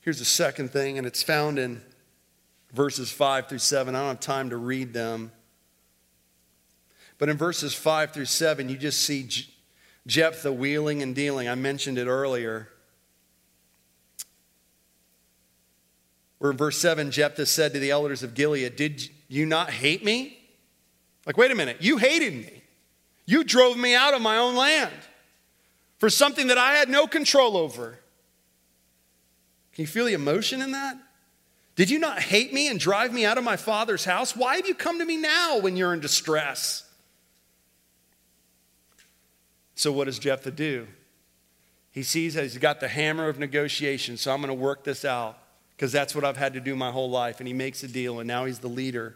Here's 0.00 0.18
the 0.18 0.24
second 0.24 0.70
thing, 0.70 0.98
and 0.98 1.06
it's 1.06 1.22
found 1.22 1.58
in 1.58 1.80
verses 2.72 3.10
5 3.10 3.48
through 3.48 3.58
7. 3.58 3.94
I 3.94 4.00
don't 4.00 4.08
have 4.08 4.20
time 4.20 4.50
to 4.50 4.56
read 4.56 4.92
them. 4.92 5.32
But 7.18 7.28
in 7.28 7.36
verses 7.36 7.72
5 7.72 8.12
through 8.12 8.24
7, 8.24 8.68
you 8.68 8.76
just 8.76 9.02
see 9.02 9.28
Jephthah 10.06 10.52
wheeling 10.52 11.02
and 11.02 11.14
dealing. 11.14 11.48
I 11.48 11.54
mentioned 11.54 11.98
it 11.98 12.08
earlier. 12.08 12.68
Where 16.38 16.50
in 16.50 16.56
verse 16.56 16.78
7, 16.78 17.12
Jephthah 17.12 17.46
said 17.46 17.72
to 17.72 17.78
the 17.78 17.92
elders 17.92 18.24
of 18.24 18.34
Gilead, 18.34 18.74
Did 18.74 19.08
you 19.28 19.46
not 19.46 19.70
hate 19.70 20.04
me? 20.04 20.36
Like, 21.24 21.36
wait 21.36 21.52
a 21.52 21.54
minute, 21.54 21.76
you 21.80 21.98
hated 21.98 22.34
me. 22.34 22.62
You 23.24 23.44
drove 23.44 23.76
me 23.76 23.94
out 23.94 24.14
of 24.14 24.20
my 24.20 24.38
own 24.38 24.56
land 24.56 24.92
for 26.02 26.10
something 26.10 26.48
that 26.48 26.58
I 26.58 26.72
had 26.72 26.88
no 26.88 27.06
control 27.06 27.56
over. 27.56 27.96
Can 29.72 29.82
you 29.82 29.86
feel 29.86 30.04
the 30.04 30.14
emotion 30.14 30.60
in 30.60 30.72
that? 30.72 30.96
Did 31.76 31.90
you 31.90 32.00
not 32.00 32.18
hate 32.18 32.52
me 32.52 32.66
and 32.66 32.80
drive 32.80 33.12
me 33.12 33.24
out 33.24 33.38
of 33.38 33.44
my 33.44 33.54
father's 33.54 34.04
house? 34.04 34.34
Why 34.34 34.56
have 34.56 34.66
you 34.66 34.74
come 34.74 34.98
to 34.98 35.04
me 35.04 35.16
now 35.16 35.60
when 35.60 35.76
you're 35.76 35.94
in 35.94 36.00
distress? 36.00 36.82
So, 39.76 39.92
what 39.92 40.06
does 40.06 40.18
Jephthah 40.18 40.50
do? 40.50 40.88
He 41.92 42.02
sees 42.02 42.34
that 42.34 42.42
he's 42.42 42.58
got 42.58 42.80
the 42.80 42.88
hammer 42.88 43.28
of 43.28 43.38
negotiation, 43.38 44.16
so 44.16 44.32
I'm 44.32 44.40
going 44.40 44.48
to 44.48 44.54
work 44.54 44.82
this 44.82 45.04
out 45.04 45.38
because 45.76 45.92
that's 45.92 46.16
what 46.16 46.24
I've 46.24 46.36
had 46.36 46.54
to 46.54 46.60
do 46.60 46.74
my 46.74 46.90
whole 46.90 47.10
life. 47.10 47.38
And 47.38 47.46
he 47.46 47.54
makes 47.54 47.84
a 47.84 47.88
deal, 47.88 48.18
and 48.18 48.26
now 48.26 48.44
he's 48.44 48.58
the 48.58 48.66
leader. 48.66 49.14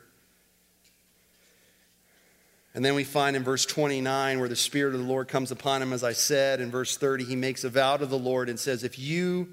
And 2.77 2.85
then 2.85 2.95
we 2.95 3.05
find 3.05 3.35
in 3.37 3.43
verse 3.43 3.64
29 3.64 4.39
where 4.39 4.51
the 4.51 4.55
Spirit 4.55 4.95
of 4.95 5.01
the 5.01 5.07
Lord 5.07 5.29
comes 5.29 5.51
upon 5.51 5.81
him, 5.81 5.95
as 5.95 6.05
I 6.05 6.12
said. 6.12 6.61
In 6.61 6.70
verse 6.70 6.99
30, 6.99 7.24
he 7.24 7.35
makes 7.35 7.64
a 7.64 7.70
vow 7.70 7.97
to 7.97 8.05
the 8.05 8.18
Lord 8.18 8.51
and 8.51 8.61
says, 8.61 8.85
If 8.85 8.99
you 8.99 9.49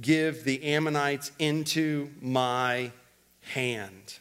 give 0.00 0.42
the 0.42 0.60
Ammonites 0.64 1.30
into 1.38 2.10
my 2.20 2.90
hand, 3.52 4.18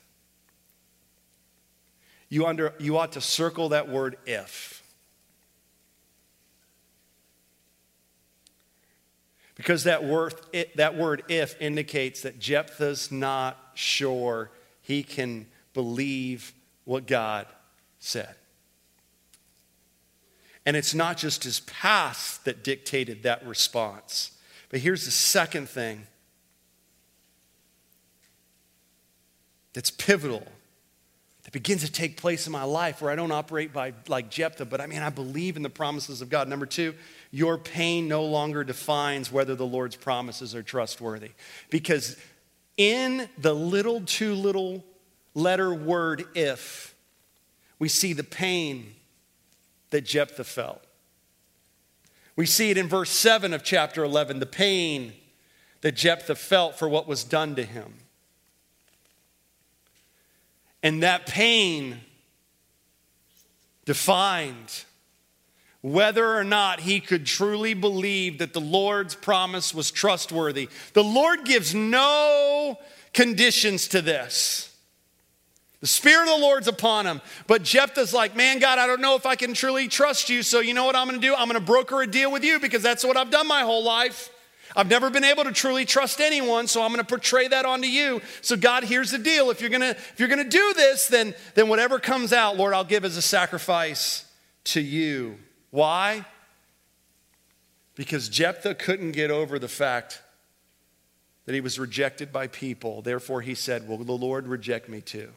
you, 2.29 2.45
under, 2.45 2.75
you 2.77 2.99
ought 2.99 3.13
to 3.13 3.21
circle 3.21 3.69
that 3.69 3.89
word 3.89 4.15
if. 4.27 4.83
Because 9.55 9.85
that 9.85 10.03
word, 10.03 10.35
it, 10.53 10.77
that 10.77 10.95
word 10.95 11.23
if 11.29 11.59
indicates 11.59 12.21
that 12.21 12.37
Jephthah's 12.37 13.11
not 13.11 13.57
sure 13.73 14.51
he 14.83 15.01
can 15.01 15.47
believe 15.73 16.53
what 16.83 17.07
God 17.07 17.47
said. 18.05 18.35
And 20.65 20.75
it's 20.75 20.93
not 20.93 21.17
just 21.17 21.43
his 21.43 21.59
past 21.61 22.45
that 22.45 22.63
dictated 22.63 23.23
that 23.23 23.45
response. 23.45 24.31
But 24.69 24.79
here's 24.79 25.05
the 25.05 25.11
second 25.11 25.69
thing 25.69 26.07
that's 29.73 29.91
pivotal 29.91 30.47
that 31.43 31.51
begins 31.51 31.83
to 31.83 31.91
take 31.91 32.17
place 32.17 32.47
in 32.47 32.51
my 32.51 32.63
life 32.63 33.01
where 33.01 33.11
I 33.11 33.15
don't 33.15 33.31
operate 33.31 33.71
by 33.71 33.93
like 34.07 34.31
Jephthah, 34.31 34.65
but 34.65 34.81
I 34.81 34.87
mean, 34.87 35.03
I 35.03 35.11
believe 35.11 35.57
in 35.57 35.61
the 35.61 35.69
promises 35.69 36.21
of 36.21 36.29
God. 36.29 36.47
Number 36.47 36.65
two, 36.65 36.95
your 37.29 37.57
pain 37.59 38.07
no 38.07 38.23
longer 38.23 38.63
defines 38.63 39.31
whether 39.31 39.53
the 39.53 39.65
Lord's 39.65 39.95
promises 39.95 40.55
are 40.55 40.63
trustworthy. 40.63 41.31
Because 41.69 42.17
in 42.77 43.29
the 43.37 43.53
little, 43.53 44.01
too 44.01 44.33
little 44.33 44.83
letter 45.35 45.71
word 45.71 46.25
if, 46.33 46.94
we 47.80 47.89
see 47.89 48.13
the 48.13 48.23
pain 48.23 48.93
that 49.91 50.05
Jephthah 50.05 50.43
felt. 50.43 50.82
We 52.36 52.45
see 52.45 52.69
it 52.69 52.78
in 52.78 52.88
verse 52.88 53.09
7 53.11 53.53
of 53.53 53.63
chapter 53.63 54.03
11, 54.03 54.39
the 54.39 54.45
pain 54.45 55.13
that 55.82 55.95
Jephthah 55.95 56.36
felt 56.36 56.78
for 56.78 56.89
what 56.89 57.07
was 57.07 57.23
done 57.23 57.55
to 57.55 57.63
him. 57.63 57.93
And 60.84 61.01
that 61.03 61.26
pain 61.26 62.01
defined 63.86 64.86
whether 65.82 66.36
or 66.36 66.43
not 66.43 66.80
he 66.80 66.99
could 66.99 67.26
truly 67.26 67.76
believe 67.76 68.39
that 68.39 68.53
the 68.53 68.61
Lord's 68.61 69.13
promise 69.13 69.73
was 69.73 69.91
trustworthy. 69.91 70.67
The 70.93 71.03
Lord 71.03 71.45
gives 71.45 71.76
no 71.76 72.80
conditions 73.13 73.88
to 73.89 74.01
this. 74.01 74.74
The 75.86 75.89
Spirit 75.89 76.23
of 76.23 76.39
the 76.39 76.41
Lord's 76.43 76.67
upon 76.67 77.05
him. 77.05 77.21
But 77.45 77.61
Jephthah's 77.61 78.11
like, 78.11 78.36
man, 78.36 78.57
God, 78.57 78.79
I 78.79 78.88
don't 78.88 79.01
know 79.01 79.15
if 79.15 79.27
I 79.27 79.36
can 79.36 79.53
truly 79.53 79.88
trust 79.88 80.31
you. 80.31 80.41
So 80.41 80.59
you 80.59 80.73
know 80.73 80.83
what 80.83 80.95
I'm 80.95 81.07
going 81.07 81.21
to 81.21 81.27
do? 81.27 81.36
I'm 81.36 81.47
going 81.47 81.59
to 81.59 81.63
broker 81.63 82.01
a 82.01 82.07
deal 82.07 82.31
with 82.31 82.43
you 82.43 82.59
because 82.59 82.81
that's 82.81 83.03
what 83.03 83.15
I've 83.15 83.29
done 83.29 83.47
my 83.47 83.61
whole 83.61 83.83
life. 83.83 84.31
I've 84.75 84.89
never 84.89 85.11
been 85.11 85.23
able 85.23 85.43
to 85.43 85.51
truly 85.51 85.86
trust 85.86 86.21
anyone, 86.21 86.65
so 86.65 86.81
I'm 86.81 86.91
going 86.91 87.05
to 87.05 87.07
portray 87.07 87.49
that 87.49 87.65
onto 87.67 87.88
you. 87.88 88.19
So 88.41 88.57
God, 88.57 88.83
here's 88.83 89.11
the 89.11 89.19
deal. 89.19 89.51
If 89.51 89.61
you're 89.61 89.69
going 89.69 89.81
to 89.81 89.91
if 89.91 90.15
you're 90.17 90.27
going 90.27 90.43
to 90.43 90.49
do 90.49 90.73
this, 90.75 91.07
then 91.07 91.36
then 91.53 91.69
whatever 91.69 91.99
comes 91.99 92.33
out, 92.33 92.57
Lord, 92.57 92.73
I'll 92.73 92.83
give 92.83 93.05
as 93.05 93.15
a 93.15 93.21
sacrifice 93.21 94.25
to 94.63 94.81
you. 94.81 95.38
Why? 95.69 96.25
Because 97.93 98.27
Jephthah 98.27 98.73
couldn't 98.73 99.11
get 99.11 99.29
over 99.29 99.59
the 99.59 99.67
fact 99.67 100.23
that 101.45 101.53
he 101.53 101.61
was 101.61 101.77
rejected 101.77 102.33
by 102.33 102.47
people. 102.47 103.03
Therefore, 103.03 103.41
he 103.41 103.53
said, 103.53 103.88
Will 103.88 103.97
the 103.97 104.13
Lord 104.13 104.47
reject 104.47 104.89
me 104.89 104.99
too? 104.99 105.29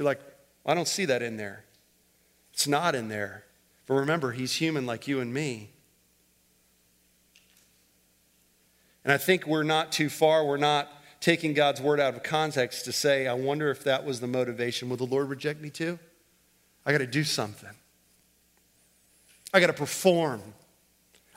You're 0.00 0.06
like, 0.06 0.22
I 0.64 0.72
don't 0.72 0.88
see 0.88 1.04
that 1.04 1.20
in 1.20 1.36
there. 1.36 1.62
It's 2.54 2.66
not 2.66 2.94
in 2.94 3.08
there. 3.08 3.44
But 3.86 3.96
remember, 3.96 4.32
he's 4.32 4.54
human 4.54 4.86
like 4.86 5.06
you 5.06 5.20
and 5.20 5.30
me. 5.30 5.68
And 9.04 9.12
I 9.12 9.18
think 9.18 9.46
we're 9.46 9.62
not 9.62 9.92
too 9.92 10.08
far. 10.08 10.46
We're 10.46 10.56
not 10.56 10.88
taking 11.20 11.52
God's 11.52 11.82
word 11.82 12.00
out 12.00 12.14
of 12.14 12.22
context 12.22 12.86
to 12.86 12.92
say, 12.92 13.26
I 13.26 13.34
wonder 13.34 13.70
if 13.70 13.84
that 13.84 14.06
was 14.06 14.20
the 14.20 14.26
motivation. 14.26 14.88
Will 14.88 14.96
the 14.96 15.04
Lord 15.04 15.28
reject 15.28 15.60
me 15.60 15.68
too? 15.68 15.98
I 16.86 16.92
got 16.92 16.98
to 16.98 17.06
do 17.06 17.22
something. 17.22 17.68
I 19.52 19.60
got 19.60 19.66
to 19.66 19.74
perform. 19.74 20.40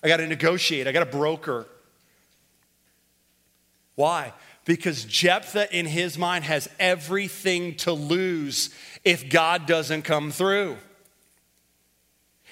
I 0.02 0.08
got 0.08 0.18
to 0.18 0.28
negotiate. 0.28 0.88
I 0.88 0.94
got 0.94 1.04
to 1.04 1.18
broker. 1.18 1.68
Why? 3.96 4.32
Because 4.66 5.04
Jephthah, 5.04 5.76
in 5.78 5.86
his 5.86 6.18
mind, 6.18 6.46
has 6.46 6.70
everything 6.80 7.76
to 7.78 7.92
lose 7.92 8.70
if 9.04 9.30
God 9.30 9.66
doesn't 9.66 10.04
come 10.04 10.32
through. 10.32 10.78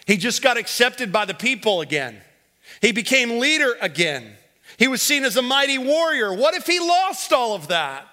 He 0.06 0.18
just 0.18 0.42
got 0.42 0.58
accepted 0.58 1.12
by 1.12 1.26
the 1.26 1.34
people 1.34 1.82
again, 1.82 2.22
he 2.82 2.92
became 2.92 3.40
leader 3.40 3.76
again. 3.82 4.38
He 4.78 4.88
was 4.88 5.02
seen 5.02 5.26
as 5.26 5.38
a 5.38 5.42
mighty 5.42 5.78
warrior. 5.78 6.34
What 6.34 6.56
if 6.56 6.66
he 6.66 6.80
lost 6.80 7.34
all 7.34 7.54
of 7.54 7.68
that? 7.68 8.08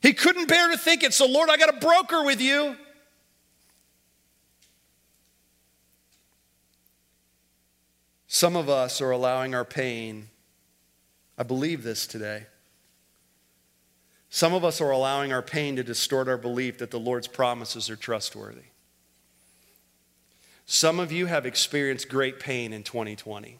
He 0.00 0.12
couldn't 0.12 0.48
bear 0.48 0.70
to 0.70 0.78
think 0.78 1.02
it, 1.02 1.12
so 1.12 1.26
Lord, 1.26 1.50
I 1.50 1.56
got 1.56 1.68
a 1.68 1.78
broker 1.78 2.24
with 2.24 2.40
you. 2.40 2.76
Some 8.26 8.56
of 8.56 8.70
us 8.70 9.02
are 9.02 9.10
allowing 9.10 9.54
our 9.54 9.64
pain, 9.64 10.28
I 11.36 11.42
believe 11.42 11.82
this 11.82 12.06
today, 12.06 12.46
some 14.34 14.54
of 14.54 14.64
us 14.64 14.80
are 14.80 14.90
allowing 14.90 15.30
our 15.30 15.42
pain 15.42 15.76
to 15.76 15.84
distort 15.84 16.26
our 16.26 16.38
belief 16.38 16.78
that 16.78 16.90
the 16.90 16.98
Lord's 16.98 17.28
promises 17.28 17.90
are 17.90 17.96
trustworthy. 17.96 18.62
Some 20.64 20.98
of 20.98 21.12
you 21.12 21.26
have 21.26 21.44
experienced 21.44 22.08
great 22.08 22.40
pain 22.40 22.72
in 22.72 22.82
2020. 22.82 23.58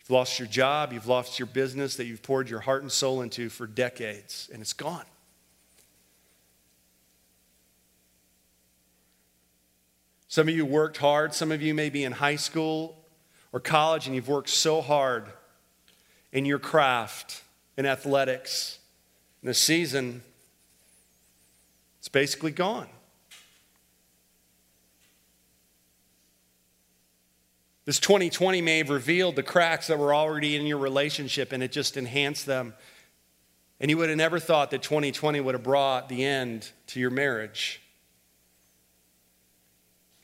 You've 0.00 0.10
lost 0.10 0.38
your 0.38 0.48
job, 0.48 0.94
you've 0.94 1.06
lost 1.06 1.38
your 1.38 1.44
business 1.44 1.96
that 1.96 2.06
you've 2.06 2.22
poured 2.22 2.48
your 2.48 2.60
heart 2.60 2.80
and 2.80 2.90
soul 2.90 3.20
into 3.20 3.50
for 3.50 3.66
decades, 3.66 4.48
and 4.50 4.62
it's 4.62 4.72
gone. 4.72 5.04
Some 10.32 10.48
of 10.48 10.54
you 10.54 10.64
worked 10.64 10.96
hard. 10.96 11.34
Some 11.34 11.52
of 11.52 11.60
you 11.60 11.74
may 11.74 11.90
be 11.90 12.04
in 12.04 12.12
high 12.12 12.36
school 12.36 12.96
or 13.52 13.60
college 13.60 14.06
and 14.06 14.16
you've 14.16 14.30
worked 14.30 14.48
so 14.48 14.80
hard 14.80 15.26
in 16.32 16.46
your 16.46 16.58
craft, 16.58 17.42
in 17.76 17.84
athletics. 17.84 18.78
In 19.42 19.48
the 19.48 19.52
season, 19.52 20.22
it's 21.98 22.08
basically 22.08 22.50
gone. 22.50 22.88
This 27.84 28.00
2020 28.00 28.62
may 28.62 28.78
have 28.78 28.88
revealed 28.88 29.36
the 29.36 29.42
cracks 29.42 29.88
that 29.88 29.98
were 29.98 30.14
already 30.14 30.56
in 30.56 30.64
your 30.64 30.78
relationship 30.78 31.52
and 31.52 31.62
it 31.62 31.72
just 31.72 31.98
enhanced 31.98 32.46
them. 32.46 32.72
And 33.80 33.90
you 33.90 33.98
would 33.98 34.08
have 34.08 34.16
never 34.16 34.38
thought 34.38 34.70
that 34.70 34.80
2020 34.80 35.40
would 35.40 35.54
have 35.54 35.62
brought 35.62 36.08
the 36.08 36.24
end 36.24 36.70
to 36.86 37.00
your 37.00 37.10
marriage. 37.10 37.81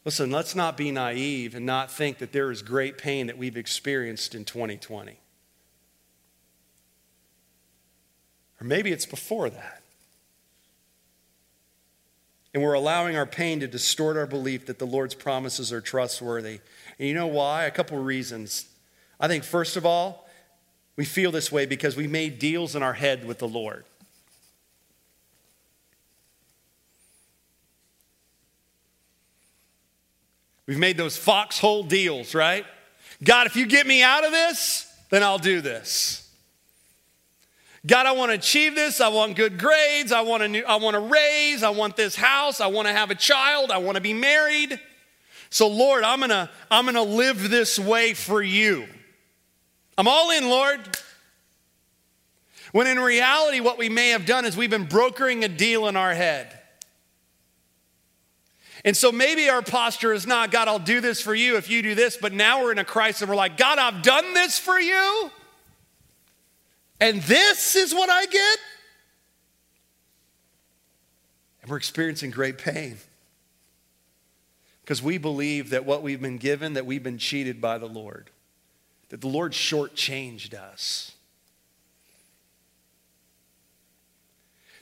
Listen, 0.08 0.30
let's 0.30 0.54
not 0.54 0.78
be 0.78 0.90
naive 0.90 1.54
and 1.54 1.66
not 1.66 1.90
think 1.90 2.16
that 2.16 2.32
there 2.32 2.50
is 2.50 2.62
great 2.62 2.96
pain 2.96 3.26
that 3.26 3.36
we've 3.36 3.58
experienced 3.58 4.34
in 4.34 4.42
2020. 4.42 5.18
Or 8.58 8.64
maybe 8.66 8.90
it's 8.90 9.04
before 9.04 9.50
that. 9.50 9.82
And 12.54 12.62
we're 12.62 12.72
allowing 12.72 13.18
our 13.18 13.26
pain 13.26 13.60
to 13.60 13.68
distort 13.68 14.16
our 14.16 14.26
belief 14.26 14.64
that 14.64 14.78
the 14.78 14.86
Lord's 14.86 15.14
promises 15.14 15.74
are 15.74 15.82
trustworthy. 15.82 16.60
And 16.98 17.06
you 17.06 17.12
know 17.12 17.26
why? 17.26 17.64
A 17.64 17.70
couple 17.70 17.98
of 17.98 18.06
reasons. 18.06 18.66
I 19.20 19.28
think, 19.28 19.44
first 19.44 19.76
of 19.76 19.84
all, 19.84 20.26
we 20.96 21.04
feel 21.04 21.30
this 21.30 21.52
way 21.52 21.66
because 21.66 21.98
we 21.98 22.06
made 22.06 22.38
deals 22.38 22.74
in 22.74 22.82
our 22.82 22.94
head 22.94 23.26
with 23.26 23.40
the 23.40 23.48
Lord. 23.48 23.84
We've 30.68 30.78
made 30.78 30.98
those 30.98 31.16
foxhole 31.16 31.82
deals, 31.82 32.34
right? 32.34 32.66
God, 33.24 33.46
if 33.46 33.56
you 33.56 33.66
get 33.66 33.86
me 33.86 34.02
out 34.02 34.22
of 34.22 34.32
this, 34.32 34.86
then 35.08 35.22
I'll 35.22 35.38
do 35.38 35.62
this. 35.62 36.30
God, 37.86 38.04
I 38.04 38.12
want 38.12 38.30
to 38.30 38.34
achieve 38.34 38.74
this. 38.74 39.00
I 39.00 39.08
want 39.08 39.34
good 39.34 39.58
grades. 39.58 40.12
I 40.12 40.20
want, 40.20 40.42
a 40.42 40.48
new, 40.48 40.62
I 40.64 40.76
want 40.76 40.92
to 40.92 41.00
raise. 41.00 41.62
I 41.62 41.70
want 41.70 41.96
this 41.96 42.14
house. 42.14 42.60
I 42.60 42.66
want 42.66 42.86
to 42.86 42.92
have 42.92 43.10
a 43.10 43.14
child. 43.14 43.70
I 43.70 43.78
want 43.78 43.94
to 43.94 44.02
be 44.02 44.12
married. 44.12 44.78
So, 45.48 45.68
Lord, 45.68 46.04
I'm 46.04 46.20
gonna, 46.20 46.50
I'm 46.70 46.84
gonna 46.84 47.02
live 47.02 47.48
this 47.48 47.78
way 47.78 48.12
for 48.12 48.42
you. 48.42 48.86
I'm 49.96 50.06
all 50.06 50.30
in, 50.32 50.50
Lord. 50.50 50.80
When 52.72 52.86
in 52.86 53.00
reality, 53.00 53.60
what 53.60 53.78
we 53.78 53.88
may 53.88 54.10
have 54.10 54.26
done 54.26 54.44
is 54.44 54.54
we've 54.54 54.68
been 54.68 54.84
brokering 54.84 55.44
a 55.44 55.48
deal 55.48 55.88
in 55.88 55.96
our 55.96 56.12
head. 56.12 56.57
And 58.84 58.96
so 58.96 59.10
maybe 59.10 59.48
our 59.48 59.62
posture 59.62 60.12
is 60.12 60.26
not, 60.26 60.50
God, 60.50 60.68
I'll 60.68 60.78
do 60.78 61.00
this 61.00 61.20
for 61.20 61.34
you 61.34 61.56
if 61.56 61.68
you 61.68 61.82
do 61.82 61.94
this, 61.94 62.16
but 62.16 62.32
now 62.32 62.62
we're 62.62 62.72
in 62.72 62.78
a 62.78 62.84
crisis 62.84 63.22
and 63.22 63.30
we're 63.30 63.36
like, 63.36 63.56
God, 63.56 63.78
I've 63.78 64.02
done 64.02 64.34
this 64.34 64.58
for 64.58 64.78
you, 64.78 65.30
and 67.00 67.22
this 67.22 67.76
is 67.76 67.94
what 67.94 68.10
I 68.10 68.26
get? 68.26 68.58
And 71.62 71.70
we're 71.70 71.76
experiencing 71.76 72.30
great 72.30 72.58
pain 72.58 72.98
because 74.82 75.02
we 75.02 75.18
believe 75.18 75.70
that 75.70 75.84
what 75.84 76.02
we've 76.02 76.20
been 76.20 76.38
given, 76.38 76.72
that 76.74 76.86
we've 76.86 77.02
been 77.02 77.18
cheated 77.18 77.60
by 77.60 77.78
the 77.78 77.86
Lord, 77.86 78.30
that 79.10 79.20
the 79.20 79.28
Lord 79.28 79.52
shortchanged 79.52 80.54
us. 80.54 81.12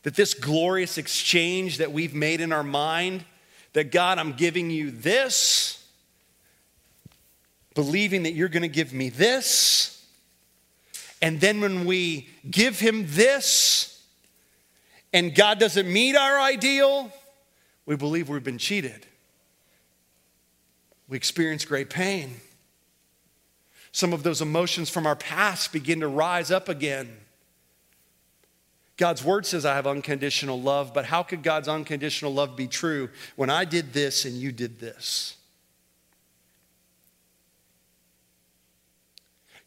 That 0.04 0.14
this 0.14 0.32
glorious 0.32 0.98
exchange 0.98 1.78
that 1.78 1.90
we've 1.90 2.14
made 2.14 2.40
in 2.40 2.52
our 2.52 2.62
mind, 2.62 3.24
that 3.76 3.92
God, 3.92 4.18
I'm 4.18 4.32
giving 4.32 4.70
you 4.70 4.90
this, 4.90 5.86
believing 7.74 8.22
that 8.22 8.32
you're 8.32 8.48
going 8.48 8.62
to 8.62 8.68
give 8.68 8.94
me 8.94 9.10
this. 9.10 10.02
And 11.20 11.42
then 11.42 11.60
when 11.60 11.84
we 11.84 12.30
give 12.50 12.80
him 12.80 13.04
this, 13.08 14.02
and 15.12 15.34
God 15.34 15.58
doesn't 15.58 15.92
meet 15.92 16.16
our 16.16 16.40
ideal, 16.40 17.12
we 17.84 17.96
believe 17.96 18.30
we've 18.30 18.42
been 18.42 18.56
cheated. 18.56 19.04
We 21.06 21.18
experience 21.18 21.66
great 21.66 21.90
pain. 21.90 22.36
Some 23.92 24.14
of 24.14 24.22
those 24.22 24.40
emotions 24.40 24.88
from 24.88 25.06
our 25.06 25.16
past 25.16 25.70
begin 25.70 26.00
to 26.00 26.08
rise 26.08 26.50
up 26.50 26.70
again. 26.70 27.14
God's 28.96 29.22
word 29.22 29.44
says 29.44 29.66
I 29.66 29.74
have 29.74 29.86
unconditional 29.86 30.60
love, 30.60 30.94
but 30.94 31.04
how 31.04 31.22
could 31.22 31.42
God's 31.42 31.68
unconditional 31.68 32.32
love 32.32 32.56
be 32.56 32.66
true 32.66 33.10
when 33.36 33.50
I 33.50 33.64
did 33.64 33.92
this 33.92 34.24
and 34.24 34.34
you 34.34 34.52
did 34.52 34.78
this? 34.80 35.36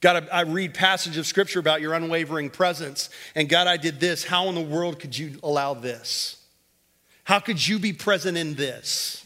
God, 0.02 0.30
I 0.32 0.42
read 0.42 0.74
passage 0.74 1.18
of 1.18 1.28
scripture 1.28 1.60
about 1.60 1.82
your 1.82 1.94
unwavering 1.94 2.50
presence, 2.50 3.10
and 3.36 3.50
God, 3.50 3.68
I 3.68 3.76
did 3.76 4.00
this. 4.00 4.24
How 4.24 4.48
in 4.48 4.56
the 4.56 4.62
world 4.62 5.00
could 5.00 5.18
you 5.18 5.38
allow 5.44 5.74
this? 5.74 6.38
How 7.26 7.40
could 7.40 7.68
you 7.68 7.80
be 7.80 7.94
present 7.94 8.38
in 8.38 8.56
this? 8.56 9.26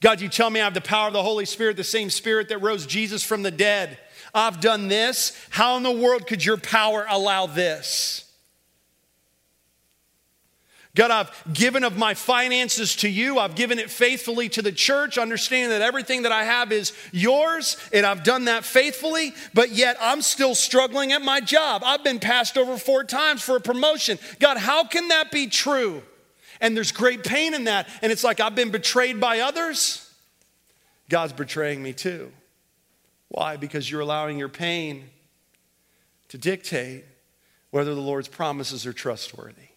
God, 0.00 0.20
you 0.20 0.28
tell 0.28 0.50
me 0.50 0.60
I 0.60 0.64
have 0.64 0.74
the 0.74 0.80
power 0.80 1.06
of 1.06 1.12
the 1.12 1.22
Holy 1.22 1.44
Spirit, 1.44 1.76
the 1.76 1.84
same 1.84 2.10
Spirit 2.10 2.48
that 2.48 2.58
rose 2.58 2.84
Jesus 2.84 3.22
from 3.22 3.42
the 3.42 3.50
dead. 3.50 3.98
I've 4.34 4.60
done 4.60 4.88
this. 4.88 5.36
How 5.50 5.76
in 5.76 5.82
the 5.82 5.90
world 5.90 6.26
could 6.26 6.44
your 6.44 6.56
power 6.56 7.06
allow 7.08 7.46
this? 7.46 8.26
God, 10.96 11.12
I've 11.12 11.54
given 11.54 11.84
of 11.84 11.96
my 11.96 12.14
finances 12.14 12.96
to 12.96 13.08
you. 13.08 13.38
I've 13.38 13.54
given 13.54 13.78
it 13.78 13.90
faithfully 13.90 14.48
to 14.50 14.62
the 14.62 14.72
church, 14.72 15.18
understanding 15.18 15.70
that 15.70 15.82
everything 15.82 16.22
that 16.22 16.32
I 16.32 16.42
have 16.42 16.72
is 16.72 16.92
yours, 17.12 17.76
and 17.92 18.04
I've 18.04 18.24
done 18.24 18.46
that 18.46 18.64
faithfully, 18.64 19.32
but 19.54 19.70
yet 19.70 19.96
I'm 20.00 20.20
still 20.20 20.56
struggling 20.56 21.12
at 21.12 21.22
my 21.22 21.40
job. 21.40 21.82
I've 21.84 22.02
been 22.02 22.18
passed 22.18 22.58
over 22.58 22.76
four 22.76 23.04
times 23.04 23.40
for 23.40 23.54
a 23.54 23.60
promotion. 23.60 24.18
God, 24.40 24.56
how 24.56 24.84
can 24.84 25.08
that 25.08 25.30
be 25.30 25.46
true? 25.46 26.02
And 26.60 26.76
there's 26.76 26.92
great 26.92 27.22
pain 27.22 27.54
in 27.54 27.64
that. 27.64 27.88
And 28.02 28.10
it's 28.10 28.24
like 28.24 28.40
I've 28.40 28.56
been 28.56 28.70
betrayed 28.70 29.20
by 29.20 29.40
others. 29.40 30.12
God's 31.08 31.32
betraying 31.32 31.82
me 31.82 31.92
too. 31.92 32.32
Why? 33.30 33.56
Because 33.56 33.90
you're 33.90 34.00
allowing 34.00 34.38
your 34.38 34.48
pain 34.48 35.08
to 36.28 36.36
dictate 36.36 37.04
whether 37.70 37.94
the 37.94 38.00
Lord's 38.00 38.26
promises 38.28 38.84
are 38.86 38.92
trustworthy. 38.92 39.68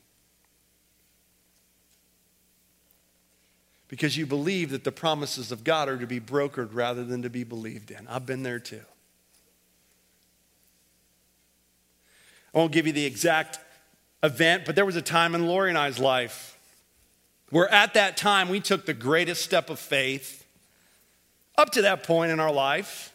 Because 3.87 4.17
you 4.17 4.25
believe 4.25 4.71
that 4.71 4.83
the 4.83 4.91
promises 4.91 5.51
of 5.51 5.63
God 5.63 5.87
are 5.87 5.99
to 5.99 6.07
be 6.07 6.19
brokered 6.19 6.69
rather 6.73 7.03
than 7.03 7.21
to 7.21 7.29
be 7.29 7.43
believed 7.43 7.91
in. 7.91 8.07
I've 8.07 8.25
been 8.25 8.41
there 8.41 8.59
too. 8.59 8.81
I 12.55 12.57
won't 12.57 12.71
give 12.71 12.87
you 12.87 12.93
the 12.93 13.05
exact 13.05 13.59
event, 14.23 14.63
but 14.65 14.75
there 14.75 14.85
was 14.85 14.95
a 14.95 15.01
time 15.01 15.35
in 15.35 15.45
Lori 15.45 15.69
and 15.69 15.77
I's 15.77 15.99
life 15.99 16.57
where 17.51 17.71
at 17.71 17.93
that 17.93 18.17
time 18.17 18.49
we 18.49 18.59
took 18.59 18.87
the 18.87 18.95
greatest 18.95 19.43
step 19.43 19.69
of 19.69 19.77
faith 19.77 20.43
up 21.55 21.69
to 21.73 21.83
that 21.83 22.01
point 22.01 22.31
in 22.31 22.39
our 22.39 22.51
life. 22.51 23.12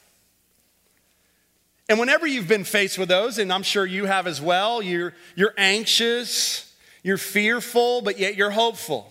And 1.88 1.98
whenever 1.98 2.26
you've 2.26 2.48
been 2.48 2.64
faced 2.64 2.98
with 2.98 3.08
those, 3.08 3.38
and 3.38 3.52
I'm 3.52 3.62
sure 3.62 3.86
you 3.86 4.04
have 4.04 4.26
as 4.26 4.40
well, 4.42 4.82
you're, 4.82 5.14
you're 5.34 5.54
anxious, 5.56 6.74
you're 7.02 7.16
fearful, 7.16 8.02
but 8.02 8.18
yet 8.18 8.36
you're 8.36 8.50
hopeful. 8.50 9.10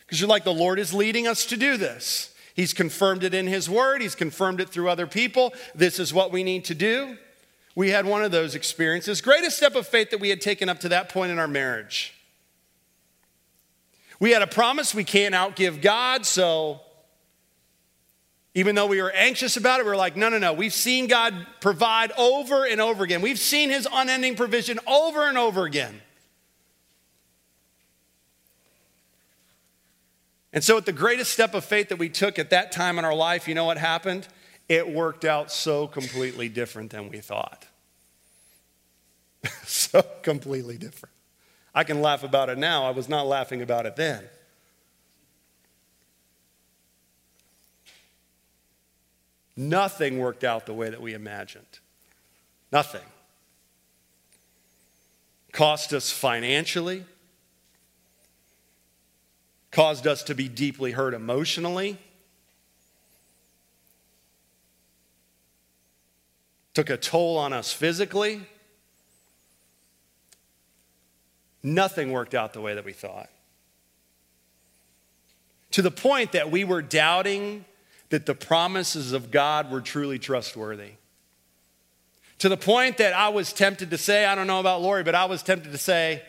Because 0.00 0.20
you're 0.20 0.28
like, 0.28 0.44
the 0.44 0.52
Lord 0.52 0.78
is 0.80 0.92
leading 0.92 1.28
us 1.28 1.46
to 1.46 1.56
do 1.56 1.76
this. 1.76 2.34
He's 2.54 2.74
confirmed 2.74 3.22
it 3.22 3.32
in 3.32 3.46
His 3.46 3.70
Word, 3.70 4.02
He's 4.02 4.16
confirmed 4.16 4.60
it 4.60 4.70
through 4.70 4.88
other 4.88 5.06
people. 5.06 5.54
This 5.74 5.98
is 5.98 6.12
what 6.12 6.32
we 6.32 6.42
need 6.42 6.64
to 6.66 6.74
do. 6.74 7.16
We 7.74 7.90
had 7.90 8.04
one 8.04 8.22
of 8.22 8.32
those 8.32 8.54
experiences. 8.54 9.20
Greatest 9.20 9.56
step 9.56 9.76
of 9.76 9.86
faith 9.86 10.10
that 10.10 10.20
we 10.20 10.28
had 10.28 10.40
taken 10.40 10.68
up 10.68 10.80
to 10.80 10.90
that 10.90 11.08
point 11.08 11.32
in 11.32 11.38
our 11.38 11.48
marriage. 11.48 12.12
We 14.20 14.32
had 14.32 14.42
a 14.42 14.46
promise 14.46 14.94
we 14.94 15.04
can't 15.04 15.34
outgive 15.34 15.80
God, 15.80 16.26
so 16.26 16.80
even 18.54 18.74
though 18.74 18.86
we 18.86 19.00
were 19.00 19.12
anxious 19.12 19.56
about 19.56 19.80
it, 19.80 19.84
we 19.84 19.90
were 19.90 19.96
like, 19.96 20.16
no, 20.16 20.28
no, 20.28 20.38
no. 20.38 20.52
We've 20.52 20.74
seen 20.74 21.06
God 21.06 21.46
provide 21.60 22.12
over 22.18 22.66
and 22.66 22.80
over 22.80 23.02
again. 23.02 23.22
We've 23.22 23.38
seen 23.38 23.70
his 23.70 23.88
unending 23.90 24.36
provision 24.36 24.78
over 24.86 25.26
and 25.26 25.38
over 25.38 25.64
again. 25.64 26.02
And 30.52 30.62
so, 30.62 30.76
at 30.76 30.84
the 30.84 30.92
greatest 30.92 31.32
step 31.32 31.54
of 31.54 31.64
faith 31.64 31.88
that 31.88 31.98
we 31.98 32.10
took 32.10 32.38
at 32.38 32.50
that 32.50 32.72
time 32.72 32.98
in 32.98 33.06
our 33.06 33.14
life, 33.14 33.48
you 33.48 33.54
know 33.54 33.64
what 33.64 33.78
happened? 33.78 34.28
It 34.68 34.90
worked 34.90 35.24
out 35.24 35.50
so 35.50 35.86
completely 35.86 36.50
different 36.50 36.90
than 36.90 37.08
we 37.08 37.20
thought. 37.20 37.66
so 39.64 40.02
completely 40.22 40.76
different. 40.76 41.14
I 41.74 41.84
can 41.84 42.02
laugh 42.02 42.22
about 42.22 42.50
it 42.50 42.58
now. 42.58 42.84
I 42.84 42.90
was 42.90 43.08
not 43.08 43.26
laughing 43.26 43.62
about 43.62 43.86
it 43.86 43.96
then. 43.96 44.22
Nothing 49.56 50.18
worked 50.18 50.44
out 50.44 50.66
the 50.66 50.74
way 50.74 50.88
that 50.90 51.00
we 51.00 51.14
imagined. 51.14 51.78
Nothing. 52.70 53.02
Cost 55.52 55.92
us 55.92 56.10
financially, 56.10 57.04
caused 59.70 60.06
us 60.06 60.22
to 60.22 60.34
be 60.34 60.48
deeply 60.48 60.92
hurt 60.92 61.12
emotionally, 61.12 61.98
took 66.72 66.88
a 66.88 66.96
toll 66.96 67.36
on 67.36 67.52
us 67.52 67.70
physically. 67.70 68.40
Nothing 71.62 72.12
worked 72.12 72.34
out 72.34 72.54
the 72.54 72.62
way 72.62 72.74
that 72.74 72.84
we 72.84 72.94
thought. 72.94 73.28
To 75.72 75.82
the 75.82 75.90
point 75.90 76.32
that 76.32 76.50
we 76.50 76.64
were 76.64 76.82
doubting 76.82 77.66
that 78.12 78.26
the 78.26 78.34
promises 78.34 79.14
of 79.14 79.30
God 79.30 79.70
were 79.70 79.80
truly 79.80 80.18
trustworthy. 80.18 80.90
To 82.40 82.50
the 82.50 82.58
point 82.58 82.98
that 82.98 83.14
I 83.14 83.30
was 83.30 83.54
tempted 83.54 83.88
to 83.88 83.96
say, 83.96 84.26
I 84.26 84.34
don't 84.34 84.46
know 84.46 84.60
about 84.60 84.82
Lori, 84.82 85.02
but 85.02 85.14
I 85.14 85.24
was 85.24 85.42
tempted 85.42 85.72
to 85.72 85.78
say, 85.78 86.22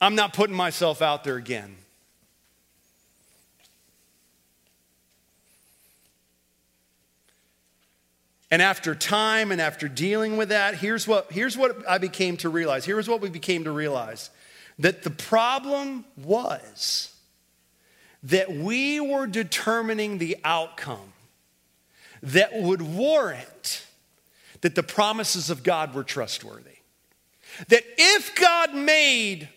I'm 0.00 0.16
not 0.16 0.32
putting 0.32 0.56
myself 0.56 1.00
out 1.00 1.22
there 1.22 1.36
again. 1.36 1.76
And 8.50 8.60
after 8.60 8.96
time 8.96 9.52
and 9.52 9.60
after 9.60 9.86
dealing 9.86 10.36
with 10.36 10.48
that, 10.48 10.74
here's 10.74 11.06
what, 11.06 11.30
here's 11.30 11.56
what 11.56 11.88
I 11.88 11.98
became 11.98 12.36
to 12.38 12.48
realize. 12.48 12.84
Here's 12.84 13.08
what 13.08 13.20
we 13.20 13.30
became 13.30 13.62
to 13.62 13.70
realize 13.70 14.30
that 14.80 15.04
the 15.04 15.10
problem 15.10 16.04
was 16.16 17.15
that 18.26 18.52
we 18.52 18.98
were 18.98 19.26
determining 19.26 20.18
the 20.18 20.36
outcome 20.44 21.12
that 22.22 22.54
would 22.54 22.82
warrant 22.82 23.86
that 24.62 24.74
the 24.74 24.82
promises 24.82 25.48
of 25.48 25.62
God 25.62 25.94
were 25.94 26.02
trustworthy. 26.02 26.78
That 27.68 27.84
if 27.96 28.34
God 28.34 28.74
made 28.74 29.48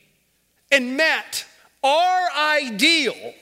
and 0.71 0.95
met 0.95 1.45
our 1.83 2.27
ideal, 2.37 3.33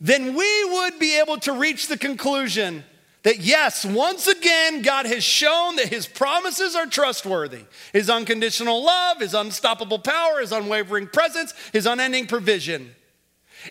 then 0.00 0.34
we 0.34 0.64
would 0.64 0.98
be 0.98 1.20
able 1.20 1.38
to 1.38 1.52
reach 1.52 1.86
the 1.86 1.96
conclusion 1.96 2.82
That 3.24 3.40
yes, 3.40 3.84
once 3.84 4.26
again, 4.26 4.82
God 4.82 5.06
has 5.06 5.24
shown 5.24 5.76
that 5.76 5.88
his 5.88 6.06
promises 6.06 6.76
are 6.76 6.86
trustworthy. 6.86 7.64
His 7.92 8.08
unconditional 8.08 8.84
love, 8.84 9.20
his 9.20 9.34
unstoppable 9.34 9.98
power, 9.98 10.40
his 10.40 10.52
unwavering 10.52 11.08
presence, 11.08 11.52
his 11.72 11.86
unending 11.86 12.26
provision. 12.26 12.94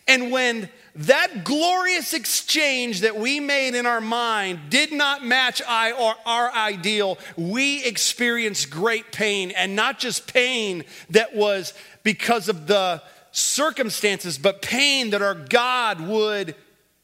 And 0.08 0.32
when 0.32 0.70
that 0.96 1.44
glorious 1.44 2.14
exchange 2.14 3.02
that 3.02 3.18
we 3.18 3.40
made 3.40 3.76
in 3.76 3.86
our 3.86 4.02
mind 4.02 4.70
did 4.70 4.92
not 4.92 5.24
match 5.24 5.62
our, 5.62 6.52
ideal, 6.54 7.18
we 7.38 7.84
experienced 7.86 8.70
great 8.70 9.12
pain. 9.12 9.52
And 9.52 9.76
not 9.76 9.98
just 9.98 10.32
pain 10.32 10.84
that 11.12 11.36
was 11.36 11.74
because 12.04 12.50
of 12.50 12.68
the 12.68 13.02
circumstances, 13.32 14.38
but 14.38 14.62
pain 14.62 15.12
that 15.12 15.22
our 15.22 15.36
God 15.36 16.02
would 16.02 16.56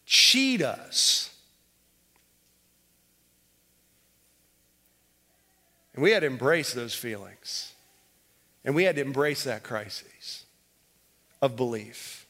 cheat 0.06 0.62
us. 0.62 1.33
And 5.94 6.04
we 6.04 6.12
had 6.12 6.22
to 6.22 6.28
embrace 6.28 6.74
those 6.74 6.94
feelings. 6.94 7.74
And 8.66 8.76
we 8.76 8.84
had 8.84 8.96
to 8.96 9.02
embrace 9.02 9.44
that 9.44 9.64
crisis 9.64 10.46
of 11.42 11.56
belief. 11.56 12.26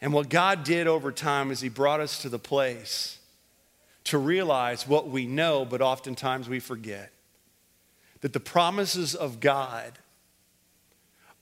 And 0.00 0.12
what 0.12 0.28
God 0.28 0.62
did 0.62 0.86
over 0.86 1.10
time 1.10 1.50
is 1.50 1.60
He 1.60 1.68
brought 1.68 2.00
us 2.00 2.22
to 2.22 2.28
the 2.28 2.38
place 2.38 3.18
to 4.04 4.18
realize 4.18 4.86
what 4.86 5.08
we 5.08 5.26
know, 5.26 5.64
but 5.64 5.80
oftentimes 5.80 6.48
we 6.48 6.60
forget 6.60 7.10
that 8.20 8.32
the 8.32 8.40
promises 8.40 9.14
of 9.14 9.40
God 9.40 9.98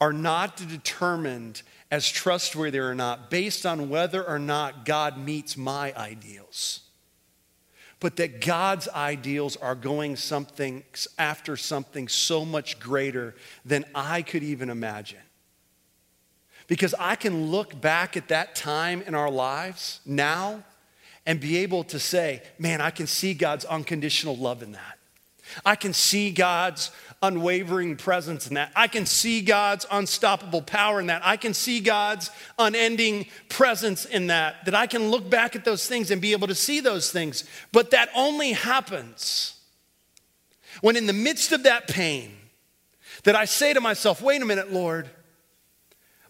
are 0.01 0.13
not 0.13 0.57
determined 0.57 1.63
as 1.91 2.09
trustworthy 2.09 2.79
or 2.79 2.95
not 2.95 3.31
based 3.31 3.67
on 3.67 3.89
whether 3.89 4.27
or 4.27 4.39
not 4.39 4.85
God 4.85 5.19
meets 5.19 5.57
my 5.57 5.93
ideals 5.97 6.84
but 8.05 8.17
that 8.17 8.43
God's 8.43 8.87
ideals 8.91 9.57
are 9.57 9.75
going 9.75 10.17
something 10.17 10.85
after 11.19 11.57
something 11.57 12.07
so 12.07 12.45
much 12.45 12.79
greater 12.79 13.35
than 13.65 13.83
I 13.95 14.21
could 14.21 14.43
even 14.43 14.69
imagine. 14.69 15.23
Because 16.67 16.95
I 16.99 17.17
can 17.17 17.47
look 17.47 17.81
back 17.81 18.19
at 18.19 18.29
that 18.29 18.55
time 18.57 19.01
in 19.07 19.15
our 19.15 19.31
lives 19.31 20.01
now 20.05 20.65
and 21.25 21.41
be 21.41 21.57
able 21.57 21.83
to 21.85 21.99
say, 21.99 22.43
man, 22.59 22.83
I 22.83 22.91
can 22.91 23.07
see 23.07 23.33
God's 23.33 23.65
unconditional 23.65 24.37
love 24.37 24.63
in 24.63 24.73
that. 24.73 24.99
I 25.65 25.75
can 25.75 25.95
see 25.95 26.31
God's 26.31 26.91
unwavering 27.25 27.97
presence 27.97 28.47
in 28.47 28.55
that. 28.55 28.71
I 28.77 28.87
can 28.87 29.07
see 29.07 29.41
God's 29.41 29.87
unstoppable 29.91 30.63
power 30.63 31.01
in 31.01 31.07
that. 31.07 31.23
I 31.25 31.37
can 31.37 31.55
see 31.55 31.81
God's 31.81 32.31
unending 32.59 33.27
presence 33.49 34.05
in 34.05 34.27
that. 34.29 34.65
That 34.67 34.75
I 34.75 34.87
can 34.87 35.11
look 35.11 35.29
back 35.29 35.57
at 35.57 35.65
those 35.65 35.87
things 35.87 36.11
and 36.11 36.21
be 36.21 36.33
able 36.33 36.49
to 36.49 36.55
see 36.55 36.81
those 36.81 37.11
things. 37.11 37.45
But 37.73 37.91
that 37.93 38.11
only 38.15 38.53
happens 38.53 39.59
when, 40.81 40.97
in 40.97 41.07
the 41.07 41.13
midst 41.13 41.53
of 41.53 41.63
that 41.63 41.89
pain, 41.89 42.31
that 43.25 43.35
I 43.35 43.47
say 43.47 43.73
to 43.73 43.81
myself, 43.81 44.21
wait 44.21 44.43
a 44.43 44.45
minute, 44.45 44.73
Lord. 44.73 45.09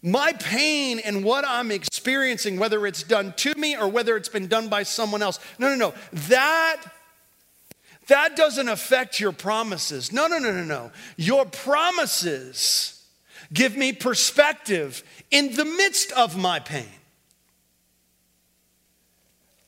My 0.01 0.33
pain 0.33 0.99
and 0.99 1.23
what 1.23 1.45
I'm 1.47 1.71
experiencing, 1.71 2.59
whether 2.59 2.85
it's 2.85 3.01
done 3.01 3.33
to 3.37 3.55
me 3.55 3.75
or 3.75 3.87
whether 3.87 4.15
it's 4.15 4.29
been 4.29 4.47
done 4.47 4.69
by 4.69 4.83
someone 4.83 5.23
else, 5.23 5.39
no, 5.57 5.67
no, 5.67 5.75
no. 5.75 5.93
That 6.29 6.81
that 8.07 8.35
doesn't 8.35 8.69
affect 8.69 9.19
your 9.19 9.31
promises. 9.31 10.11
No, 10.11 10.27
no, 10.27 10.37
no, 10.37 10.51
no, 10.51 10.63
no. 10.63 10.91
Your 11.17 11.45
promises 11.45 13.03
give 13.53 13.75
me 13.75 13.93
perspective 13.93 15.03
in 15.31 15.53
the 15.55 15.65
midst 15.65 16.11
of 16.11 16.37
my 16.37 16.59
pain. 16.59 16.85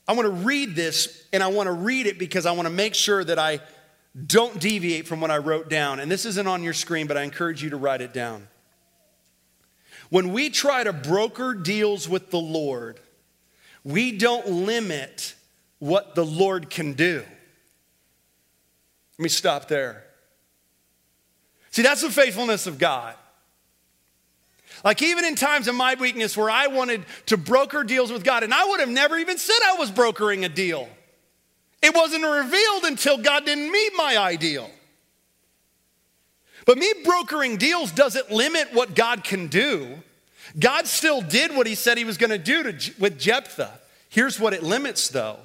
I 0.08 0.14
want 0.14 0.26
to 0.26 0.46
read 0.46 0.76
this 0.76 1.26
and 1.34 1.44
I 1.44 1.48
want 1.48 1.68
to 1.68 1.74
read 1.74 2.08
it 2.08 2.18
because 2.18 2.46
I 2.46 2.52
want 2.52 2.68
to 2.68 2.74
make 2.74 2.96
sure 2.96 3.24
that 3.24 3.38
I 3.38 3.60
don't 4.26 4.60
deviate 4.60 5.08
from 5.08 5.20
what 5.20 5.32
I 5.32 5.38
wrote 5.38 5.70
down. 5.70 6.00
And 6.00 6.10
this 6.10 6.26
isn't 6.26 6.48
on 6.48 6.64
your 6.64 6.74
screen, 6.74 7.08
but 7.08 7.18
I 7.18 7.24
encourage 7.24 7.62
you 7.62 7.72
to 7.72 7.78
write 7.78 8.02
it 8.02 8.14
down. 8.14 8.48
When 10.10 10.32
we 10.32 10.50
try 10.50 10.84
to 10.84 10.94
broker 10.94 11.54
deals 11.54 12.08
with 12.08 12.32
the 12.32 12.40
Lord, 12.40 13.00
we 13.84 14.18
don't 14.18 14.48
limit 14.48 15.36
what 15.80 16.16
the 16.16 16.26
Lord 16.26 16.70
can 16.70 16.94
do. 16.94 17.24
Let 19.18 19.24
me 19.24 19.30
stop 19.30 19.68
there. 19.68 20.04
See, 21.72 21.82
that's 21.82 22.02
the 22.02 22.10
faithfulness 22.10 22.68
of 22.68 22.78
God. 22.78 23.16
Like, 24.84 25.02
even 25.02 25.26
in 25.26 25.36
times 25.36 25.68
of 25.68 25.76
my 25.76 25.96
weakness 25.96 26.38
where 26.38 26.52
I 26.52 26.68
wanted 26.68 27.04
to 27.28 27.38
broker 27.38 27.84
deals 27.84 28.12
with 28.12 28.24
God, 28.24 28.44
and 28.44 28.54
I 28.54 28.66
would 28.66 28.80
have 28.80 28.90
never 28.90 29.18
even 29.18 29.38
said 29.38 29.58
I 29.66 29.76
was 29.76 29.90
brokering 29.90 30.46
a 30.46 30.50
deal. 30.50 30.88
It 31.82 31.96
wasn't 31.96 32.24
revealed 32.24 32.84
until 32.84 33.18
God 33.18 33.46
didn't 33.46 33.72
meet 33.72 33.92
my 33.96 34.18
ideal. 34.18 34.70
But 36.66 36.78
me 36.78 36.92
brokering 37.04 37.58
deals 37.58 37.92
doesn't 37.92 38.30
limit 38.30 38.74
what 38.74 38.94
God 38.94 39.24
can 39.24 39.48
do. 39.48 39.98
God 40.60 40.86
still 40.86 41.22
did 41.22 41.56
what 41.56 41.66
he 41.66 41.76
said 41.76 41.98
he 41.98 42.04
was 42.04 42.18
going 42.18 42.30
to 42.30 42.38
do 42.38 42.64
with 43.00 43.20
Jephthah. 43.20 43.80
Here's 44.10 44.40
what 44.40 44.54
it 44.54 44.64
limits, 44.64 45.10
though 45.10 45.38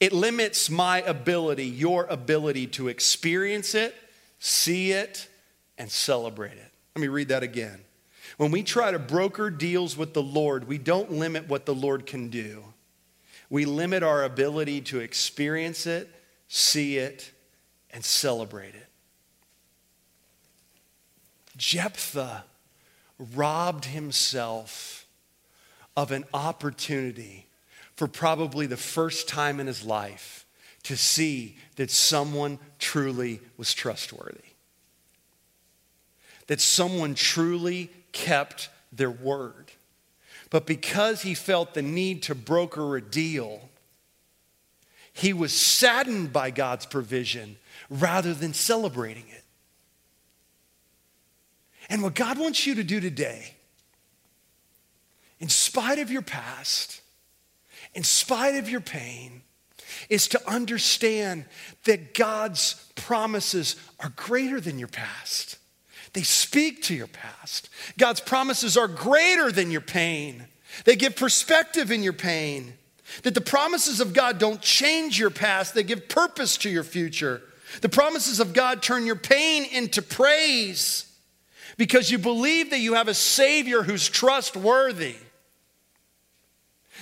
it 0.00 0.14
limits 0.14 0.70
my 0.70 1.02
ability, 1.02 1.66
your 1.66 2.06
ability 2.06 2.66
to 2.68 2.88
experience 2.88 3.74
it, 3.74 3.94
see 4.38 4.92
it, 4.92 5.28
and 5.76 5.90
celebrate 5.90 6.52
it. 6.52 6.72
Let 6.96 7.02
me 7.02 7.08
read 7.08 7.28
that 7.28 7.42
again. 7.42 7.80
When 8.38 8.50
we 8.50 8.62
try 8.62 8.90
to 8.90 8.98
broker 8.98 9.50
deals 9.50 9.98
with 9.98 10.14
the 10.14 10.22
Lord, 10.22 10.66
we 10.66 10.78
don't 10.78 11.12
limit 11.12 11.48
what 11.48 11.66
the 11.66 11.74
Lord 11.74 12.06
can 12.06 12.30
do. 12.30 12.64
We 13.50 13.66
limit 13.66 14.02
our 14.02 14.24
ability 14.24 14.80
to 14.82 15.00
experience 15.00 15.86
it, 15.86 16.08
see 16.48 16.96
it, 16.96 17.30
and 17.90 18.02
celebrate 18.02 18.74
it. 18.74 18.86
Jephthah 21.56 22.44
robbed 23.34 23.84
himself 23.86 25.06
of 25.94 26.10
an 26.10 26.24
opportunity 26.32 27.49
for 28.00 28.08
probably 28.08 28.64
the 28.64 28.78
first 28.78 29.28
time 29.28 29.60
in 29.60 29.66
his 29.66 29.84
life 29.84 30.46
to 30.82 30.96
see 30.96 31.58
that 31.76 31.90
someone 31.90 32.58
truly 32.78 33.42
was 33.58 33.74
trustworthy. 33.74 34.40
That 36.46 36.62
someone 36.62 37.14
truly 37.14 37.90
kept 38.12 38.70
their 38.90 39.10
word. 39.10 39.72
But 40.48 40.64
because 40.64 41.20
he 41.20 41.34
felt 41.34 41.74
the 41.74 41.82
need 41.82 42.22
to 42.22 42.34
broker 42.34 42.96
a 42.96 43.02
deal, 43.02 43.68
he 45.12 45.34
was 45.34 45.52
saddened 45.52 46.32
by 46.32 46.50
God's 46.50 46.86
provision 46.86 47.58
rather 47.90 48.32
than 48.32 48.54
celebrating 48.54 49.28
it. 49.28 49.44
And 51.90 52.02
what 52.02 52.14
God 52.14 52.38
wants 52.38 52.66
you 52.66 52.76
to 52.76 52.82
do 52.82 52.98
today, 52.98 53.56
in 55.38 55.50
spite 55.50 55.98
of 55.98 56.10
your 56.10 56.22
past, 56.22 56.99
in 57.94 58.04
spite 58.04 58.56
of 58.56 58.68
your 58.68 58.80
pain, 58.80 59.42
is 60.08 60.28
to 60.28 60.50
understand 60.50 61.44
that 61.84 62.14
God's 62.14 62.90
promises 62.94 63.76
are 63.98 64.12
greater 64.16 64.60
than 64.60 64.78
your 64.78 64.88
past. 64.88 65.58
They 66.12 66.22
speak 66.22 66.82
to 66.84 66.94
your 66.94 67.06
past. 67.06 67.68
God's 67.98 68.20
promises 68.20 68.76
are 68.76 68.88
greater 68.88 69.52
than 69.52 69.70
your 69.70 69.80
pain. 69.80 70.46
They 70.84 70.96
give 70.96 71.16
perspective 71.16 71.90
in 71.90 72.02
your 72.02 72.12
pain. 72.12 72.74
That 73.22 73.34
the 73.34 73.40
promises 73.40 74.00
of 74.00 74.12
God 74.12 74.38
don't 74.38 74.60
change 74.60 75.18
your 75.18 75.30
past, 75.30 75.74
they 75.74 75.82
give 75.82 76.08
purpose 76.08 76.56
to 76.58 76.70
your 76.70 76.84
future. 76.84 77.42
The 77.80 77.88
promises 77.88 78.40
of 78.40 78.52
God 78.52 78.82
turn 78.82 79.06
your 79.06 79.16
pain 79.16 79.64
into 79.64 80.02
praise 80.02 81.06
because 81.76 82.10
you 82.10 82.18
believe 82.18 82.70
that 82.70 82.80
you 82.80 82.94
have 82.94 83.08
a 83.08 83.14
Savior 83.14 83.82
who's 83.82 84.08
trustworthy. 84.08 85.16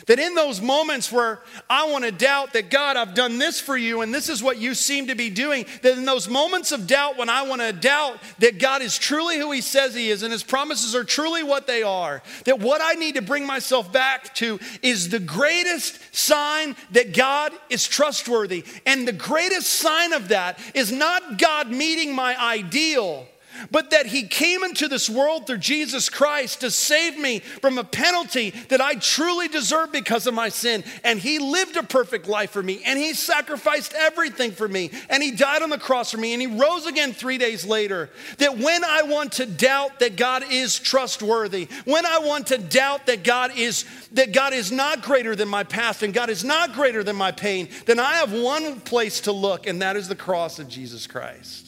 That 0.06 0.18
in 0.18 0.34
those 0.34 0.60
moments 0.60 1.10
where 1.12 1.40
I 1.68 1.90
want 1.90 2.04
to 2.04 2.12
doubt 2.12 2.52
that 2.52 2.70
God, 2.70 2.96
I've 2.96 3.14
done 3.14 3.38
this 3.38 3.60
for 3.60 3.76
you 3.76 4.00
and 4.00 4.14
this 4.14 4.28
is 4.28 4.42
what 4.42 4.58
you 4.58 4.74
seem 4.74 5.08
to 5.08 5.14
be 5.14 5.30
doing, 5.30 5.66
that 5.82 5.98
in 5.98 6.04
those 6.04 6.28
moments 6.28 6.72
of 6.72 6.86
doubt 6.86 7.18
when 7.18 7.28
I 7.28 7.42
want 7.42 7.60
to 7.60 7.72
doubt 7.72 8.18
that 8.38 8.58
God 8.58 8.82
is 8.82 8.98
truly 8.98 9.38
who 9.38 9.50
He 9.52 9.60
says 9.60 9.94
He 9.94 10.10
is 10.10 10.22
and 10.22 10.32
His 10.32 10.42
promises 10.42 10.94
are 10.94 11.04
truly 11.04 11.42
what 11.42 11.66
they 11.66 11.82
are, 11.82 12.22
that 12.44 12.60
what 12.60 12.80
I 12.82 12.94
need 12.94 13.16
to 13.16 13.22
bring 13.22 13.46
myself 13.46 13.92
back 13.92 14.34
to 14.36 14.58
is 14.82 15.08
the 15.08 15.20
greatest 15.20 15.98
sign 16.14 16.76
that 16.92 17.14
God 17.14 17.52
is 17.70 17.86
trustworthy. 17.86 18.64
And 18.86 19.06
the 19.06 19.12
greatest 19.12 19.68
sign 19.72 20.12
of 20.12 20.28
that 20.28 20.58
is 20.74 20.92
not 20.92 21.38
God 21.38 21.70
meeting 21.70 22.14
my 22.14 22.36
ideal 22.40 23.26
but 23.70 23.90
that 23.90 24.06
he 24.06 24.22
came 24.24 24.62
into 24.62 24.88
this 24.88 25.08
world 25.08 25.46
through 25.46 25.58
Jesus 25.58 26.08
Christ 26.08 26.60
to 26.60 26.70
save 26.70 27.18
me 27.18 27.40
from 27.40 27.78
a 27.78 27.84
penalty 27.84 28.50
that 28.68 28.80
I 28.80 28.94
truly 28.94 29.48
deserve 29.48 29.92
because 29.92 30.26
of 30.26 30.34
my 30.34 30.48
sin. 30.48 30.84
And 31.04 31.18
he 31.18 31.38
lived 31.38 31.76
a 31.76 31.82
perfect 31.82 32.28
life 32.28 32.50
for 32.50 32.62
me, 32.62 32.80
and 32.84 32.98
he 32.98 33.14
sacrificed 33.14 33.94
everything 33.94 34.52
for 34.52 34.68
me, 34.68 34.90
and 35.08 35.22
he 35.22 35.32
died 35.32 35.62
on 35.62 35.70
the 35.70 35.78
cross 35.78 36.10
for 36.10 36.18
me, 36.18 36.32
and 36.32 36.42
he 36.42 36.48
rose 36.48 36.86
again 36.86 37.12
three 37.12 37.38
days 37.38 37.64
later. 37.64 38.10
That 38.38 38.58
when 38.58 38.84
I 38.84 39.02
want 39.02 39.32
to 39.32 39.46
doubt 39.46 40.00
that 40.00 40.16
God 40.16 40.44
is 40.50 40.78
trustworthy, 40.78 41.68
when 41.84 42.06
I 42.06 42.18
want 42.18 42.48
to 42.48 42.58
doubt 42.58 43.06
that 43.06 43.24
God 43.24 43.56
is 43.56 43.84
that 44.12 44.32
God 44.32 44.52
is 44.52 44.72
not 44.72 45.02
greater 45.02 45.36
than 45.36 45.48
my 45.48 45.64
past 45.64 46.02
and 46.02 46.14
God 46.14 46.30
is 46.30 46.44
not 46.44 46.72
greater 46.72 47.02
than 47.02 47.16
my 47.16 47.32
pain, 47.32 47.68
then 47.86 47.98
I 47.98 48.14
have 48.14 48.32
one 48.32 48.80
place 48.80 49.20
to 49.22 49.32
look, 49.32 49.66
and 49.66 49.82
that 49.82 49.96
is 49.96 50.08
the 50.08 50.16
cross 50.16 50.58
of 50.58 50.68
Jesus 50.68 51.06
Christ. 51.06 51.67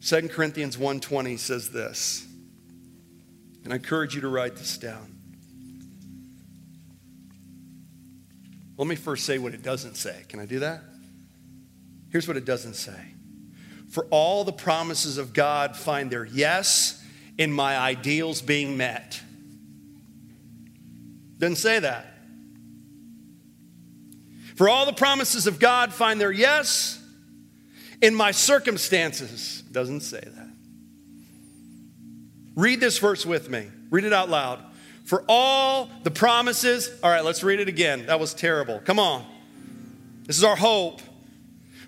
2 0.00 0.28
Corinthians 0.28 0.76
1:20 0.76 1.36
says 1.38 1.70
this. 1.70 2.26
And 3.64 3.72
I 3.72 3.76
encourage 3.76 4.14
you 4.14 4.20
to 4.22 4.28
write 4.28 4.56
this 4.56 4.78
down. 4.78 5.14
Let 8.76 8.86
me 8.86 8.94
first 8.94 9.26
say 9.26 9.38
what 9.38 9.54
it 9.54 9.62
doesn't 9.62 9.96
say. 9.96 10.24
Can 10.28 10.38
I 10.38 10.46
do 10.46 10.60
that? 10.60 10.82
Here's 12.10 12.28
what 12.28 12.36
it 12.36 12.44
doesn't 12.44 12.74
say. 12.74 13.14
For 13.90 14.06
all 14.10 14.44
the 14.44 14.52
promises 14.52 15.18
of 15.18 15.32
God 15.32 15.76
find 15.76 16.10
their 16.10 16.24
yes 16.24 17.02
in 17.36 17.52
my 17.52 17.76
ideals 17.76 18.40
being 18.40 18.76
met. 18.76 19.20
Doesn't 21.38 21.56
say 21.56 21.80
that. 21.80 22.14
For 24.56 24.68
all 24.68 24.86
the 24.86 24.92
promises 24.92 25.46
of 25.46 25.58
God 25.58 25.92
find 25.92 26.20
their 26.20 26.32
yes 26.32 27.00
in 28.00 28.14
my 28.14 28.30
circumstances 28.30 29.62
doesn't 29.72 30.00
say 30.00 30.20
that. 30.20 30.48
Read 32.54 32.80
this 32.80 32.98
verse 32.98 33.24
with 33.24 33.48
me. 33.50 33.68
Read 33.90 34.04
it 34.04 34.12
out 34.12 34.28
loud. 34.28 34.62
For 35.04 35.24
all 35.28 35.88
the 36.02 36.10
promises, 36.10 36.90
all 37.02 37.10
right, 37.10 37.24
let's 37.24 37.42
read 37.42 37.60
it 37.60 37.68
again. 37.68 38.06
That 38.06 38.20
was 38.20 38.34
terrible. 38.34 38.80
Come 38.80 38.98
on. 38.98 39.24
This 40.24 40.36
is 40.36 40.44
our 40.44 40.56
hope. 40.56 41.00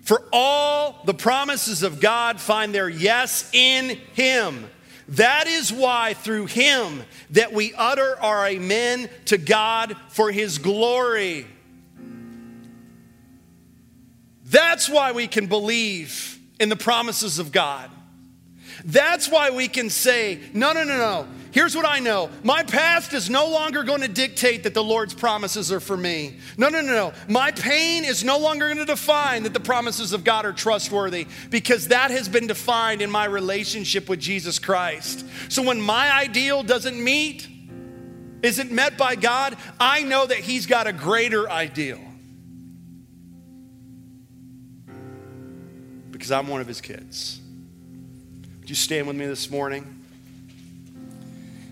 For 0.01 0.23
all 0.33 1.01
the 1.05 1.13
promises 1.13 1.83
of 1.83 1.99
God 1.99 2.39
find 2.39 2.73
their 2.73 2.89
yes 2.89 3.49
in 3.53 3.89
Him. 4.13 4.67
That 5.09 5.45
is 5.47 5.71
why 5.71 6.15
through 6.15 6.47
Him 6.47 7.03
that 7.31 7.53
we 7.53 7.73
utter 7.75 8.19
our 8.19 8.47
amen 8.47 9.09
to 9.25 9.37
God 9.37 9.95
for 10.09 10.31
His 10.31 10.57
glory. 10.57 11.45
That's 14.51 14.89
why 14.89 15.13
we 15.13 15.27
can 15.27 15.47
believe 15.47 16.37
in 16.59 16.67
the 16.67 16.75
promises 16.75 17.39
of 17.39 17.51
God. 17.51 17.89
That's 18.83 19.29
why 19.29 19.49
we 19.51 19.67
can 19.69 19.89
say, 19.89 20.39
no, 20.53 20.73
no, 20.73 20.83
no, 20.83 20.97
no. 20.97 21.27
Here's 21.51 21.75
what 21.75 21.85
I 21.85 21.99
know. 21.99 22.29
My 22.43 22.63
past 22.63 23.13
is 23.13 23.29
no 23.29 23.49
longer 23.49 23.83
going 23.83 24.01
to 24.01 24.07
dictate 24.07 24.63
that 24.63 24.73
the 24.73 24.83
Lord's 24.83 25.13
promises 25.13 25.71
are 25.71 25.79
for 25.79 25.95
me. 25.95 26.37
No, 26.57 26.67
no, 26.69 26.81
no, 26.81 26.91
no. 26.91 27.13
My 27.29 27.51
pain 27.51 28.03
is 28.03 28.23
no 28.23 28.39
longer 28.39 28.67
going 28.67 28.77
to 28.77 28.85
define 28.85 29.43
that 29.43 29.53
the 29.53 29.59
promises 29.59 30.11
of 30.11 30.23
God 30.23 30.45
are 30.45 30.53
trustworthy 30.53 31.27
because 31.49 31.89
that 31.89 32.11
has 32.11 32.27
been 32.27 32.47
defined 32.47 33.01
in 33.01 33.11
my 33.11 33.25
relationship 33.25 34.09
with 34.09 34.19
Jesus 34.19 34.59
Christ. 34.59 35.25
So 35.49 35.61
when 35.61 35.81
my 35.81 36.11
ideal 36.13 36.63
doesn't 36.63 37.01
meet, 37.01 37.47
isn't 38.43 38.71
met 38.71 38.97
by 38.97 39.15
God, 39.15 39.57
I 39.79 40.03
know 40.03 40.25
that 40.25 40.39
He's 40.39 40.65
got 40.65 40.87
a 40.87 40.93
greater 40.93 41.49
ideal. 41.49 41.99
Because 46.21 46.31
I'm 46.31 46.47
one 46.47 46.61
of 46.61 46.67
his 46.67 46.81
kids. 46.81 47.41
Would 48.59 48.69
you 48.69 48.75
stand 48.75 49.07
with 49.07 49.15
me 49.15 49.25
this 49.25 49.49
morning? 49.49 50.03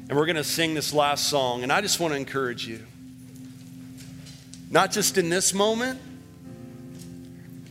And 0.10 0.18
we're 0.18 0.26
going 0.26 0.38
to 0.38 0.44
sing 0.44 0.74
this 0.74 0.92
last 0.92 1.30
song. 1.30 1.62
And 1.62 1.72
I 1.72 1.82
just 1.82 2.00
want 2.00 2.14
to 2.14 2.18
encourage 2.18 2.66
you, 2.66 2.84
not 4.72 4.92
just 4.92 5.20
in 5.20 5.30
this 5.30 5.54
moment, 5.54 6.02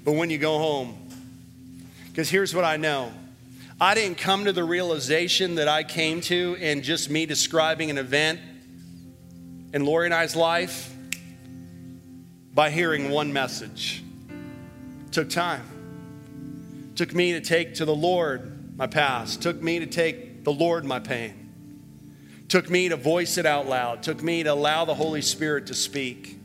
but 0.04 0.12
when 0.12 0.30
you 0.30 0.38
go 0.38 0.58
home. 0.58 0.96
Because 2.06 2.30
here's 2.30 2.54
what 2.54 2.64
I 2.64 2.76
know 2.76 3.10
I 3.80 3.96
didn't 3.96 4.18
come 4.18 4.44
to 4.44 4.52
the 4.52 4.62
realization 4.62 5.56
that 5.56 5.66
I 5.66 5.82
came 5.82 6.20
to 6.20 6.56
in 6.60 6.82
just 6.82 7.10
me 7.10 7.26
describing 7.26 7.90
an 7.90 7.98
event 7.98 8.38
in 9.74 9.84
Lori 9.84 10.06
and 10.06 10.14
I's 10.14 10.36
life 10.36 10.94
by 12.54 12.70
hearing 12.70 13.10
one 13.10 13.32
message. 13.32 14.04
It 15.08 15.12
took 15.12 15.28
time. 15.28 15.64
Took 16.98 17.14
me 17.14 17.34
to 17.34 17.40
take 17.40 17.74
to 17.74 17.84
the 17.84 17.94
Lord 17.94 18.76
my 18.76 18.88
past. 18.88 19.40
Took 19.40 19.62
me 19.62 19.78
to 19.78 19.86
take 19.86 20.42
the 20.42 20.52
Lord 20.52 20.84
my 20.84 20.98
pain. 20.98 22.42
Took 22.48 22.68
me 22.68 22.88
to 22.88 22.96
voice 22.96 23.38
it 23.38 23.46
out 23.46 23.68
loud. 23.68 24.02
Took 24.02 24.20
me 24.20 24.42
to 24.42 24.52
allow 24.52 24.84
the 24.84 24.96
Holy 24.96 25.22
Spirit 25.22 25.68
to 25.68 25.74
speak. 25.74 26.40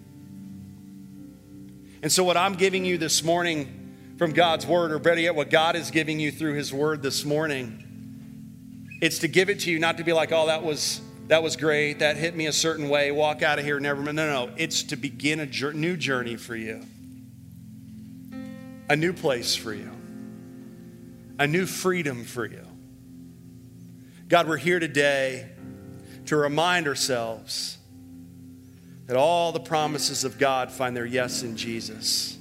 And 2.03 2.11
so, 2.11 2.23
what 2.23 2.37
I'm 2.37 2.53
giving 2.53 2.85
you 2.85 2.99
this 2.99 3.23
morning 3.23 4.13
from 4.19 4.31
God's 4.31 4.67
Word, 4.67 4.91
or 4.91 4.99
better 4.99 5.21
yet, 5.21 5.33
what 5.33 5.49
God 5.49 5.75
is 5.75 5.89
giving 5.89 6.19
you 6.19 6.31
through 6.31 6.53
His 6.53 6.71
Word 6.71 7.01
this 7.01 7.25
morning, 7.25 8.99
it's 9.01 9.17
to 9.19 9.27
give 9.27 9.49
it 9.49 9.61
to 9.61 9.71
you, 9.71 9.79
not 9.79 9.97
to 9.97 10.03
be 10.03 10.13
like, 10.13 10.31
oh, 10.31 10.45
that 10.45 10.61
was 10.61 11.01
that 11.29 11.41
was 11.41 11.55
great, 11.55 11.97
that 11.97 12.15
hit 12.15 12.35
me 12.35 12.45
a 12.45 12.53
certain 12.53 12.89
way, 12.89 13.09
walk 13.09 13.41
out 13.41 13.57
of 13.57 13.65
here, 13.65 13.79
never. 13.79 14.03
mind. 14.03 14.17
No, 14.17 14.27
No, 14.27 14.45
no, 14.45 14.53
it's 14.55 14.83
to 14.83 14.97
begin 14.97 15.39
a 15.39 15.73
new 15.73 15.97
journey 15.97 16.35
for 16.35 16.55
you, 16.55 16.85
a 18.87 18.95
new 18.95 19.13
place 19.13 19.55
for 19.55 19.73
you 19.73 19.89
a 21.39 21.47
new 21.47 21.65
freedom 21.65 22.23
for 22.23 22.45
you. 22.45 22.65
God, 24.27 24.47
we're 24.47 24.57
here 24.57 24.79
today 24.79 25.49
to 26.25 26.37
remind 26.37 26.87
ourselves 26.87 27.77
that 29.07 29.17
all 29.17 29.51
the 29.51 29.59
promises 29.59 30.23
of 30.23 30.37
God 30.37 30.71
find 30.71 30.95
their 30.95 31.05
yes 31.05 31.43
in 31.43 31.57
Jesus. 31.57 32.37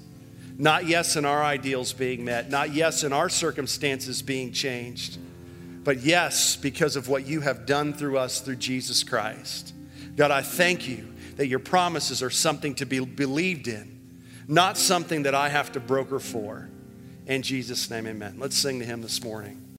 Not 0.56 0.86
yes 0.86 1.16
in 1.16 1.24
our 1.24 1.42
ideals 1.42 1.92
being 1.92 2.24
met, 2.24 2.50
not 2.50 2.72
yes 2.72 3.02
in 3.02 3.12
our 3.12 3.28
circumstances 3.28 4.22
being 4.22 4.52
changed, 4.52 5.18
but 5.82 6.00
yes 6.00 6.56
because 6.56 6.94
of 6.94 7.08
what 7.08 7.26
you 7.26 7.40
have 7.40 7.66
done 7.66 7.92
through 7.92 8.18
us 8.18 8.40
through 8.40 8.56
Jesus 8.56 9.02
Christ. 9.02 9.74
God, 10.16 10.30
I 10.30 10.42
thank 10.42 10.86
you 10.86 11.12
that 11.36 11.46
your 11.48 11.58
promises 11.58 12.22
are 12.22 12.30
something 12.30 12.74
to 12.76 12.86
be 12.86 13.00
believed 13.00 13.66
in, 13.66 14.00
not 14.46 14.76
something 14.76 15.24
that 15.24 15.34
I 15.34 15.48
have 15.48 15.72
to 15.72 15.80
broker 15.80 16.20
for. 16.20 16.68
In 17.32 17.40
Jesus' 17.40 17.88
name, 17.88 18.06
amen. 18.06 18.34
Let's 18.36 18.58
sing 18.58 18.78
to 18.80 18.84
him 18.84 19.00
this 19.00 19.24
morning. 19.24 19.61